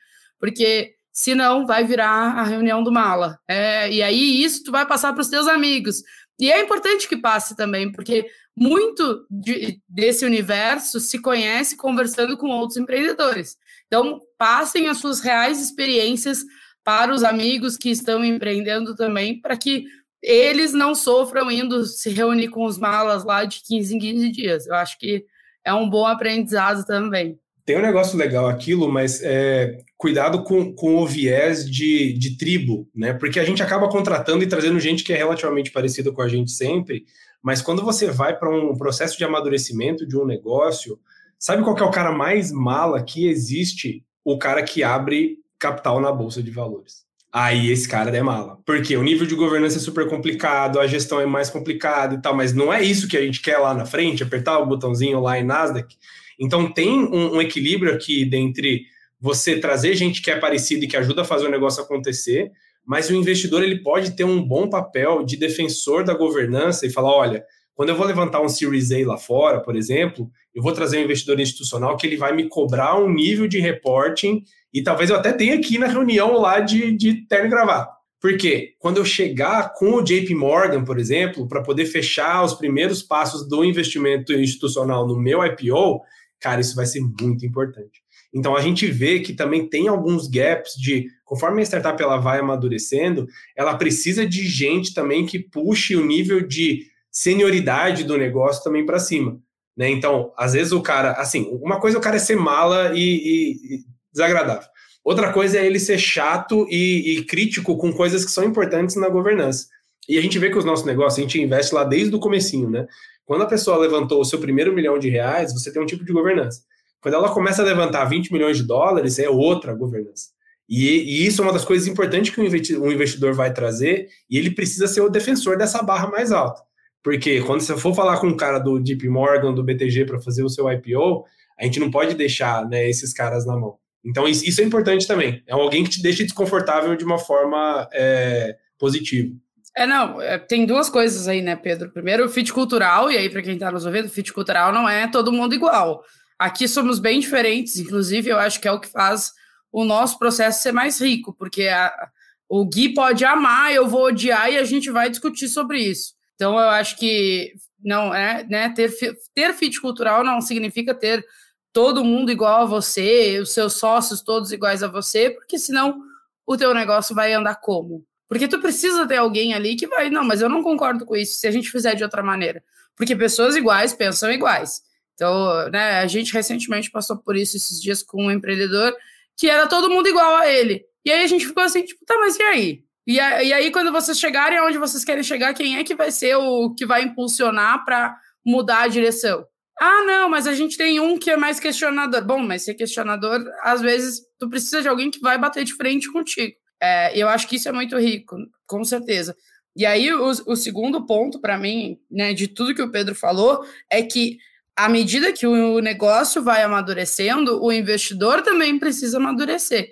Porque 0.40 0.94
senão 1.12 1.66
vai 1.66 1.84
virar 1.84 2.38
a 2.38 2.42
reunião 2.42 2.82
do 2.82 2.90
mala. 2.90 3.38
É, 3.46 3.92
e 3.92 4.02
aí 4.02 4.42
isso 4.42 4.64
tu 4.64 4.72
vai 4.72 4.86
passar 4.86 5.12
para 5.12 5.20
os 5.20 5.28
teus 5.28 5.46
amigos. 5.46 6.02
E 6.40 6.50
é 6.50 6.58
importante 6.58 7.06
que 7.06 7.18
passe 7.18 7.54
também, 7.54 7.92
porque 7.92 8.24
muito 8.56 9.26
de, 9.30 9.78
desse 9.86 10.24
universo 10.24 10.98
se 10.98 11.18
conhece 11.18 11.76
conversando 11.76 12.34
com 12.38 12.48
outros 12.48 12.78
empreendedores. 12.78 13.58
Então, 13.88 14.22
passem 14.38 14.88
as 14.88 14.96
suas 14.96 15.20
reais 15.20 15.60
experiências 15.60 16.42
para 16.82 17.12
os 17.12 17.22
amigos 17.22 17.76
que 17.76 17.90
estão 17.90 18.24
empreendendo 18.24 18.96
também, 18.96 19.38
para 19.38 19.54
que 19.54 19.84
eles 20.22 20.72
não 20.72 20.94
sofram 20.94 21.50
indo 21.50 21.84
se 21.84 22.10
reunir 22.10 22.48
com 22.48 22.64
os 22.64 22.78
malas 22.78 23.24
lá 23.24 23.44
de 23.44 23.62
15 23.62 23.94
em 23.94 23.98
15 23.98 24.32
dias. 24.32 24.66
Eu 24.66 24.74
acho 24.74 24.98
que 24.98 25.24
é 25.64 25.72
um 25.72 25.88
bom 25.88 26.06
aprendizado 26.06 26.84
também. 26.84 27.38
Tem 27.64 27.76
um 27.76 27.82
negócio 27.82 28.16
legal 28.16 28.46
aquilo, 28.46 28.88
mas 28.88 29.20
é, 29.22 29.78
cuidado 29.96 30.44
com, 30.44 30.72
com 30.72 30.96
o 30.96 31.06
viés 31.06 31.68
de, 31.68 32.12
de 32.12 32.36
tribo, 32.36 32.88
né? 32.94 33.12
Porque 33.12 33.40
a 33.40 33.44
gente 33.44 33.62
acaba 33.62 33.88
contratando 33.88 34.44
e 34.44 34.46
trazendo 34.46 34.78
gente 34.78 35.02
que 35.02 35.12
é 35.12 35.16
relativamente 35.16 35.72
parecida 35.72 36.12
com 36.12 36.22
a 36.22 36.28
gente 36.28 36.52
sempre, 36.52 37.04
mas 37.42 37.62
quando 37.62 37.82
você 37.84 38.10
vai 38.10 38.36
para 38.36 38.50
um 38.50 38.76
processo 38.76 39.18
de 39.18 39.24
amadurecimento 39.24 40.06
de 40.06 40.16
um 40.16 40.24
negócio, 40.24 40.98
sabe 41.38 41.62
qual 41.62 41.76
é 41.76 41.82
o 41.82 41.90
cara 41.90 42.12
mais 42.12 42.52
mala 42.52 43.02
que 43.02 43.28
existe? 43.28 44.04
O 44.24 44.38
cara 44.38 44.62
que 44.62 44.82
abre 44.82 45.38
capital 45.58 46.00
na 46.00 46.12
bolsa 46.12 46.42
de 46.42 46.50
valores. 46.50 47.05
Aí 47.38 47.70
esse 47.70 47.86
cara 47.86 48.16
é 48.16 48.22
mala. 48.22 48.58
Porque 48.64 48.96
o 48.96 49.02
nível 49.02 49.26
de 49.26 49.34
governança 49.34 49.76
é 49.76 49.80
super 49.80 50.08
complicado, 50.08 50.80
a 50.80 50.86
gestão 50.86 51.20
é 51.20 51.26
mais 51.26 51.50
complicada 51.50 52.14
e 52.14 52.22
tal, 52.22 52.34
mas 52.34 52.54
não 52.54 52.72
é 52.72 52.82
isso 52.82 53.06
que 53.06 53.14
a 53.14 53.20
gente 53.20 53.42
quer 53.42 53.58
lá 53.58 53.74
na 53.74 53.84
frente, 53.84 54.22
apertar 54.22 54.58
o 54.58 54.64
botãozinho 54.64 55.20
lá 55.20 55.38
em 55.38 55.44
Nasdaq. 55.44 55.94
Então 56.40 56.72
tem 56.72 56.88
um, 56.98 57.34
um 57.34 57.42
equilíbrio 57.42 57.92
aqui 57.92 58.24
dentre 58.24 58.86
você 59.20 59.58
trazer 59.58 59.94
gente 59.94 60.22
que 60.22 60.30
é 60.30 60.38
parecida 60.38 60.86
e 60.86 60.88
que 60.88 60.96
ajuda 60.96 61.20
a 61.20 61.24
fazer 61.26 61.44
o 61.44 61.50
negócio 61.50 61.82
acontecer, 61.82 62.50
mas 62.86 63.10
o 63.10 63.14
investidor 63.14 63.62
ele 63.62 63.82
pode 63.82 64.16
ter 64.16 64.24
um 64.24 64.42
bom 64.42 64.70
papel 64.70 65.22
de 65.22 65.36
defensor 65.36 66.04
da 66.04 66.14
governança 66.14 66.86
e 66.86 66.90
falar, 66.90 67.14
olha, 67.14 67.44
quando 67.74 67.90
eu 67.90 67.96
vou 67.96 68.06
levantar 68.06 68.40
um 68.40 68.48
Series 68.48 68.90
A 68.92 69.06
lá 69.06 69.18
fora, 69.18 69.60
por 69.60 69.76
exemplo, 69.76 70.30
eu 70.56 70.62
vou 70.62 70.72
trazer 70.72 70.96
um 70.96 71.04
investidor 71.04 71.38
institucional 71.38 71.98
que 71.98 72.06
ele 72.06 72.16
vai 72.16 72.34
me 72.34 72.48
cobrar 72.48 72.98
um 72.98 73.12
nível 73.12 73.46
de 73.46 73.60
reporting 73.60 74.42
e 74.72 74.82
talvez 74.82 75.10
eu 75.10 75.16
até 75.16 75.30
tenha 75.30 75.54
aqui 75.54 75.76
na 75.76 75.86
reunião 75.86 76.40
lá 76.40 76.60
de, 76.60 76.96
de 76.96 77.26
terno 77.26 77.46
e 77.46 77.50
gravata. 77.50 77.92
Porque 78.18 78.74
quando 78.78 78.96
eu 78.96 79.04
chegar 79.04 79.74
com 79.74 79.96
o 79.96 80.02
JP 80.02 80.34
Morgan, 80.34 80.82
por 80.82 80.98
exemplo, 80.98 81.46
para 81.46 81.62
poder 81.62 81.84
fechar 81.84 82.42
os 82.42 82.54
primeiros 82.54 83.02
passos 83.02 83.46
do 83.46 83.62
investimento 83.62 84.32
institucional 84.32 85.06
no 85.06 85.20
meu 85.20 85.44
IPO, 85.44 86.00
cara, 86.40 86.62
isso 86.62 86.74
vai 86.74 86.86
ser 86.86 87.00
muito 87.00 87.44
importante. 87.44 88.02
Então 88.34 88.56
a 88.56 88.62
gente 88.62 88.86
vê 88.86 89.20
que 89.20 89.34
também 89.34 89.68
tem 89.68 89.88
alguns 89.88 90.26
gaps 90.26 90.72
de 90.72 91.06
conforme 91.22 91.60
a 91.60 91.66
startup 91.66 92.02
ela 92.02 92.16
vai 92.16 92.38
amadurecendo, 92.38 93.26
ela 93.54 93.76
precisa 93.76 94.26
de 94.26 94.48
gente 94.48 94.94
também 94.94 95.26
que 95.26 95.38
puxe 95.38 95.94
o 95.94 96.06
nível 96.06 96.40
de 96.46 96.86
senioridade 97.10 98.04
do 98.04 98.16
negócio 98.16 98.64
também 98.64 98.86
para 98.86 98.98
cima. 98.98 99.38
Né? 99.76 99.90
Então, 99.90 100.32
às 100.36 100.54
vezes 100.54 100.72
o 100.72 100.80
cara, 100.80 101.12
assim, 101.12 101.48
uma 101.60 101.78
coisa 101.78 101.96
é 101.96 102.00
o 102.00 102.02
cara 102.02 102.16
é 102.16 102.20
ser 102.20 102.36
mala 102.36 102.92
e, 102.94 102.98
e, 102.98 103.74
e 103.74 103.84
desagradável. 104.12 104.68
Outra 105.04 105.32
coisa 105.32 105.58
é 105.58 105.66
ele 105.66 105.78
ser 105.78 105.98
chato 105.98 106.66
e, 106.68 107.18
e, 107.18 107.24
crítico 107.24 107.76
com 107.76 107.92
coisas 107.92 108.24
que 108.24 108.30
são 108.30 108.42
importantes 108.42 108.96
na 108.96 109.08
governança. 109.08 109.66
E 110.08 110.18
a 110.18 110.20
gente 110.20 110.38
vê 110.38 110.50
que 110.50 110.58
os 110.58 110.64
nossos 110.64 110.84
negócios, 110.84 111.18
a 111.18 111.22
gente 111.22 111.40
investe 111.40 111.74
lá 111.74 111.84
desde 111.84 112.14
o 112.14 112.18
comecinho, 112.18 112.68
né? 112.68 112.86
Quando 113.24 113.42
a 113.42 113.46
pessoa 113.46 113.76
levantou 113.76 114.20
o 114.20 114.24
seu 114.24 114.40
primeiro 114.40 114.72
milhão 114.72 114.98
de 114.98 115.08
reais, 115.08 115.52
você 115.52 115.72
tem 115.72 115.82
um 115.82 115.86
tipo 115.86 116.04
de 116.04 116.12
governança. 116.12 116.62
Quando 117.00 117.14
ela 117.14 117.28
começa 117.28 117.62
a 117.62 117.64
levantar 117.64 118.04
20 118.04 118.32
milhões 118.32 118.56
de 118.56 118.64
dólares, 118.64 119.18
é 119.18 119.28
outra 119.28 119.74
governança. 119.74 120.30
E, 120.68 120.88
e 120.88 121.26
isso 121.26 121.40
é 121.40 121.44
uma 121.44 121.52
das 121.52 121.64
coisas 121.64 121.86
importantes 121.86 122.34
que 122.34 122.40
um 122.40 122.90
investidor 122.90 123.32
vai 123.32 123.52
trazer, 123.52 124.08
e 124.28 124.36
ele 124.36 124.50
precisa 124.50 124.88
ser 124.88 125.02
o 125.02 125.08
defensor 125.08 125.56
dessa 125.56 125.82
barra 125.82 126.08
mais 126.08 126.32
alta. 126.32 126.62
Porque 127.06 127.40
quando 127.42 127.60
você 127.60 127.76
for 127.76 127.94
falar 127.94 128.18
com 128.18 128.26
um 128.26 128.36
cara 128.36 128.58
do 128.58 128.80
JP 128.80 129.08
Morgan, 129.08 129.54
do 129.54 129.62
BTG 129.62 130.06
para 130.06 130.20
fazer 130.20 130.42
o 130.42 130.48
seu 130.48 130.68
IPO, 130.68 131.24
a 131.56 131.62
gente 131.62 131.78
não 131.78 131.88
pode 131.88 132.16
deixar 132.16 132.68
né, 132.68 132.90
esses 132.90 133.12
caras 133.12 133.46
na 133.46 133.56
mão. 133.56 133.76
Então, 134.04 134.26
isso 134.26 134.60
é 134.60 134.64
importante 134.64 135.06
também. 135.06 135.40
É 135.46 135.52
alguém 135.52 135.84
que 135.84 135.90
te 135.90 136.02
deixa 136.02 136.24
desconfortável 136.24 136.96
de 136.96 137.04
uma 137.04 137.16
forma 137.16 137.88
é, 137.92 138.56
positiva. 138.76 139.32
É, 139.76 139.86
não, 139.86 140.20
é, 140.20 140.36
tem 140.36 140.66
duas 140.66 140.90
coisas 140.90 141.28
aí, 141.28 141.40
né, 141.40 141.54
Pedro? 141.54 141.92
Primeiro, 141.92 142.26
o 142.26 142.28
fit 142.28 142.52
cultural, 142.52 143.08
e 143.08 143.16
aí, 143.16 143.30
para 143.30 143.40
quem 143.40 143.54
está 143.54 143.70
nos 143.70 143.86
ouvindo, 143.86 144.08
fit 144.08 144.32
cultural 144.32 144.72
não 144.72 144.88
é 144.88 145.06
todo 145.06 145.30
mundo 145.30 145.54
igual. 145.54 146.02
Aqui 146.36 146.66
somos 146.66 146.98
bem 146.98 147.20
diferentes, 147.20 147.78
inclusive, 147.78 148.30
eu 148.30 148.38
acho 148.40 148.60
que 148.60 148.66
é 148.66 148.72
o 148.72 148.80
que 148.80 148.88
faz 148.88 149.30
o 149.70 149.84
nosso 149.84 150.18
processo 150.18 150.60
ser 150.60 150.72
mais 150.72 151.00
rico, 151.00 151.32
porque 151.32 151.68
a, 151.68 152.08
o 152.48 152.64
Gui 152.64 152.92
pode 152.94 153.24
amar, 153.24 153.72
eu 153.72 153.86
vou 153.86 154.06
odiar 154.06 154.50
e 154.50 154.58
a 154.58 154.64
gente 154.64 154.90
vai 154.90 155.08
discutir 155.08 155.46
sobre 155.46 155.78
isso. 155.78 156.15
Então, 156.36 156.52
eu 156.52 156.68
acho 156.68 156.96
que 156.96 157.54
não 157.82 158.14
é, 158.14 158.44
né, 158.44 158.68
ter, 158.70 158.92
ter 159.34 159.54
fit 159.54 159.80
cultural 159.80 160.24
não 160.24 160.40
significa 160.40 160.94
ter 160.94 161.24
todo 161.72 162.04
mundo 162.04 162.32
igual 162.32 162.62
a 162.62 162.64
você, 162.64 163.38
os 163.38 163.52
seus 163.52 163.74
sócios 163.74 164.22
todos 164.22 164.50
iguais 164.50 164.82
a 164.82 164.88
você, 164.88 165.30
porque 165.30 165.58
senão 165.58 166.00
o 166.46 166.56
teu 166.56 166.72
negócio 166.72 167.14
vai 167.14 167.32
andar 167.32 167.56
como? 167.56 168.04
Porque 168.28 168.48
tu 168.48 168.60
precisa 168.60 169.06
ter 169.06 169.16
alguém 169.16 169.54
ali 169.54 169.76
que 169.76 169.86
vai, 169.86 170.10
não, 170.10 170.24
mas 170.24 170.40
eu 170.40 170.48
não 170.48 170.62
concordo 170.62 171.04
com 171.04 171.14
isso 171.14 171.38
se 171.38 171.46
a 171.46 171.50
gente 171.50 171.70
fizer 171.70 171.94
de 171.94 172.02
outra 172.02 172.22
maneira. 172.22 172.62
Porque 172.96 173.14
pessoas 173.14 173.56
iguais 173.56 173.92
pensam 173.92 174.32
iguais. 174.32 174.80
Então, 175.14 175.68
né, 175.70 176.00
a 176.00 176.06
gente 176.06 176.32
recentemente 176.32 176.90
passou 176.90 177.16
por 177.16 177.36
isso 177.36 177.56
esses 177.56 177.80
dias 177.80 178.02
com 178.02 178.24
um 178.24 178.30
empreendedor 178.30 178.94
que 179.36 179.48
era 179.48 179.66
todo 179.66 179.90
mundo 179.90 180.08
igual 180.08 180.36
a 180.36 180.48
ele. 180.48 180.84
E 181.04 181.10
aí 181.10 181.22
a 181.22 181.26
gente 181.26 181.46
ficou 181.46 181.62
assim, 181.62 181.84
tipo, 181.84 182.04
tá, 182.04 182.16
mas 182.18 182.36
e 182.36 182.42
aí? 182.42 182.84
E, 183.06 183.20
a, 183.20 183.42
e 183.42 183.52
aí, 183.52 183.70
quando 183.70 183.92
vocês 183.92 184.18
chegarem 184.18 184.58
aonde 184.58 184.78
vocês 184.78 185.04
querem 185.04 185.22
chegar, 185.22 185.54
quem 185.54 185.76
é 185.76 185.84
que 185.84 185.94
vai 185.94 186.10
ser 186.10 186.36
o 186.36 186.74
que 186.74 186.84
vai 186.84 187.02
impulsionar 187.02 187.84
para 187.84 188.16
mudar 188.44 188.82
a 188.82 188.88
direção? 188.88 189.46
Ah, 189.78 190.02
não, 190.04 190.28
mas 190.28 190.46
a 190.46 190.54
gente 190.54 190.76
tem 190.76 190.98
um 190.98 191.18
que 191.18 191.30
é 191.30 191.36
mais 191.36 191.60
questionador. 191.60 192.24
Bom, 192.24 192.38
mas 192.38 192.64
ser 192.64 192.74
questionador, 192.74 193.44
às 193.62 193.80
vezes, 193.80 194.22
tu 194.38 194.48
precisa 194.48 194.82
de 194.82 194.88
alguém 194.88 195.10
que 195.10 195.20
vai 195.20 195.38
bater 195.38 195.64
de 195.64 195.74
frente 195.74 196.10
contigo. 196.10 196.54
É, 196.82 197.16
eu 197.16 197.28
acho 197.28 197.46
que 197.46 197.56
isso 197.56 197.68
é 197.68 197.72
muito 197.72 197.96
rico, 197.98 198.36
com 198.66 198.82
certeza. 198.84 199.36
E 199.76 199.84
aí, 199.84 200.12
o, 200.12 200.30
o 200.46 200.56
segundo 200.56 201.04
ponto, 201.06 201.40
para 201.40 201.58
mim, 201.58 201.98
né, 202.10 202.32
de 202.32 202.48
tudo 202.48 202.74
que 202.74 202.82
o 202.82 202.90
Pedro 202.90 203.14
falou, 203.14 203.64
é 203.90 204.02
que 204.02 204.38
à 204.74 204.88
medida 204.88 205.32
que 205.32 205.46
o 205.46 205.80
negócio 205.80 206.42
vai 206.42 206.62
amadurecendo, 206.62 207.62
o 207.62 207.72
investidor 207.72 208.42
também 208.42 208.78
precisa 208.78 209.16
amadurecer. 209.16 209.90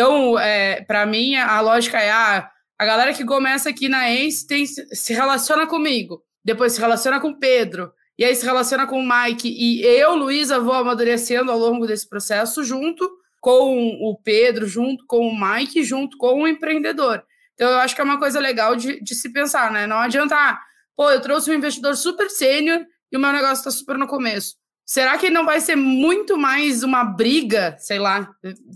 Então, 0.00 0.38
é, 0.38 0.80
para 0.80 1.04
mim, 1.04 1.36
a 1.36 1.60
lógica 1.60 2.00
é: 2.00 2.10
ah, 2.10 2.50
a 2.78 2.86
galera 2.86 3.12
que 3.12 3.22
começa 3.22 3.68
aqui 3.68 3.86
na 3.86 4.10
Ace 4.10 4.46
tem, 4.46 4.64
se 4.64 5.12
relaciona 5.12 5.66
comigo, 5.66 6.22
depois 6.42 6.72
se 6.72 6.80
relaciona 6.80 7.20
com 7.20 7.38
Pedro, 7.38 7.92
e 8.18 8.24
aí 8.24 8.34
se 8.34 8.46
relaciona 8.46 8.86
com 8.86 8.98
o 8.98 9.06
Mike, 9.06 9.46
e 9.46 9.82
eu, 9.82 10.16
Luísa, 10.16 10.58
vou 10.58 10.72
amadurecendo 10.72 11.52
ao 11.52 11.58
longo 11.58 11.86
desse 11.86 12.08
processo 12.08 12.64
junto 12.64 13.06
com 13.42 13.90
o 14.00 14.18
Pedro, 14.24 14.66
junto 14.66 15.04
com 15.06 15.28
o 15.28 15.38
Mike, 15.38 15.84
junto 15.84 16.16
com 16.16 16.44
o 16.44 16.48
empreendedor. 16.48 17.22
Então, 17.52 17.68
eu 17.68 17.78
acho 17.80 17.94
que 17.94 18.00
é 18.00 18.04
uma 18.04 18.18
coisa 18.18 18.40
legal 18.40 18.74
de, 18.74 19.02
de 19.02 19.14
se 19.14 19.30
pensar, 19.30 19.70
né? 19.70 19.86
Não 19.86 19.98
adianta, 19.98 20.34
ah, 20.34 20.58
pô, 20.96 21.10
eu 21.10 21.20
trouxe 21.20 21.50
um 21.50 21.54
investidor 21.54 21.94
super 21.94 22.30
sênior 22.30 22.86
e 23.12 23.18
o 23.18 23.20
meu 23.20 23.32
negócio 23.32 23.56
está 23.56 23.70
super 23.70 23.98
no 23.98 24.06
começo. 24.06 24.59
Será 24.90 25.16
que 25.16 25.30
não 25.30 25.46
vai 25.46 25.60
ser 25.60 25.76
muito 25.76 26.36
mais 26.36 26.82
uma 26.82 27.04
briga, 27.04 27.76
sei 27.78 28.00
lá, 28.00 28.28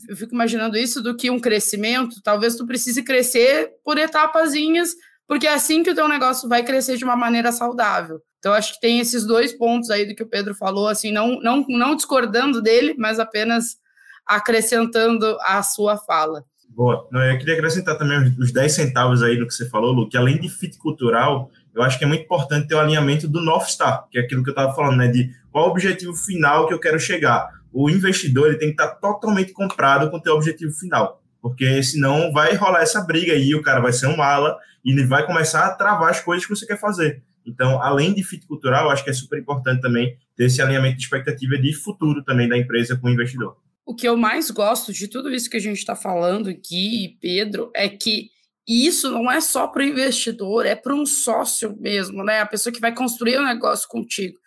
eu 0.08 0.16
fico 0.16 0.32
imaginando 0.32 0.76
isso, 0.76 1.02
do 1.02 1.16
que 1.16 1.28
um 1.28 1.40
crescimento? 1.40 2.22
Talvez 2.22 2.54
tu 2.54 2.64
precise 2.64 3.02
crescer 3.02 3.72
por 3.84 3.98
etapazinhas, 3.98 4.90
porque 5.26 5.48
é 5.48 5.52
assim 5.52 5.82
que 5.82 5.90
o 5.90 5.94
teu 5.94 6.06
negócio 6.06 6.48
vai 6.48 6.62
crescer 6.62 6.96
de 6.96 7.02
uma 7.02 7.16
maneira 7.16 7.50
saudável. 7.50 8.20
Então, 8.38 8.52
acho 8.52 8.74
que 8.74 8.80
tem 8.80 9.00
esses 9.00 9.26
dois 9.26 9.52
pontos 9.52 9.90
aí 9.90 10.06
do 10.06 10.14
que 10.14 10.22
o 10.22 10.28
Pedro 10.28 10.54
falou, 10.54 10.86
assim, 10.86 11.10
não, 11.10 11.40
não, 11.40 11.66
não 11.68 11.96
discordando 11.96 12.62
dele, 12.62 12.94
mas 12.96 13.18
apenas 13.18 13.76
acrescentando 14.24 15.36
a 15.40 15.64
sua 15.64 15.96
fala. 15.96 16.44
Boa. 16.68 17.08
Eu 17.12 17.38
queria 17.38 17.54
acrescentar 17.54 17.98
também 17.98 18.36
os 18.38 18.52
10 18.52 18.72
centavos 18.72 19.20
aí 19.20 19.36
do 19.36 19.48
que 19.48 19.52
você 19.52 19.68
falou, 19.68 19.90
Lu, 19.90 20.08
que 20.08 20.16
além 20.16 20.40
de 20.40 20.48
fit 20.48 20.78
cultural, 20.78 21.50
eu 21.74 21.82
acho 21.82 21.98
que 21.98 22.04
é 22.04 22.06
muito 22.06 22.24
importante 22.24 22.68
ter 22.68 22.74
o 22.74 22.80
alinhamento 22.80 23.26
do 23.26 23.40
North 23.40 23.68
Star, 23.68 24.06
que 24.10 24.18
é 24.18 24.22
aquilo 24.22 24.42
que 24.42 24.50
eu 24.50 24.52
estava 24.52 24.74
falando, 24.74 24.98
né? 24.98 25.08
De 25.08 25.30
qual 25.50 25.66
o 25.66 25.70
objetivo 25.70 26.14
final 26.14 26.68
que 26.68 26.74
eu 26.74 26.78
quero 26.78 26.98
chegar. 27.00 27.50
O 27.72 27.90
investidor 27.90 28.48
ele 28.48 28.58
tem 28.58 28.68
que 28.68 28.80
estar 28.80 28.94
totalmente 28.96 29.52
comprado 29.52 30.10
com 30.10 30.16
o 30.16 30.22
teu 30.22 30.34
objetivo 30.34 30.72
final, 30.72 31.20
porque 31.42 31.82
senão 31.82 32.32
vai 32.32 32.54
rolar 32.54 32.82
essa 32.82 33.00
briga 33.00 33.32
aí, 33.32 33.54
o 33.54 33.62
cara 33.62 33.80
vai 33.80 33.92
ser 33.92 34.06
um 34.06 34.16
mala 34.16 34.56
e 34.84 34.92
ele 34.92 35.04
vai 35.04 35.26
começar 35.26 35.66
a 35.66 35.74
travar 35.74 36.10
as 36.10 36.20
coisas 36.20 36.46
que 36.46 36.54
você 36.54 36.66
quer 36.66 36.78
fazer. 36.78 37.22
Então, 37.44 37.82
além 37.82 38.14
de 38.14 38.22
fit 38.22 38.46
cultural, 38.46 38.90
acho 38.90 39.04
que 39.04 39.10
é 39.10 39.12
super 39.12 39.38
importante 39.38 39.82
também 39.82 40.16
ter 40.36 40.44
esse 40.44 40.62
alinhamento 40.62 40.96
de 40.96 41.02
expectativa 41.02 41.58
de 41.58 41.72
futuro 41.74 42.22
também 42.22 42.48
da 42.48 42.56
empresa 42.56 42.96
com 42.96 43.08
o 43.08 43.10
investidor. 43.10 43.56
O 43.84 43.94
que 43.94 44.08
eu 44.08 44.16
mais 44.16 44.50
gosto 44.50 44.92
de 44.92 45.08
tudo 45.08 45.30
isso 45.30 45.50
que 45.50 45.58
a 45.58 45.60
gente 45.60 45.78
está 45.78 45.94
falando 45.94 46.48
aqui, 46.48 47.18
Pedro, 47.20 47.70
é 47.74 47.88
que 47.88 48.30
e 48.66 48.86
isso 48.86 49.10
não 49.10 49.30
é 49.30 49.40
só 49.40 49.66
para 49.66 49.82
o 49.82 49.86
investidor, 49.86 50.64
é 50.64 50.74
para 50.74 50.94
um 50.94 51.04
sócio 51.04 51.76
mesmo, 51.78 52.24
né? 52.24 52.40
A 52.40 52.46
pessoa 52.46 52.72
que 52.72 52.80
vai 52.80 52.94
construir 52.94 53.36
o 53.36 53.42
um 53.42 53.46
negócio 53.46 53.88
contigo. 53.88 54.38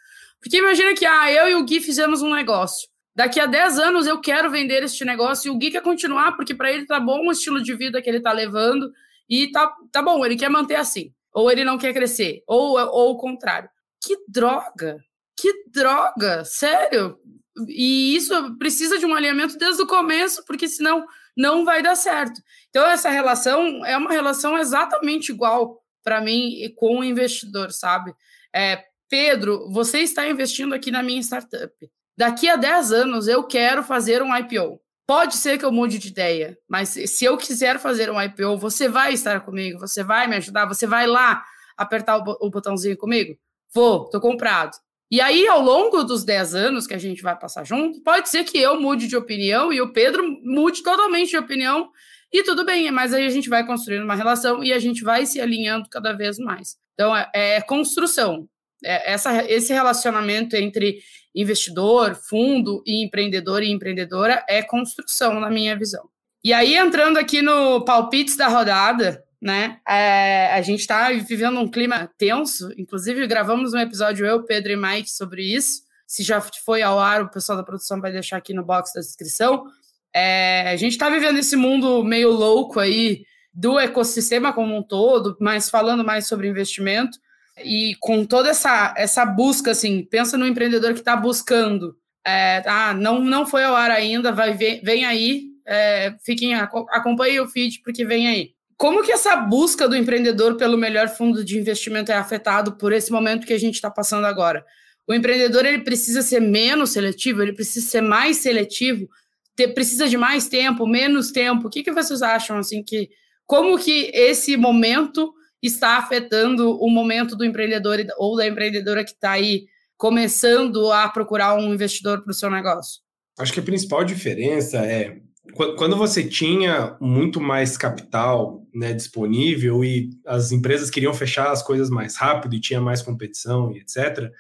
Porque 0.42 0.58
imagina 0.58 0.94
que 0.94 1.06
ah, 1.06 1.32
eu 1.32 1.50
e 1.50 1.56
o 1.56 1.64
Gui 1.64 1.80
fizemos 1.80 2.22
um 2.22 2.34
negócio. 2.34 2.88
Daqui 3.16 3.40
a 3.40 3.46
10 3.46 3.80
anos 3.80 4.08
eu 4.08 4.20
quero 4.20 4.50
vender 4.50 4.84
este 4.84 5.04
negócio 5.04 5.48
e 5.48 5.52
o 5.52 5.58
Gui 5.58 5.72
quer 5.72 5.82
continuar, 5.82 6.34
porque 6.34 6.54
para 6.54 6.72
ele 6.72 6.86
tá 6.86 7.00
bom 7.00 7.28
o 7.28 7.32
estilo 7.32 7.62
de 7.62 7.76
vida 7.76 8.02
que 8.02 8.10
ele 8.10 8.20
tá 8.20 8.32
levando 8.32 8.92
e 9.30 9.52
tá, 9.52 9.72
tá 9.92 10.02
bom, 10.02 10.26
ele 10.26 10.36
quer 10.36 10.50
manter 10.50 10.76
assim. 10.76 11.12
Ou 11.34 11.52
ele 11.52 11.64
não 11.64 11.78
quer 11.78 11.94
crescer, 11.94 12.44
ou, 12.48 12.78
ou 12.78 13.12
o 13.12 13.18
contrário. 13.18 13.70
Que 14.04 14.16
droga! 14.28 14.98
Que 15.36 15.52
droga! 15.70 16.44
Sério! 16.46 17.20
E 17.68 18.16
isso 18.16 18.56
precisa 18.58 18.98
de 18.98 19.06
um 19.06 19.16
alinhamento 19.16 19.58
desde 19.58 19.82
o 19.82 19.88
começo, 19.88 20.44
porque 20.46 20.68
senão 20.68 21.06
não 21.38 21.64
vai 21.64 21.84
dar 21.84 21.96
certo. 21.96 22.42
Então, 22.70 22.86
essa 22.90 23.10
relação 23.10 23.86
é 23.86 23.96
uma 23.96 24.12
relação 24.12 24.58
exatamente 24.58 25.32
igual 25.32 25.80
para 26.04 26.20
mim 26.20 26.74
com 26.76 27.00
o 27.00 27.04
investidor, 27.04 27.72
sabe? 27.72 28.16
É, 28.54 28.84
Pedro, 29.10 29.70
você 29.72 30.00
está 30.00 30.28
investindo 30.28 30.74
aqui 30.74 30.90
na 30.90 31.04
minha 31.04 31.22
startup. 31.22 31.74
Daqui 32.18 32.50
a 32.50 32.56
10 32.56 32.92
anos 32.92 33.28
eu 33.28 33.44
quero 33.44 33.84
fazer 33.84 34.24
um 34.24 34.36
IPO. 34.36 34.82
Pode 35.06 35.38
ser 35.38 35.58
que 35.58 35.64
eu 35.64 35.72
mude 35.72 36.00
de 36.00 36.10
ideia, 36.10 36.58
mas 36.68 36.90
se 36.90 37.24
eu 37.24 37.38
quiser 37.38 37.80
fazer 37.80 38.10
um 38.10 38.22
IPO, 38.22 38.58
você 38.58 38.90
vai 38.90 39.14
estar 39.14 39.40
comigo, 39.42 39.80
você 39.80 40.04
vai 40.04 40.28
me 40.28 40.36
ajudar, 40.36 40.66
você 40.66 40.86
vai 40.86 41.08
lá 41.08 41.46
apertar 41.78 42.18
o 42.18 42.50
botãozinho 42.50 42.98
comigo? 42.98 43.38
Vou, 43.74 44.10
tô 44.10 44.20
comprado. 44.20 44.76
E 45.10 45.22
aí, 45.22 45.48
ao 45.48 45.62
longo 45.62 46.04
dos 46.04 46.26
10 46.26 46.56
anos 46.56 46.86
que 46.86 46.94
a 46.94 46.98
gente 46.98 47.22
vai 47.22 47.38
passar 47.38 47.64
junto, 47.64 48.02
pode 48.02 48.28
ser 48.30 48.44
que 48.44 48.58
eu 48.58 48.80
mude 48.80 49.08
de 49.08 49.16
opinião 49.16 49.72
e 49.72 49.80
o 49.80 49.94
Pedro 49.94 50.24
mude 50.44 50.84
totalmente 50.84 51.30
de 51.30 51.38
opinião, 51.38 51.90
e 52.32 52.44
tudo 52.44 52.66
bem, 52.66 52.92
mas 52.92 53.14
aí 53.14 53.26
a 53.26 53.30
gente 53.30 53.48
vai 53.48 53.66
construindo 53.66 54.04
uma 54.04 54.16
relação 54.16 54.64
e 54.64 54.74
a 54.74 54.80
gente 54.80 55.04
vai 55.04 55.26
se 55.26 55.40
alinhando 55.40 55.88
cada 55.90 56.14
vez 56.14 56.38
mais. 56.38 56.76
Então, 56.94 57.16
é, 57.16 57.30
é 57.34 57.62
construção. 57.62 58.48
É, 58.84 59.14
essa, 59.14 59.44
esse 59.50 59.74
relacionamento 59.74 60.56
entre 60.56 61.00
investidor, 61.34 62.16
fundo 62.16 62.84
e 62.86 63.06
empreendedor 63.06 63.64
e 63.64 63.72
empreendedora 63.72 64.44
é 64.48 64.62
construção, 64.62 65.40
na 65.40 65.50
minha 65.50 65.78
visão. 65.78 66.10
E 66.44 66.52
aí, 66.52 66.76
entrando 66.76 67.18
aqui 67.18 67.42
no 67.42 67.84
palpites 67.86 68.36
da 68.36 68.48
rodada, 68.48 69.24
né? 69.42 69.80
É, 69.88 70.52
a 70.54 70.62
gente 70.62 70.80
está 70.80 71.12
vivendo 71.12 71.60
um 71.60 71.70
clima 71.70 72.10
tenso, 72.18 72.72
inclusive 72.78 73.26
gravamos 73.28 73.74
um 73.74 73.80
episódio 73.80 74.26
eu, 74.26 74.44
Pedro 74.44 74.72
e 74.72 74.76
Mike 74.76 75.10
sobre 75.10 75.44
isso. 75.44 75.82
Se 76.06 76.24
já 76.24 76.42
foi 76.42 76.82
ao 76.82 77.00
ar, 77.00 77.22
o 77.22 77.30
pessoal 77.30 77.58
da 77.58 77.64
produção 77.64 78.02
vai 78.02 78.12
deixar 78.12 78.38
aqui 78.38 78.54
no 78.54 78.66
box 78.66 78.94
da 78.94 79.02
descrição. 79.02 79.66
É, 80.14 80.70
a 80.72 80.76
gente 80.76 80.94
está 80.94 81.10
vivendo 81.10 81.38
esse 81.38 81.56
mundo 81.56 82.04
meio 82.04 82.32
louco 82.32 82.80
aí 82.80 83.24
do 83.54 83.78
ecossistema 83.80 84.54
como 84.54 84.76
um 84.76 84.84
todo, 84.84 85.36
mas 85.40 85.70
falando 85.70 86.04
mais 86.04 86.28
sobre 86.28 86.48
investimento 86.48 87.20
e 87.64 87.96
com 88.00 88.26
toda 88.26 88.50
essa, 88.50 88.94
essa 88.98 89.26
busca, 89.26 89.72
assim, 89.72 90.04
pensa 90.04 90.38
no 90.38 90.48
empreendedor 90.48 90.94
que 90.94 91.00
está 91.00 91.16
buscando. 91.16 91.96
É, 92.26 92.62
ah, 92.66 92.94
não, 92.94 93.20
não 93.20 93.46
foi 93.46 93.64
ao 93.64 93.76
ar 93.76 93.90
ainda, 93.90 94.32
vai 94.32 94.54
vem, 94.54 95.06
aí, 95.06 95.46
é, 95.66 96.16
fiquem, 96.24 96.54
acompanhem 96.54 97.40
o 97.40 97.48
feed 97.48 97.82
porque 97.84 98.06
vem 98.06 98.28
aí. 98.28 98.57
Como 98.78 99.02
que 99.04 99.12
essa 99.12 99.36
busca 99.36 99.90
do 99.90 99.96
empreendedor 99.96 100.56
pelo 100.56 100.78
melhor 100.78 101.10
fundo 101.10 101.44
de 101.44 101.58
investimento 101.58 102.12
é 102.12 102.16
afetado 102.16 102.78
por 102.78 102.94
esse 102.94 103.12
momento 103.12 103.48
que 103.48 103.54
a 103.54 103.60
gente 103.60 103.76
está 103.76 103.90
passando 103.90 104.26
agora? 104.26 104.64
O 105.08 105.14
empreendedor 105.14 105.66
ele 105.66 105.84
precisa 105.84 106.22
ser 106.22 106.40
menos 106.40 106.92
seletivo, 106.92 107.42
ele 107.42 107.54
precisa 107.54 107.88
ser 107.88 108.02
mais 108.02 108.38
seletivo, 108.38 109.10
ter, 109.56 109.70
precisa 109.70 110.08
de 110.08 110.16
mais 110.16 110.48
tempo, 110.48 110.86
menos 110.86 111.32
tempo. 111.32 111.68
O 111.68 111.70
que, 111.72 111.82
que 111.82 111.92
vocês 111.92 112.22
acham 112.22 112.60
assim 112.60 112.84
que 112.84 113.10
como 113.48 113.80
que 113.80 114.12
esse 114.14 114.56
momento 114.56 115.34
está 115.64 115.98
afetando 115.98 116.78
o 116.80 116.90
momento 116.90 117.36
do 117.36 117.44
empreendedor 117.44 118.06
ou 118.18 118.38
da 118.38 118.46
empreendedora 118.46 119.04
que 119.04 119.12
está 119.12 119.32
aí 119.32 119.66
começando 119.98 120.92
a 120.92 121.10
procurar 121.10 121.56
um 121.56 121.74
investidor 121.74 122.22
para 122.22 122.32
o 122.32 122.36
seu 122.36 122.52
negócio? 122.52 123.02
Acho 123.40 123.54
que 123.54 123.60
a 123.60 123.64
principal 123.64 124.04
diferença 124.04 124.78
é 124.78 125.18
quando 125.54 125.96
você 125.96 126.24
tinha 126.24 126.96
muito 127.00 127.42
mais 127.42 127.78
capital 127.78 128.64
né, 128.74 128.94
disponível 128.94 129.84
e 129.84 130.10
as 130.26 130.52
empresas 130.52 130.90
queriam 130.90 131.14
fechar 131.14 131.52
as 131.52 131.64
coisas 131.64 131.90
mais 131.90 132.16
rápido 132.16 132.56
e 132.56 132.60
tinha 132.60 132.80
mais 132.80 133.02
competição 133.02 133.72
e 133.72 133.80
etc., 133.80 134.32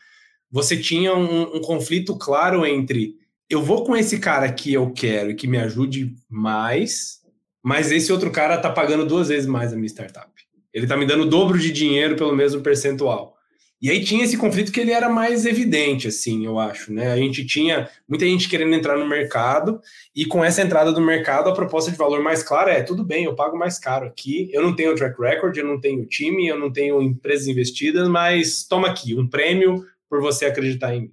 você 0.49 0.77
tinha 0.77 1.13
um, 1.13 1.57
um, 1.57 1.61
conflito 1.61 2.17
claro 2.17 2.65
entre 2.65 3.15
eu 3.49 3.61
vou 3.63 3.83
com 3.83 3.95
esse 3.95 4.19
cara 4.19 4.51
que 4.51 4.73
eu 4.73 4.91
quero 4.91 5.31
e 5.31 5.35
que 5.35 5.47
me 5.47 5.57
ajude 5.57 6.15
mais, 6.29 7.21
mas 7.63 7.91
esse 7.91 8.11
outro 8.11 8.31
cara 8.31 8.55
está 8.55 8.69
pagando 8.69 9.05
duas 9.05 9.29
vezes 9.29 9.47
mais 9.47 9.73
a 9.73 9.75
minha 9.75 9.87
startup. 9.87 10.29
Ele 10.73 10.85
está 10.85 10.95
me 10.95 11.05
dando 11.05 11.23
o 11.23 11.29
dobro 11.29 11.57
de 11.57 11.71
dinheiro 11.71 12.15
pelo 12.15 12.35
mesmo 12.35 12.61
percentual. 12.61 13.36
E 13.79 13.91
aí 13.91 14.03
tinha 14.03 14.23
esse 14.23 14.35
conflito 14.37 14.71
que 14.71 14.79
ele 14.79 14.91
era 14.91 15.07
mais 15.07 15.45
evidente, 15.45 16.07
assim, 16.07 16.45
eu 16.45 16.57
acho, 16.57 16.91
né? 16.91 17.11
A 17.11 17.17
gente 17.17 17.45
tinha 17.45 17.87
muita 18.07 18.25
gente 18.25 18.49
querendo 18.49 18.73
entrar 18.73 18.97
no 18.97 19.07
mercado, 19.07 19.79
e 20.15 20.25
com 20.25 20.43
essa 20.43 20.63
entrada 20.63 20.91
do 20.91 20.99
mercado, 20.99 21.47
a 21.47 21.53
proposta 21.53 21.91
de 21.91 21.97
valor 21.97 22.23
mais 22.23 22.41
clara 22.41 22.71
é: 22.71 22.81
tudo 22.81 23.03
bem, 23.03 23.25
eu 23.25 23.35
pago 23.35 23.55
mais 23.55 23.77
caro 23.77 24.07
aqui, 24.07 24.49
eu 24.51 24.63
não 24.63 24.75
tenho 24.75 24.95
track 24.95 25.21
record, 25.21 25.55
eu 25.55 25.65
não 25.65 25.79
tenho 25.79 26.05
time, 26.07 26.47
eu 26.47 26.57
não 26.59 26.71
tenho 26.71 27.01
empresas 27.03 27.47
investidas, 27.47 28.07
mas 28.09 28.63
toma 28.63 28.87
aqui, 28.87 29.13
um 29.13 29.27
prêmio 29.27 29.85
por 30.09 30.21
você 30.21 30.45
acreditar 30.45 30.95
em 30.95 31.01
mim. 31.01 31.11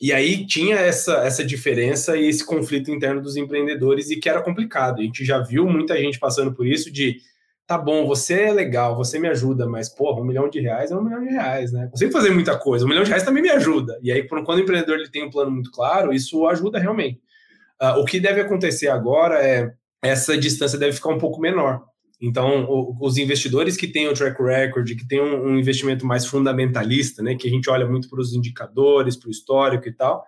E 0.00 0.12
aí 0.12 0.46
tinha 0.46 0.76
essa, 0.76 1.24
essa 1.24 1.44
diferença 1.44 2.16
e 2.16 2.26
esse 2.26 2.44
conflito 2.44 2.90
interno 2.90 3.20
dos 3.22 3.36
empreendedores, 3.36 4.10
e 4.10 4.16
que 4.16 4.28
era 4.28 4.42
complicado. 4.42 5.00
A 5.00 5.02
gente 5.02 5.24
já 5.24 5.38
viu 5.38 5.66
muita 5.66 5.96
gente 5.98 6.18
passando 6.18 6.52
por 6.54 6.66
isso 6.66 6.90
de 6.90 7.20
tá 7.70 7.78
bom, 7.78 8.04
você 8.04 8.34
é 8.34 8.52
legal, 8.52 8.96
você 8.96 9.16
me 9.16 9.28
ajuda, 9.28 9.64
mas, 9.64 9.88
porra, 9.88 10.20
um 10.20 10.24
milhão 10.24 10.50
de 10.50 10.58
reais 10.58 10.90
é 10.90 10.96
um 10.96 11.04
milhão 11.04 11.22
de 11.22 11.28
reais, 11.28 11.70
né? 11.70 11.86
Consigo 11.86 12.10
fazer 12.10 12.30
muita 12.30 12.58
coisa, 12.58 12.84
um 12.84 12.88
milhão 12.88 13.04
de 13.04 13.10
reais 13.10 13.22
também 13.22 13.44
me 13.44 13.48
ajuda. 13.48 13.96
E 14.02 14.10
aí, 14.10 14.26
quando 14.26 14.58
o 14.58 14.60
empreendedor 14.60 14.98
ele 14.98 15.08
tem 15.08 15.24
um 15.24 15.30
plano 15.30 15.52
muito 15.52 15.70
claro, 15.70 16.12
isso 16.12 16.44
ajuda 16.48 16.80
realmente. 16.80 17.20
Uh, 17.80 18.00
o 18.00 18.04
que 18.04 18.18
deve 18.18 18.40
acontecer 18.40 18.88
agora 18.88 19.40
é 19.40 19.72
essa 20.02 20.36
distância 20.36 20.76
deve 20.76 20.94
ficar 20.94 21.10
um 21.10 21.18
pouco 21.18 21.40
menor. 21.40 21.84
Então, 22.20 22.64
o, 22.68 22.96
os 23.00 23.16
investidores 23.18 23.76
que 23.76 23.86
têm 23.86 24.08
o 24.08 24.14
track 24.14 24.42
record, 24.42 24.88
que 24.88 25.06
têm 25.06 25.20
um, 25.20 25.50
um, 25.50 25.56
investimento 25.56 26.04
mais 26.04 26.26
fundamentalista, 26.26 27.22
né, 27.22 27.36
que 27.36 27.46
a 27.46 27.50
gente 27.50 27.70
olha 27.70 27.86
muito 27.86 28.10
para 28.10 28.20
os 28.20 28.34
indicadores, 28.34 29.14
para 29.14 29.28
o 29.28 29.30
histórico 29.30 29.86
e 29.86 29.92
tal, 29.92 30.24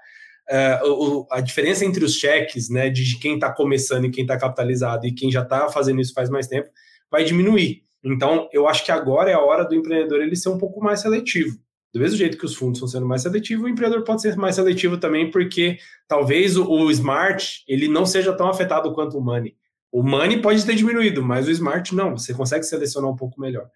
uh, 0.48 0.88
o, 0.88 1.26
a 1.28 1.40
diferença 1.40 1.84
entre 1.84 2.04
os 2.04 2.14
cheques, 2.14 2.70
né, 2.70 2.88
de 2.88 3.18
quem 3.18 3.34
está 3.34 3.52
começando 3.52 4.04
e 4.04 4.10
quem 4.12 4.22
está 4.22 4.38
capitalizado 4.38 5.08
e 5.08 5.12
quem 5.12 5.28
já 5.28 5.42
está 5.42 5.68
fazendo 5.68 6.00
isso 6.00 6.14
faz 6.14 6.30
mais 6.30 6.46
tempo, 6.46 6.70
vai 7.12 7.24
diminuir. 7.24 7.82
Então, 8.02 8.48
eu 8.52 8.66
acho 8.66 8.84
que 8.84 8.90
agora 8.90 9.30
é 9.30 9.34
a 9.34 9.40
hora 9.40 9.64
do 9.64 9.74
empreendedor 9.74 10.20
ele 10.22 10.34
ser 10.34 10.48
um 10.48 10.58
pouco 10.58 10.82
mais 10.82 11.00
seletivo. 11.00 11.56
Do 11.92 12.00
mesmo 12.00 12.16
jeito 12.16 12.38
que 12.38 12.46
os 12.46 12.56
fundos 12.56 12.78
estão 12.78 12.88
sendo 12.88 13.06
mais 13.06 13.20
seletivos, 13.20 13.66
o 13.66 13.68
empreendedor 13.68 14.02
pode 14.02 14.22
ser 14.22 14.34
mais 14.34 14.54
seletivo 14.54 14.96
também, 14.96 15.30
porque 15.30 15.76
talvez 16.08 16.56
o, 16.56 16.64
o 16.66 16.90
smart 16.90 17.62
ele 17.68 17.86
não 17.86 18.06
seja 18.06 18.32
tão 18.32 18.48
afetado 18.48 18.92
quanto 18.94 19.18
o 19.18 19.20
money. 19.20 19.54
O 19.92 20.02
money 20.02 20.40
pode 20.40 20.64
ter 20.64 20.74
diminuído, 20.74 21.22
mas 21.22 21.46
o 21.46 21.50
smart 21.50 21.94
não. 21.94 22.16
Você 22.16 22.32
consegue 22.32 22.64
selecionar 22.64 23.10
um 23.10 23.16
pouco 23.16 23.38
melhor. 23.38 23.68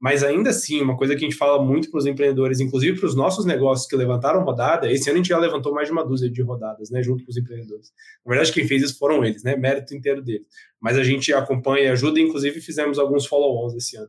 Mas 0.00 0.24
ainda 0.24 0.48
assim, 0.48 0.80
uma 0.80 0.96
coisa 0.96 1.14
que 1.14 1.24
a 1.24 1.28
gente 1.28 1.36
fala 1.36 1.62
muito 1.62 1.90
para 1.90 1.98
os 1.98 2.06
empreendedores, 2.06 2.58
inclusive 2.58 2.98
para 2.98 3.06
os 3.06 3.14
nossos 3.14 3.44
negócios 3.44 3.86
que 3.86 3.94
levantaram 3.94 4.42
rodada, 4.42 4.90
esse 4.90 5.10
ano 5.10 5.16
a 5.16 5.18
gente 5.18 5.28
já 5.28 5.38
levantou 5.38 5.74
mais 5.74 5.88
de 5.88 5.92
uma 5.92 6.02
dúzia 6.02 6.30
de 6.30 6.40
rodadas, 6.40 6.90
né, 6.90 7.02
junto 7.02 7.22
com 7.22 7.30
os 7.30 7.36
empreendedores. 7.36 7.92
Na 8.24 8.30
verdade, 8.30 8.52
quem 8.52 8.66
fez 8.66 8.82
isso 8.82 8.98
foram 8.98 9.22
eles, 9.22 9.44
né, 9.44 9.56
mérito 9.56 9.94
inteiro 9.94 10.22
deles. 10.22 10.46
Mas 10.80 10.96
a 10.96 11.04
gente 11.04 11.34
acompanha 11.34 11.84
e 11.84 11.88
ajuda, 11.88 12.18
inclusive 12.18 12.62
fizemos 12.62 12.98
alguns 12.98 13.26
follow-ons 13.26 13.74
esse 13.74 13.98
ano. 13.98 14.08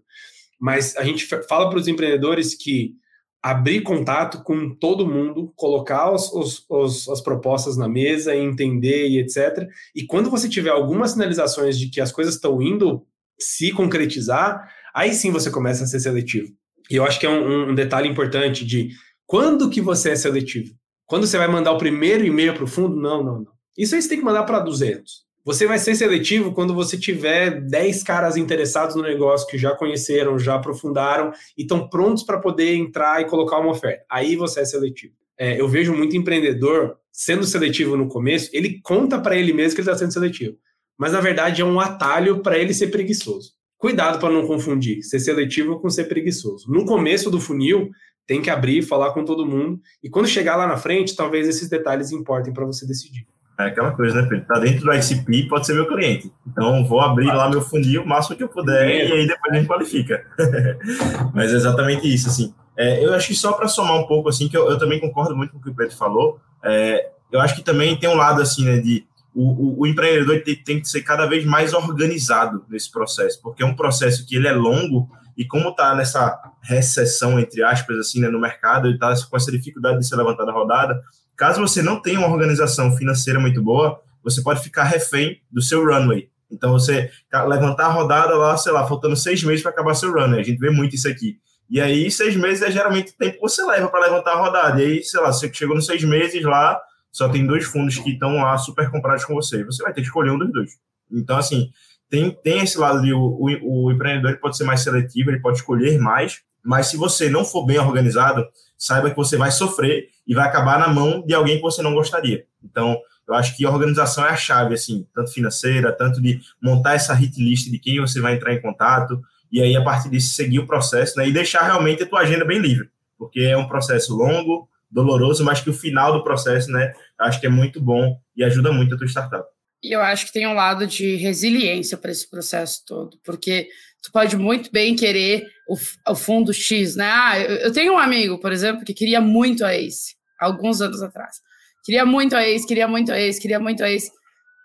Mas 0.58 0.96
a 0.96 1.04
gente 1.04 1.26
fala 1.26 1.70
para 1.70 1.80
os 1.80 1.88
empreendedores 1.90 2.56
que 2.56 2.96
abrir 3.44 3.82
contato 3.82 4.44
com 4.44 4.74
todo 4.76 5.08
mundo, 5.08 5.52
colocar 5.56 6.14
os, 6.14 6.32
os, 6.32 6.66
os, 6.70 7.10
as 7.10 7.20
propostas 7.20 7.76
na 7.76 7.90
mesa, 7.90 8.36
entender 8.36 9.10
e 9.10 9.18
etc. 9.18 9.68
E 9.96 10.06
quando 10.06 10.30
você 10.30 10.48
tiver 10.48 10.70
algumas 10.70 11.12
sinalizações 11.12 11.78
de 11.78 11.90
que 11.90 12.00
as 12.00 12.12
coisas 12.12 12.36
estão 12.36 12.62
indo 12.62 13.06
se 13.40 13.72
concretizar, 13.72 14.72
aí 14.94 15.14
sim 15.14 15.32
você 15.32 15.50
começa 15.50 15.84
a 15.84 15.88
ser 15.88 16.00
seletivo. 16.00 16.52
E 16.90 16.96
eu 16.96 17.06
acho 17.06 17.20
que 17.20 17.26
é 17.26 17.30
um, 17.30 17.72
um 17.72 17.76
detalhe 17.76 18.10
importante 18.10 18.66
de 18.66 18.90
quando 19.26 19.70
que 19.70 19.82
você 19.82 20.12
é 20.12 20.16
seletivo. 20.16 20.74
Quando 21.06 21.26
você 21.26 21.38
vai 21.38 21.48
mandar 21.48 21.72
o 21.72 21.78
primeiro 21.78 22.26
e-mail 22.26 22.54
para 22.54 22.64
o 22.64 22.68
fundo? 22.68 22.96
Não, 22.96 23.24
não, 23.24 23.40
não. 23.40 23.52
Isso 23.78 23.96
aí 23.96 24.02
você 24.02 24.10
tem 24.10 24.20
que 24.20 24.26
mandar 24.26 24.44
para 24.44 24.60
200. 24.60 25.26
Você 25.44 25.66
vai 25.66 25.80
ser 25.80 25.96
seletivo 25.96 26.54
quando 26.54 26.74
você 26.74 26.98
tiver 26.98 27.62
10 27.62 28.04
caras 28.04 28.38
interessados 28.38 28.96
no 28.96 29.02
negócio 29.02 29.48
que 29.48 29.58
já 29.58 29.76
conheceram, 29.76 30.38
já 30.38 30.56
aprofundaram 30.56 31.32
e 31.58 31.64
estão 31.64 31.90
prontos 31.90 32.24
para 32.24 32.40
poder 32.40 32.76
entrar 32.76 33.22
e 33.22 33.26
colocar 33.26 33.58
uma 33.58 33.72
oferta. 33.72 34.06
Aí 34.10 34.36
você 34.36 34.62
é 34.62 34.66
seletivo. 34.66 35.14
É, 35.38 35.60
eu 35.60 35.68
vejo 35.68 35.94
muito 35.94 36.16
empreendedor 36.16 36.98
sendo 37.12 37.44
seletivo 37.44 37.98
no 37.98 38.08
começo, 38.08 38.50
ele 38.54 38.80
conta 38.82 39.20
para 39.20 39.36
ele 39.36 39.52
mesmo 39.52 39.76
que 39.76 39.82
ele 39.82 39.90
está 39.90 39.98
sendo 39.98 40.14
seletivo. 40.14 40.58
Mas 40.98 41.14
na 41.14 41.20
verdade 41.20 41.62
é 41.62 41.66
um 41.66 41.80
atalho 41.80 42.42
para 42.42 42.58
ele 42.60 42.74
ser 42.74 42.88
preguiçoso. 42.88 43.54
Cuidado 43.82 44.20
para 44.20 44.32
não 44.32 44.46
confundir 44.46 45.02
ser 45.02 45.20
seletivo 45.20 45.80
com 45.80 45.90
ser 45.90 46.04
preguiçoso. 46.04 46.72
No 46.72 46.86
começo 46.86 47.32
do 47.32 47.42
funil, 47.42 47.90
tem 48.28 48.40
que 48.40 48.52
abrir, 48.52 48.84
falar 48.84 49.12
com 49.12 49.26
todo 49.26 49.44
mundo. 49.44 49.80
E 50.04 50.10
quando 50.10 50.28
chegar 50.28 50.56
lá 50.56 50.68
na 50.68 50.78
frente, 50.78 51.16
talvez 51.16 51.48
esses 51.48 51.68
detalhes 51.68 52.12
importem 52.12 52.54
para 52.54 52.64
você 52.64 52.86
decidir. 52.86 53.26
É 53.60 53.64
aquela 53.64 53.90
coisa, 53.90 54.22
né, 54.22 54.28
Pedro? 54.30 54.46
Tá 54.46 54.60
dentro 54.60 54.86
do 54.86 54.94
ICP, 54.94 55.48
pode 55.50 55.66
ser 55.66 55.74
meu 55.74 55.88
cliente. 55.88 56.32
Então, 56.48 56.86
vou 56.86 57.02
abrir 57.02 57.26
lá 57.26 57.50
meu 57.50 57.60
funil 57.60 58.04
o 58.04 58.08
máximo 58.08 58.38
que 58.38 58.44
eu 58.44 58.50
puder 58.50 59.10
e 59.10 59.12
aí 59.14 59.28
depois 59.28 59.52
a 59.52 59.56
gente 59.56 59.68
qualifica. 59.68 60.28
Mas 61.34 61.52
é 61.52 61.56
exatamente 61.56 62.14
isso, 62.14 62.28
assim. 62.28 62.54
É, 62.78 63.04
eu 63.04 63.12
acho 63.16 63.30
que 63.30 63.36
só 63.36 63.54
para 63.54 63.68
somar 63.68 63.98
um 63.98 64.06
pouco, 64.06 64.30
assim, 64.30 64.48
que 64.48 64.56
eu, 64.56 64.70
eu, 64.70 64.78
também 64.78 65.00
concordo 65.00 65.36
muito 65.36 65.54
com 65.54 65.58
o 65.58 65.62
que 65.62 65.72
o 65.72 65.76
Pedro 65.76 65.96
falou, 65.96 66.40
é, 66.64 67.10
eu 67.32 67.42
acho 67.42 67.56
que 67.56 67.64
também 67.64 67.98
tem 67.98 68.08
um 68.08 68.16
lado, 68.16 68.44
assim, 68.44 68.64
né, 68.64 68.78
de 68.78 69.06
o, 69.34 69.44
o, 69.44 69.82
o 69.82 69.88
empreendedor 69.88 70.42
tem, 70.44 70.56
tem, 70.56 70.82
que 70.82 70.90
ser 70.90 71.02
cada 71.02 71.26
vez 71.26 71.46
mais 71.46 71.74
organizado 71.74 72.66
nesse 72.70 72.92
processo, 72.92 73.42
porque 73.42 73.64
é 73.64 73.66
um 73.66 73.76
processo 73.76 74.26
que 74.26 74.36
ele 74.36 74.48
é 74.48 74.54
longo 74.54 75.10
e 75.38 75.46
como 75.46 75.70
está 75.70 75.96
nessa 75.96 76.38
recessão, 76.62 77.40
entre 77.40 77.64
aspas, 77.64 77.98
assim, 77.98 78.20
né, 78.20 78.28
no 78.28 78.40
mercado, 78.40 78.88
ele 78.88 78.96
está 78.96 79.14
com 79.30 79.38
essa 79.38 79.52
dificuldade 79.52 80.00
de 80.00 80.08
ser 80.08 80.16
levantada 80.18 80.52
a 80.52 80.54
rodada, 80.54 81.02
Caso 81.42 81.60
você 81.60 81.82
não 81.82 82.00
tenha 82.00 82.20
uma 82.20 82.28
organização 82.28 82.96
financeira 82.96 83.40
muito 83.40 83.64
boa, 83.64 84.00
você 84.24 84.44
pode 84.44 84.62
ficar 84.62 84.84
refém 84.84 85.42
do 85.52 85.60
seu 85.60 85.84
runway. 85.84 86.30
Então, 86.52 86.72
você 86.72 87.10
levantar 87.48 87.86
a 87.86 87.92
rodada 87.92 88.36
lá, 88.36 88.56
sei 88.58 88.72
lá, 88.72 88.86
faltando 88.86 89.16
seis 89.16 89.44
meses 89.44 89.64
para 89.64 89.72
acabar 89.72 89.96
seu 89.96 90.14
runway. 90.14 90.40
A 90.40 90.44
gente 90.44 90.60
vê 90.60 90.70
muito 90.70 90.96
isso 90.96 91.08
aqui. 91.08 91.40
E 91.68 91.82
aí, 91.82 92.12
seis 92.12 92.36
meses 92.36 92.62
é 92.62 92.70
geralmente 92.70 93.14
o 93.14 93.18
tempo 93.18 93.38
que 93.38 93.42
você 93.42 93.66
leva 93.66 93.88
para 93.88 94.02
levantar 94.02 94.34
a 94.34 94.36
rodada. 94.36 94.84
E 94.84 94.86
aí, 94.86 95.04
sei 95.04 95.20
lá, 95.20 95.34
você 95.34 95.52
chegou 95.52 95.76
nos 95.76 95.88
seis 95.88 96.04
meses 96.04 96.44
lá, 96.44 96.80
só 97.12 97.28
tem 97.30 97.46
dois 97.46 97.66
fundos 97.66 97.98
que 97.98 98.12
estão 98.12 98.38
lá 98.38 98.58
super 98.58 98.90
comprados 98.90 99.26
com 99.26 99.36
você. 99.36 99.64
Você 99.66 99.84
vai 99.84 99.94
ter 99.94 100.02
que 100.02 100.08
escolher 100.08 100.32
um 100.32 100.38
dos 100.40 100.52
dois. 100.52 100.72
Então, 101.12 101.38
assim, 101.38 101.70
tem, 102.10 102.32
tem 102.32 102.62
esse 102.62 102.78
lado 102.78 103.02
de 103.02 103.14
o, 103.14 103.20
o, 103.20 103.86
o 103.86 103.92
empreendedor 103.92 104.38
pode 104.40 104.58
ser 104.58 104.64
mais 104.64 104.82
seletivo, 104.82 105.30
ele 105.30 105.40
pode 105.40 105.58
escolher 105.58 106.00
mais, 106.00 106.42
mas 106.64 106.88
se 106.88 106.98
você 106.98 107.30
não 107.30 107.44
for 107.44 107.66
bem 107.66 107.80
organizado, 107.80 108.46
saiba 108.78 109.10
que 109.10 109.16
você 109.16 109.38
vai 109.38 109.52
sofrer 109.52 110.10
e 110.28 110.34
vai 110.34 110.48
acabar 110.48 110.80
na 110.80 110.88
mão 110.88 111.26
de 111.26 111.34
alguém 111.34 111.58
que 111.58 111.62
você 111.62 111.82
não 111.82 111.94
gostaria. 111.94 112.46
Então, 112.64 112.98
eu 113.28 113.34
acho 113.34 113.56
que 113.56 113.66
a 113.66 113.70
organização 113.70 114.26
é 114.26 114.30
a 114.30 114.36
chave, 114.36 114.74
assim, 114.74 115.08
tanto 115.14 115.32
financeira, 115.32 115.92
tanto 115.92 116.22
de 116.22 116.42
montar 116.62 116.96
essa 116.96 117.14
hit 117.14 117.42
list 117.42 117.70
de 117.70 117.80
quem 117.80 118.00
você 118.00 118.20
vai 118.20 118.36
entrar 118.36 118.54
em 118.54 118.62
contato, 118.62 119.22
e 119.52 119.62
aí, 119.62 119.76
a 119.76 119.84
partir 119.84 120.10
disso, 120.10 120.34
seguir 120.34 120.60
o 120.60 120.68
processo, 120.68 121.18
né, 121.18 121.28
e 121.28 121.32
deixar 121.32 121.64
realmente 121.64 122.04
a 122.04 122.06
tua 122.06 122.22
agenda 122.22 122.46
bem 122.46 122.60
livre, 122.60 122.90
porque 123.18 123.42
é 123.42 123.58
um 123.58 123.68
processo 123.68 124.16
longo, 124.16 124.68
doloroso, 124.92 125.44
mas 125.44 125.62
que 125.62 125.70
o 125.70 125.74
final 125.74 126.14
do 126.14 126.24
processo, 126.24 126.70
né, 126.72 126.94
acho 127.20 127.40
que 127.40 127.48
é 127.48 127.50
muito 127.50 127.82
bom 127.82 128.18
e 128.36 128.44
ajuda 128.44 128.72
muito 128.72 128.96
a 128.96 128.98
tua 128.98 129.08
startup. 129.08 129.46
E 129.84 129.96
eu 129.96 130.02
acho 130.02 130.28
que 130.28 130.34
tem 130.34 130.46
um 130.46 130.54
lado 130.54 130.86
de 130.86 131.16
resiliência 131.16 131.98
para 131.98 132.12
esse 132.12 132.30
processo 132.30 132.84
todo, 132.86 133.18
porque 133.24 133.68
tu 134.04 134.12
pode 134.12 134.38
muito 134.38 134.72
bem 134.72 134.96
querer 134.96 135.48
o, 135.68 135.76
o 136.12 136.16
fundo 136.16 136.54
X, 136.54 136.96
né? 136.96 137.10
Ah, 137.12 137.40
eu, 137.40 137.56
eu, 137.58 137.72
tenho 137.72 137.94
um 137.94 137.98
amigo, 137.98 138.40
por 138.40 138.52
exemplo, 138.52 138.86
que 138.86 138.94
queria 138.94 139.20
muito 139.20 139.66
a 139.66 139.76
Ace, 139.76 140.16
alguns 140.40 140.82
anos 140.82 141.02
atrás. 141.02 141.38
Queria 141.84 142.06
muito 142.06 142.36
a 142.36 142.48
Ace, 142.48 142.68
queria 142.68 142.88
muito 142.88 143.12
a 143.12 143.20
Ace, 143.20 143.42
queria 143.42 143.60
muito 143.60 143.84
a 143.84 143.90
Ace, 143.90 144.12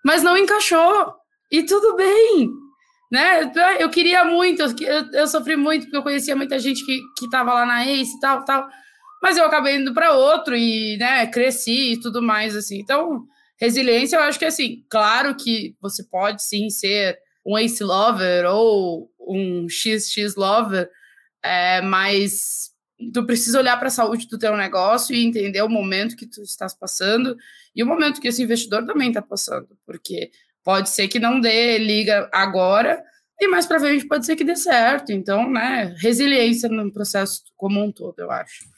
mas 0.05 0.23
não 0.23 0.37
encaixou. 0.37 1.15
E 1.51 1.63
tudo 1.63 1.97
bem, 1.97 2.51
né? 3.11 3.51
Eu 3.79 3.89
queria 3.89 4.25
muito, 4.25 4.63
eu, 4.63 5.13
eu 5.13 5.27
sofri 5.27 5.57
muito, 5.57 5.85
porque 5.85 5.97
eu 5.97 6.03
conhecia 6.03 6.37
muita 6.37 6.59
gente 6.59 6.85
que, 6.85 7.01
que 7.19 7.31
tava 7.31 7.55
lá 7.55 7.65
na 7.65 7.87
Ace 7.87 8.15
e 8.17 8.21
tal, 8.21 8.45
tal. 8.45 8.69
Mas 9.27 9.37
eu 9.37 9.45
acabei 9.45 9.75
indo 9.75 9.93
para 9.93 10.15
outro 10.15 10.57
e, 10.57 10.97
né, 10.99 11.27
cresci 11.27 11.95
e 11.95 12.01
tudo 12.01 12.23
mais, 12.23 12.55
assim. 12.55 12.79
Então, 12.79 13.27
resiliência, 13.59 14.15
eu 14.15 14.23
acho 14.23 14.39
que, 14.39 14.45
assim, 14.45 14.85
claro 14.89 15.35
que 15.35 15.75
você 15.81 16.05
pode 16.05 16.45
sim 16.45 16.71
ser 16.71 17.19
um 17.45 17.59
Ace 17.59 17.83
Lover 17.83 18.47
ou 18.49 19.11
um 19.19 19.67
XX 19.69 20.37
Lover, 20.37 20.89
é, 21.43 21.81
mas 21.81 22.71
tu 23.13 23.27
precisa 23.27 23.59
olhar 23.59 23.77
para 23.79 23.89
a 23.89 23.91
saúde 23.91 24.29
do 24.29 24.39
teu 24.39 24.57
negócio 24.57 25.13
e 25.13 25.27
entender 25.27 25.61
o 25.61 25.69
momento 25.69 26.15
que 26.15 26.27
tu 26.27 26.43
estás 26.43 26.73
passando 26.73 27.37
e 27.75 27.83
o 27.83 27.87
momento 27.87 28.21
que 28.21 28.29
esse 28.29 28.45
investidor 28.45 28.87
também 28.87 29.09
está 29.09 29.21
passando, 29.21 29.77
porque 29.85 30.31
pode 30.63 30.89
ser 30.89 31.09
que 31.09 31.19
não 31.19 31.41
dê 31.41 31.79
liga 31.79 32.31
agora 32.33 33.03
e 33.41 33.49
mais 33.49 33.67
para 33.67 33.81
frente 33.81 34.07
pode 34.07 34.25
ser 34.25 34.37
que 34.37 34.45
dê 34.45 34.55
certo. 34.55 35.11
Então, 35.11 35.51
né, 35.51 35.97
resiliência 35.99 36.69
no 36.69 36.93
processo 36.93 37.43
como 37.57 37.83
um 37.83 37.91
todo, 37.91 38.21
eu 38.21 38.31
acho. 38.31 38.76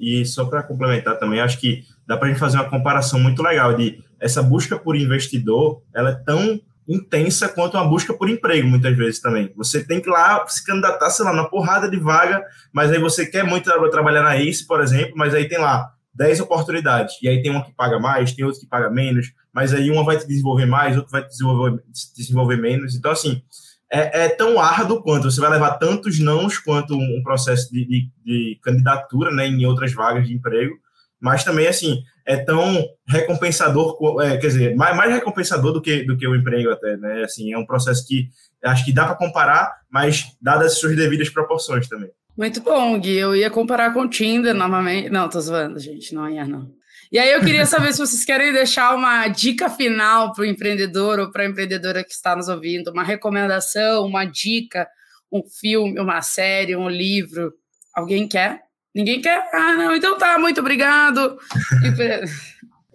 E 0.00 0.24
só 0.24 0.44
para 0.44 0.62
complementar 0.62 1.18
também, 1.18 1.40
acho 1.40 1.58
que 1.58 1.84
dá 2.06 2.16
para 2.16 2.28
a 2.28 2.30
gente 2.30 2.40
fazer 2.40 2.56
uma 2.56 2.68
comparação 2.68 3.18
muito 3.20 3.42
legal 3.42 3.74
de 3.74 4.02
essa 4.20 4.42
busca 4.42 4.78
por 4.78 4.96
investidor, 4.96 5.82
ela 5.94 6.10
é 6.10 6.14
tão 6.14 6.60
intensa 6.88 7.48
quanto 7.48 7.76
uma 7.76 7.86
busca 7.86 8.14
por 8.14 8.30
emprego, 8.30 8.66
muitas 8.66 8.96
vezes 8.96 9.20
também. 9.20 9.52
Você 9.56 9.84
tem 9.84 10.00
que 10.00 10.08
ir 10.08 10.12
lá 10.12 10.44
se 10.48 10.64
candidatar, 10.64 11.10
sei 11.10 11.24
lá, 11.24 11.34
na 11.34 11.44
porrada 11.44 11.88
de 11.88 11.98
vaga, 11.98 12.42
mas 12.72 12.90
aí 12.90 12.98
você 12.98 13.26
quer 13.26 13.44
muito 13.44 13.70
trabalhar 13.90 14.22
na 14.22 14.36
ICE, 14.38 14.66
por 14.66 14.80
exemplo, 14.80 15.12
mas 15.14 15.34
aí 15.34 15.46
tem 15.46 15.58
lá 15.58 15.92
10 16.14 16.40
oportunidades, 16.40 17.16
e 17.22 17.28
aí 17.28 17.42
tem 17.42 17.50
uma 17.50 17.62
que 17.62 17.72
paga 17.72 17.98
mais, 17.98 18.32
tem 18.32 18.44
outra 18.44 18.58
que 18.58 18.66
paga 18.66 18.90
menos, 18.90 19.32
mas 19.52 19.72
aí 19.72 19.90
uma 19.90 20.02
vai 20.02 20.16
te 20.16 20.26
desenvolver 20.26 20.66
mais, 20.66 20.96
outra 20.96 21.12
vai 21.12 21.22
te 21.22 21.28
desenvolver, 21.28 21.82
desenvolver 22.16 22.56
menos. 22.56 22.94
Então, 22.96 23.12
assim, 23.12 23.42
é, 23.90 24.24
é, 24.24 24.28
tão 24.28 24.60
árduo 24.60 25.02
quanto 25.02 25.30
você 25.30 25.40
vai 25.40 25.50
levar 25.50 25.78
tantos 25.78 26.18
nãos 26.20 26.58
quanto 26.58 26.94
um 26.94 27.22
processo 27.22 27.72
de, 27.72 27.86
de, 27.86 28.10
de 28.24 28.58
candidatura 28.62 29.30
né, 29.30 29.46
em 29.46 29.64
outras 29.64 29.92
vagas 29.92 30.26
de 30.26 30.34
emprego, 30.34 30.76
mas 31.20 31.42
também, 31.42 31.66
assim, 31.66 32.02
é 32.24 32.36
tão 32.36 32.84
recompensador, 33.08 33.96
é, 34.22 34.36
quer 34.36 34.48
dizer, 34.48 34.76
mais, 34.76 34.96
mais 34.96 35.12
recompensador 35.12 35.72
do 35.72 35.80
que, 35.80 36.04
do 36.04 36.16
que 36.16 36.26
o 36.26 36.36
emprego 36.36 36.70
até, 36.70 36.96
né? 36.96 37.24
Assim, 37.24 37.52
é 37.52 37.58
um 37.58 37.66
processo 37.66 38.06
que 38.06 38.28
acho 38.64 38.84
que 38.84 38.92
dá 38.92 39.06
para 39.06 39.16
comparar, 39.16 39.72
mas 39.90 40.36
dadas 40.40 40.72
as 40.72 40.78
suas 40.78 40.94
devidas 40.94 41.28
proporções 41.28 41.88
também. 41.88 42.10
Muito 42.36 42.60
bom, 42.60 43.00
Gui. 43.00 43.16
Eu 43.16 43.34
ia 43.34 43.50
comparar 43.50 43.92
com 43.92 44.02
o 44.02 44.08
Tinder 44.08 44.54
novamente. 44.54 45.10
Não, 45.10 45.28
tô 45.28 45.40
zoando, 45.40 45.78
gente. 45.80 46.14
Não 46.14 46.28
ia, 46.28 46.46
não. 46.46 46.70
E 47.10 47.18
aí 47.18 47.32
eu 47.32 47.40
queria 47.40 47.64
saber 47.64 47.92
se 47.92 47.98
vocês 47.98 48.22
querem 48.24 48.52
deixar 48.52 48.94
uma 48.94 49.28
dica 49.28 49.70
final 49.70 50.32
para 50.32 50.42
o 50.42 50.46
empreendedor 50.46 51.18
ou 51.18 51.30
para 51.30 51.42
a 51.42 51.46
empreendedora 51.46 52.04
que 52.04 52.12
está 52.12 52.36
nos 52.36 52.48
ouvindo, 52.48 52.90
uma 52.90 53.02
recomendação, 53.02 54.04
uma 54.04 54.26
dica, 54.26 54.86
um 55.32 55.42
filme, 55.42 55.98
uma 55.98 56.20
série, 56.20 56.76
um 56.76 56.88
livro. 56.88 57.54
Alguém 57.94 58.28
quer? 58.28 58.60
Ninguém 58.94 59.22
quer? 59.22 59.48
Ah, 59.54 59.74
não, 59.74 59.96
então 59.96 60.18
tá, 60.18 60.38
muito 60.38 60.60
obrigado. 60.60 61.38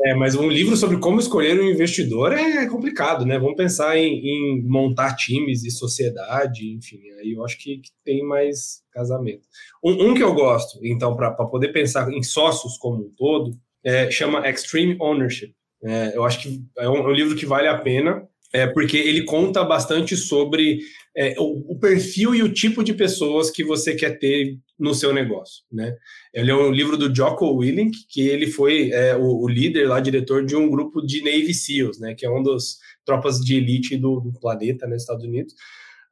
É, 0.05 0.14
mas 0.14 0.36
um 0.36 0.49
livro 0.49 0.76
sobre 0.76 0.97
como 0.97 1.20
escolher 1.20 1.57
um 1.57 1.70
investidor 1.70 2.34
é 2.34 2.66
complicado, 2.66 3.26
né? 3.26 3.39
Vamos 3.39 3.55
pensar 3.55 3.97
em, 3.97 4.20
em 4.20 4.61
montar 4.64 5.16
times 5.16 5.64
e 5.64 5.72
sociedade, 5.72 6.76
enfim, 6.76 6.99
aí 7.20 7.32
eu 7.32 7.45
acho 7.45 7.57
que, 7.57 7.78
que 7.78 7.89
tem 8.03 8.22
mais 8.22 8.82
casamento. 8.91 9.43
Um, 9.82 10.09
um, 10.09 10.14
que 10.14 10.22
eu 10.22 10.34
gosto, 10.34 10.80
então, 10.84 11.16
para 11.16 11.32
poder 11.32 11.70
pensar 11.70 12.11
em 12.11 12.22
sócios 12.22 12.78
como 12.78 13.05
um 13.05 13.14
todo, 13.16 13.57
é, 13.84 14.10
chama 14.10 14.48
Extreme 14.50 14.98
Ownership. 15.00 15.54
É, 15.84 16.16
eu 16.16 16.24
acho 16.24 16.42
que 16.42 16.62
é 16.78 16.88
um, 16.88 16.98
é 16.98 17.08
um 17.08 17.12
livro 17.12 17.36
que 17.36 17.46
vale 17.46 17.68
a 17.68 17.78
pena, 17.78 18.28
é, 18.54 18.68
porque 18.68 18.98
ele 18.98 19.24
conta 19.24 19.64
bastante 19.64 20.16
sobre 20.16 20.80
é, 21.16 21.36
o, 21.38 21.74
o, 21.74 21.80
perfil 21.80 22.34
e 22.34 22.44
o 22.44 22.54
tipo 22.54 22.84
de 22.84 22.94
pessoas 22.94 23.50
que 23.50 23.64
você 23.64 23.96
quer 23.96 24.18
ter 24.18 24.58
no 24.80 24.94
seu 24.94 25.14
negócio, 25.14 25.64
né? 25.72 25.96
Ele 26.34 26.52
é 26.52 26.56
um 26.56 26.72
livro 26.72 26.98
do 26.98 27.14
Jocko 27.14 27.52
Willink, 27.52 28.06
que 28.08 28.28
ele 28.28 28.48
foi 28.48 28.92
é, 28.92 29.16
o, 29.16 29.42
o, 29.42 29.48
líder 29.48 29.88
lá, 29.88 30.00
diretor 30.00 30.46
de 30.46 30.56
um 30.56 30.70
grupo 30.70 31.02
de 31.02 31.24
Navy 31.24 31.54
SEALs, 31.54 32.00
né? 32.00 32.14
Que 32.16 32.26
é 32.26 32.30
uma 32.30 32.44
das 32.44 32.78
tropas 33.06 33.40
de 33.40 33.56
elite 33.56 33.98
do, 33.98 34.20
do 34.20 34.32
planeta, 34.40 34.86
nos 34.86 34.92
né, 34.92 34.98
Estados 34.98 35.26
Unidos. 35.26 35.54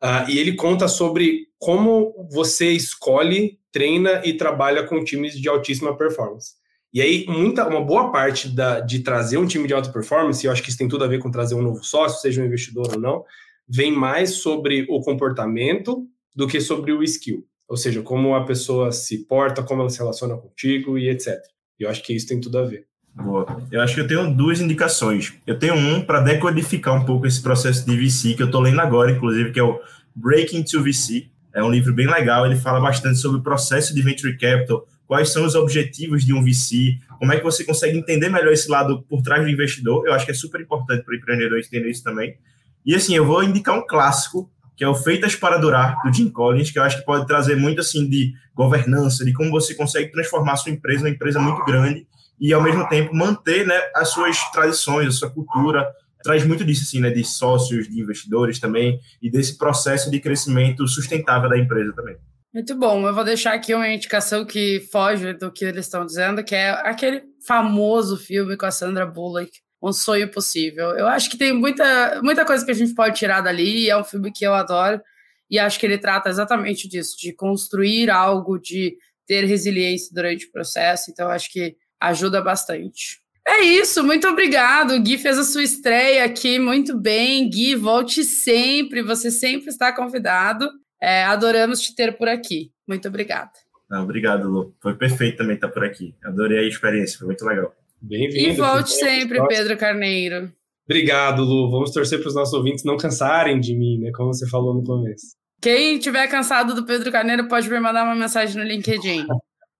Uh, 0.03 0.29
e 0.29 0.39
ele 0.39 0.53
conta 0.53 0.87
sobre 0.87 1.47
como 1.59 2.27
você 2.31 2.71
escolhe, 2.71 3.59
treina 3.71 4.21
e 4.25 4.33
trabalha 4.33 4.83
com 4.83 5.03
times 5.03 5.39
de 5.39 5.47
altíssima 5.47 5.95
performance. 5.95 6.55
E 6.93 7.01
aí, 7.01 7.25
muita, 7.27 7.67
uma 7.67 7.81
boa 7.81 8.11
parte 8.11 8.49
da, 8.49 8.81
de 8.81 8.99
trazer 8.99 9.37
um 9.37 9.45
time 9.45 9.65
de 9.65 9.73
alta 9.73 9.89
performance, 9.89 10.45
eu 10.45 10.51
acho 10.51 10.61
que 10.61 10.69
isso 10.69 10.77
tem 10.77 10.89
tudo 10.89 11.03
a 11.05 11.07
ver 11.07 11.19
com 11.19 11.31
trazer 11.31 11.55
um 11.55 11.61
novo 11.61 11.83
sócio, 11.83 12.21
seja 12.21 12.41
um 12.41 12.45
investidor 12.45 12.87
ou 12.93 12.99
não, 12.99 13.23
vem 13.67 13.91
mais 13.91 14.35
sobre 14.35 14.85
o 14.89 14.99
comportamento 14.99 16.05
do 16.35 16.47
que 16.47 16.59
sobre 16.59 16.91
o 16.91 17.01
skill. 17.03 17.45
Ou 17.67 17.77
seja, 17.77 18.01
como 18.01 18.35
a 18.35 18.45
pessoa 18.45 18.91
se 18.91 19.19
porta, 19.25 19.63
como 19.63 19.81
ela 19.81 19.89
se 19.89 19.99
relaciona 19.99 20.35
contigo 20.35 20.97
e 20.97 21.09
etc. 21.09 21.39
Eu 21.79 21.89
acho 21.89 22.03
que 22.03 22.13
isso 22.13 22.27
tem 22.27 22.41
tudo 22.41 22.57
a 22.57 22.63
ver. 22.63 22.85
Boa. 23.15 23.45
Eu 23.71 23.81
acho 23.81 23.95
que 23.95 24.01
eu 24.01 24.07
tenho 24.07 24.33
duas 24.33 24.59
indicações. 24.59 25.33
Eu 25.47 25.57
tenho 25.57 25.75
um 25.75 26.01
para 26.01 26.19
decodificar 26.19 26.93
um 26.93 27.05
pouco 27.05 27.27
esse 27.27 27.41
processo 27.41 27.85
de 27.85 27.95
VC, 27.95 28.33
que 28.33 28.43
eu 28.43 28.47
estou 28.47 28.61
lendo 28.61 28.79
agora, 28.81 29.11
inclusive, 29.11 29.51
que 29.51 29.59
é 29.59 29.63
o 29.63 29.79
Breaking 30.15 30.63
to 30.63 30.83
VC. 30.83 31.27
É 31.53 31.63
um 31.63 31.69
livro 31.69 31.93
bem 31.93 32.07
legal, 32.07 32.45
ele 32.45 32.55
fala 32.55 32.79
bastante 32.79 33.17
sobre 33.17 33.39
o 33.39 33.43
processo 33.43 33.93
de 33.93 34.01
venture 34.01 34.37
capital, 34.37 34.85
quais 35.11 35.27
são 35.27 35.43
os 35.43 35.55
objetivos 35.55 36.23
de 36.23 36.33
um 36.33 36.41
VC, 36.41 36.97
como 37.19 37.33
é 37.33 37.37
que 37.37 37.43
você 37.43 37.65
consegue 37.65 37.97
entender 37.97 38.29
melhor 38.29 38.53
esse 38.53 38.71
lado 38.71 39.03
por 39.09 39.21
trás 39.21 39.43
do 39.43 39.49
investidor. 39.49 40.07
Eu 40.07 40.13
acho 40.13 40.23
que 40.23 40.31
é 40.31 40.33
super 40.33 40.61
importante 40.61 41.03
para 41.03 41.11
o 41.11 41.17
empreendedor 41.17 41.59
entender 41.59 41.89
isso 41.89 42.01
também. 42.01 42.37
E 42.85 42.95
assim, 42.95 43.13
eu 43.13 43.25
vou 43.25 43.43
indicar 43.43 43.77
um 43.77 43.85
clássico, 43.85 44.49
que 44.73 44.85
é 44.85 44.87
o 44.87 44.95
Feitas 44.95 45.35
para 45.35 45.57
Durar, 45.57 46.01
do 46.01 46.13
Jim 46.13 46.29
Collins, 46.29 46.71
que 46.71 46.79
eu 46.79 46.83
acho 46.83 46.97
que 46.97 47.03
pode 47.05 47.27
trazer 47.27 47.57
muito 47.57 47.81
assim 47.81 48.09
de 48.09 48.31
governança, 48.55 49.25
de 49.25 49.33
como 49.33 49.51
você 49.51 49.75
consegue 49.75 50.09
transformar 50.13 50.53
a 50.53 50.55
sua 50.55 50.71
empresa 50.71 51.03
numa 51.03 51.13
empresa 51.13 51.41
muito 51.41 51.61
grande 51.65 52.07
e 52.39 52.53
ao 52.53 52.63
mesmo 52.63 52.87
tempo 52.87 53.13
manter 53.13 53.67
né, 53.67 53.77
as 53.93 54.11
suas 54.11 54.39
tradições, 54.51 55.09
a 55.09 55.11
sua 55.11 55.29
cultura. 55.29 55.85
Traz 56.23 56.45
muito 56.45 56.63
disso, 56.63 56.83
assim, 56.83 57.01
né, 57.01 57.09
de 57.09 57.25
sócios, 57.25 57.89
de 57.89 57.99
investidores 57.99 58.61
também, 58.61 58.97
e 59.21 59.29
desse 59.29 59.57
processo 59.57 60.09
de 60.09 60.21
crescimento 60.21 60.87
sustentável 60.87 61.49
da 61.49 61.57
empresa 61.57 61.91
também. 61.91 62.15
Muito 62.53 62.75
bom. 62.75 63.07
Eu 63.07 63.15
vou 63.15 63.23
deixar 63.23 63.53
aqui 63.53 63.73
uma 63.73 63.87
indicação 63.87 64.45
que 64.45 64.81
foge 64.91 65.33
do 65.33 65.51
que 65.51 65.63
eles 65.63 65.85
estão 65.85 66.05
dizendo, 66.05 66.43
que 66.43 66.53
é 66.53 66.71
aquele 66.71 67.23
famoso 67.47 68.17
filme 68.17 68.57
com 68.57 68.65
a 68.65 68.71
Sandra 68.71 69.05
Bullock, 69.05 69.49
Um 69.81 69.93
Sonho 69.93 70.29
Possível. 70.29 70.89
Eu 70.97 71.07
acho 71.07 71.29
que 71.29 71.37
tem 71.37 71.53
muita, 71.53 72.21
muita 72.21 72.45
coisa 72.45 72.65
que 72.65 72.71
a 72.71 72.75
gente 72.75 72.93
pode 72.93 73.17
tirar 73.17 73.39
dali, 73.39 73.89
é 73.89 73.95
um 73.95 74.03
filme 74.03 74.33
que 74.33 74.45
eu 74.45 74.53
adoro, 74.53 75.01
e 75.49 75.57
acho 75.57 75.79
que 75.79 75.85
ele 75.85 75.97
trata 75.97 76.29
exatamente 76.29 76.89
disso, 76.89 77.15
de 77.17 77.33
construir 77.33 78.09
algo, 78.09 78.59
de 78.59 78.97
ter 79.25 79.45
resiliência 79.45 80.09
durante 80.13 80.45
o 80.45 80.51
processo. 80.51 81.09
Então, 81.09 81.29
acho 81.29 81.49
que 81.51 81.77
ajuda 82.01 82.41
bastante. 82.41 83.21
É 83.47 83.61
isso, 83.61 84.03
muito 84.03 84.27
obrigado. 84.27 84.99
Gui 84.99 85.17
fez 85.17 85.37
a 85.39 85.43
sua 85.43 85.63
estreia 85.63 86.25
aqui 86.25 86.59
muito 86.59 86.97
bem. 86.97 87.49
Gui, 87.49 87.75
volte 87.75 88.25
sempre, 88.25 89.01
você 89.01 89.31
sempre 89.31 89.69
está 89.69 89.93
convidado. 89.93 90.69
É, 91.01 91.23
adoramos 91.23 91.81
te 91.81 91.95
ter 91.95 92.17
por 92.17 92.27
aqui. 92.27 92.71
Muito 92.87 93.07
obrigada. 93.07 93.51
Não, 93.89 94.03
obrigado, 94.03 94.47
Lu. 94.47 94.73
Foi 94.81 94.95
perfeito 94.95 95.37
também 95.37 95.55
estar 95.55 95.69
por 95.69 95.83
aqui. 95.83 96.15
Adorei 96.23 96.59
a 96.59 96.67
experiência, 96.67 97.17
foi 97.17 97.27
muito 97.27 97.43
legal. 97.45 97.73
Bem-vindo. 98.01 98.49
E 98.49 98.51
volte 98.53 98.91
sempre, 98.91 99.45
Pedro 99.47 99.75
Carneiro. 99.77 100.51
Obrigado, 100.85 101.43
Lu. 101.43 101.69
Vamos 101.69 101.91
torcer 101.91 102.19
para 102.19 102.27
os 102.27 102.35
nossos 102.35 102.53
ouvintes 102.53 102.83
não 102.83 102.97
cansarem 102.97 103.59
de 103.59 103.75
mim, 103.75 103.99
né? 103.99 104.11
Como 104.13 104.33
você 104.33 104.47
falou 104.47 104.73
no 104.73 104.83
começo. 104.83 105.35
Quem 105.61 105.99
tiver 105.99 106.27
cansado 106.27 106.73
do 106.73 106.85
Pedro 106.85 107.11
Carneiro 107.11 107.47
pode 107.47 107.69
me 107.69 107.79
mandar 107.79 108.03
uma 108.03 108.15
mensagem 108.15 108.57
no 108.57 108.67
LinkedIn. 108.67 109.27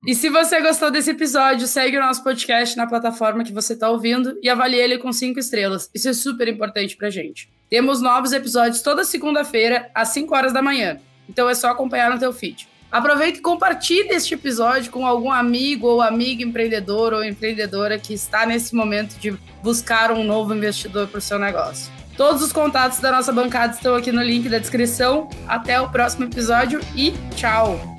E 0.05 0.15
se 0.15 0.29
você 0.29 0.61
gostou 0.61 0.89
desse 0.91 1.11
episódio, 1.11 1.67
segue 1.67 1.97
o 1.97 2.01
nosso 2.01 2.23
podcast 2.23 2.75
na 2.75 2.87
plataforma 2.87 3.43
que 3.43 3.53
você 3.53 3.73
está 3.73 3.89
ouvindo 3.89 4.37
e 4.41 4.49
avalie 4.49 4.79
ele 4.79 4.97
com 4.97 5.11
cinco 5.13 5.39
estrelas. 5.39 5.89
Isso 5.93 6.09
é 6.09 6.13
super 6.13 6.47
importante 6.47 6.97
pra 6.97 7.09
gente. 7.09 7.49
Temos 7.69 8.01
novos 8.01 8.31
episódios 8.31 8.81
toda 8.81 9.03
segunda-feira, 9.03 9.89
às 9.95 10.09
5 10.09 10.35
horas 10.35 10.53
da 10.53 10.61
manhã. 10.61 10.99
Então 11.31 11.49
é 11.49 11.55
só 11.55 11.69
acompanhar 11.69 12.11
no 12.11 12.19
teu 12.19 12.33
feed. 12.33 12.67
Aproveite 12.91 13.39
e 13.39 13.41
compartilhe 13.41 14.09
este 14.09 14.33
episódio 14.33 14.91
com 14.91 15.07
algum 15.07 15.31
amigo 15.31 15.87
ou 15.87 16.01
amiga 16.01 16.43
empreendedor 16.43 17.13
ou 17.13 17.23
empreendedora 17.23 17.97
que 17.97 18.13
está 18.13 18.45
nesse 18.45 18.75
momento 18.75 19.17
de 19.17 19.31
buscar 19.63 20.11
um 20.11 20.25
novo 20.25 20.53
investidor 20.53 21.07
para 21.07 21.19
o 21.19 21.21
seu 21.21 21.39
negócio. 21.39 21.89
Todos 22.17 22.41
os 22.41 22.51
contatos 22.51 22.99
da 22.99 23.09
nossa 23.09 23.31
bancada 23.31 23.73
estão 23.73 23.95
aqui 23.95 24.11
no 24.11 24.21
link 24.21 24.49
da 24.49 24.59
descrição. 24.59 25.29
Até 25.47 25.79
o 25.79 25.89
próximo 25.89 26.25
episódio 26.25 26.81
e 26.93 27.13
tchau! 27.37 27.90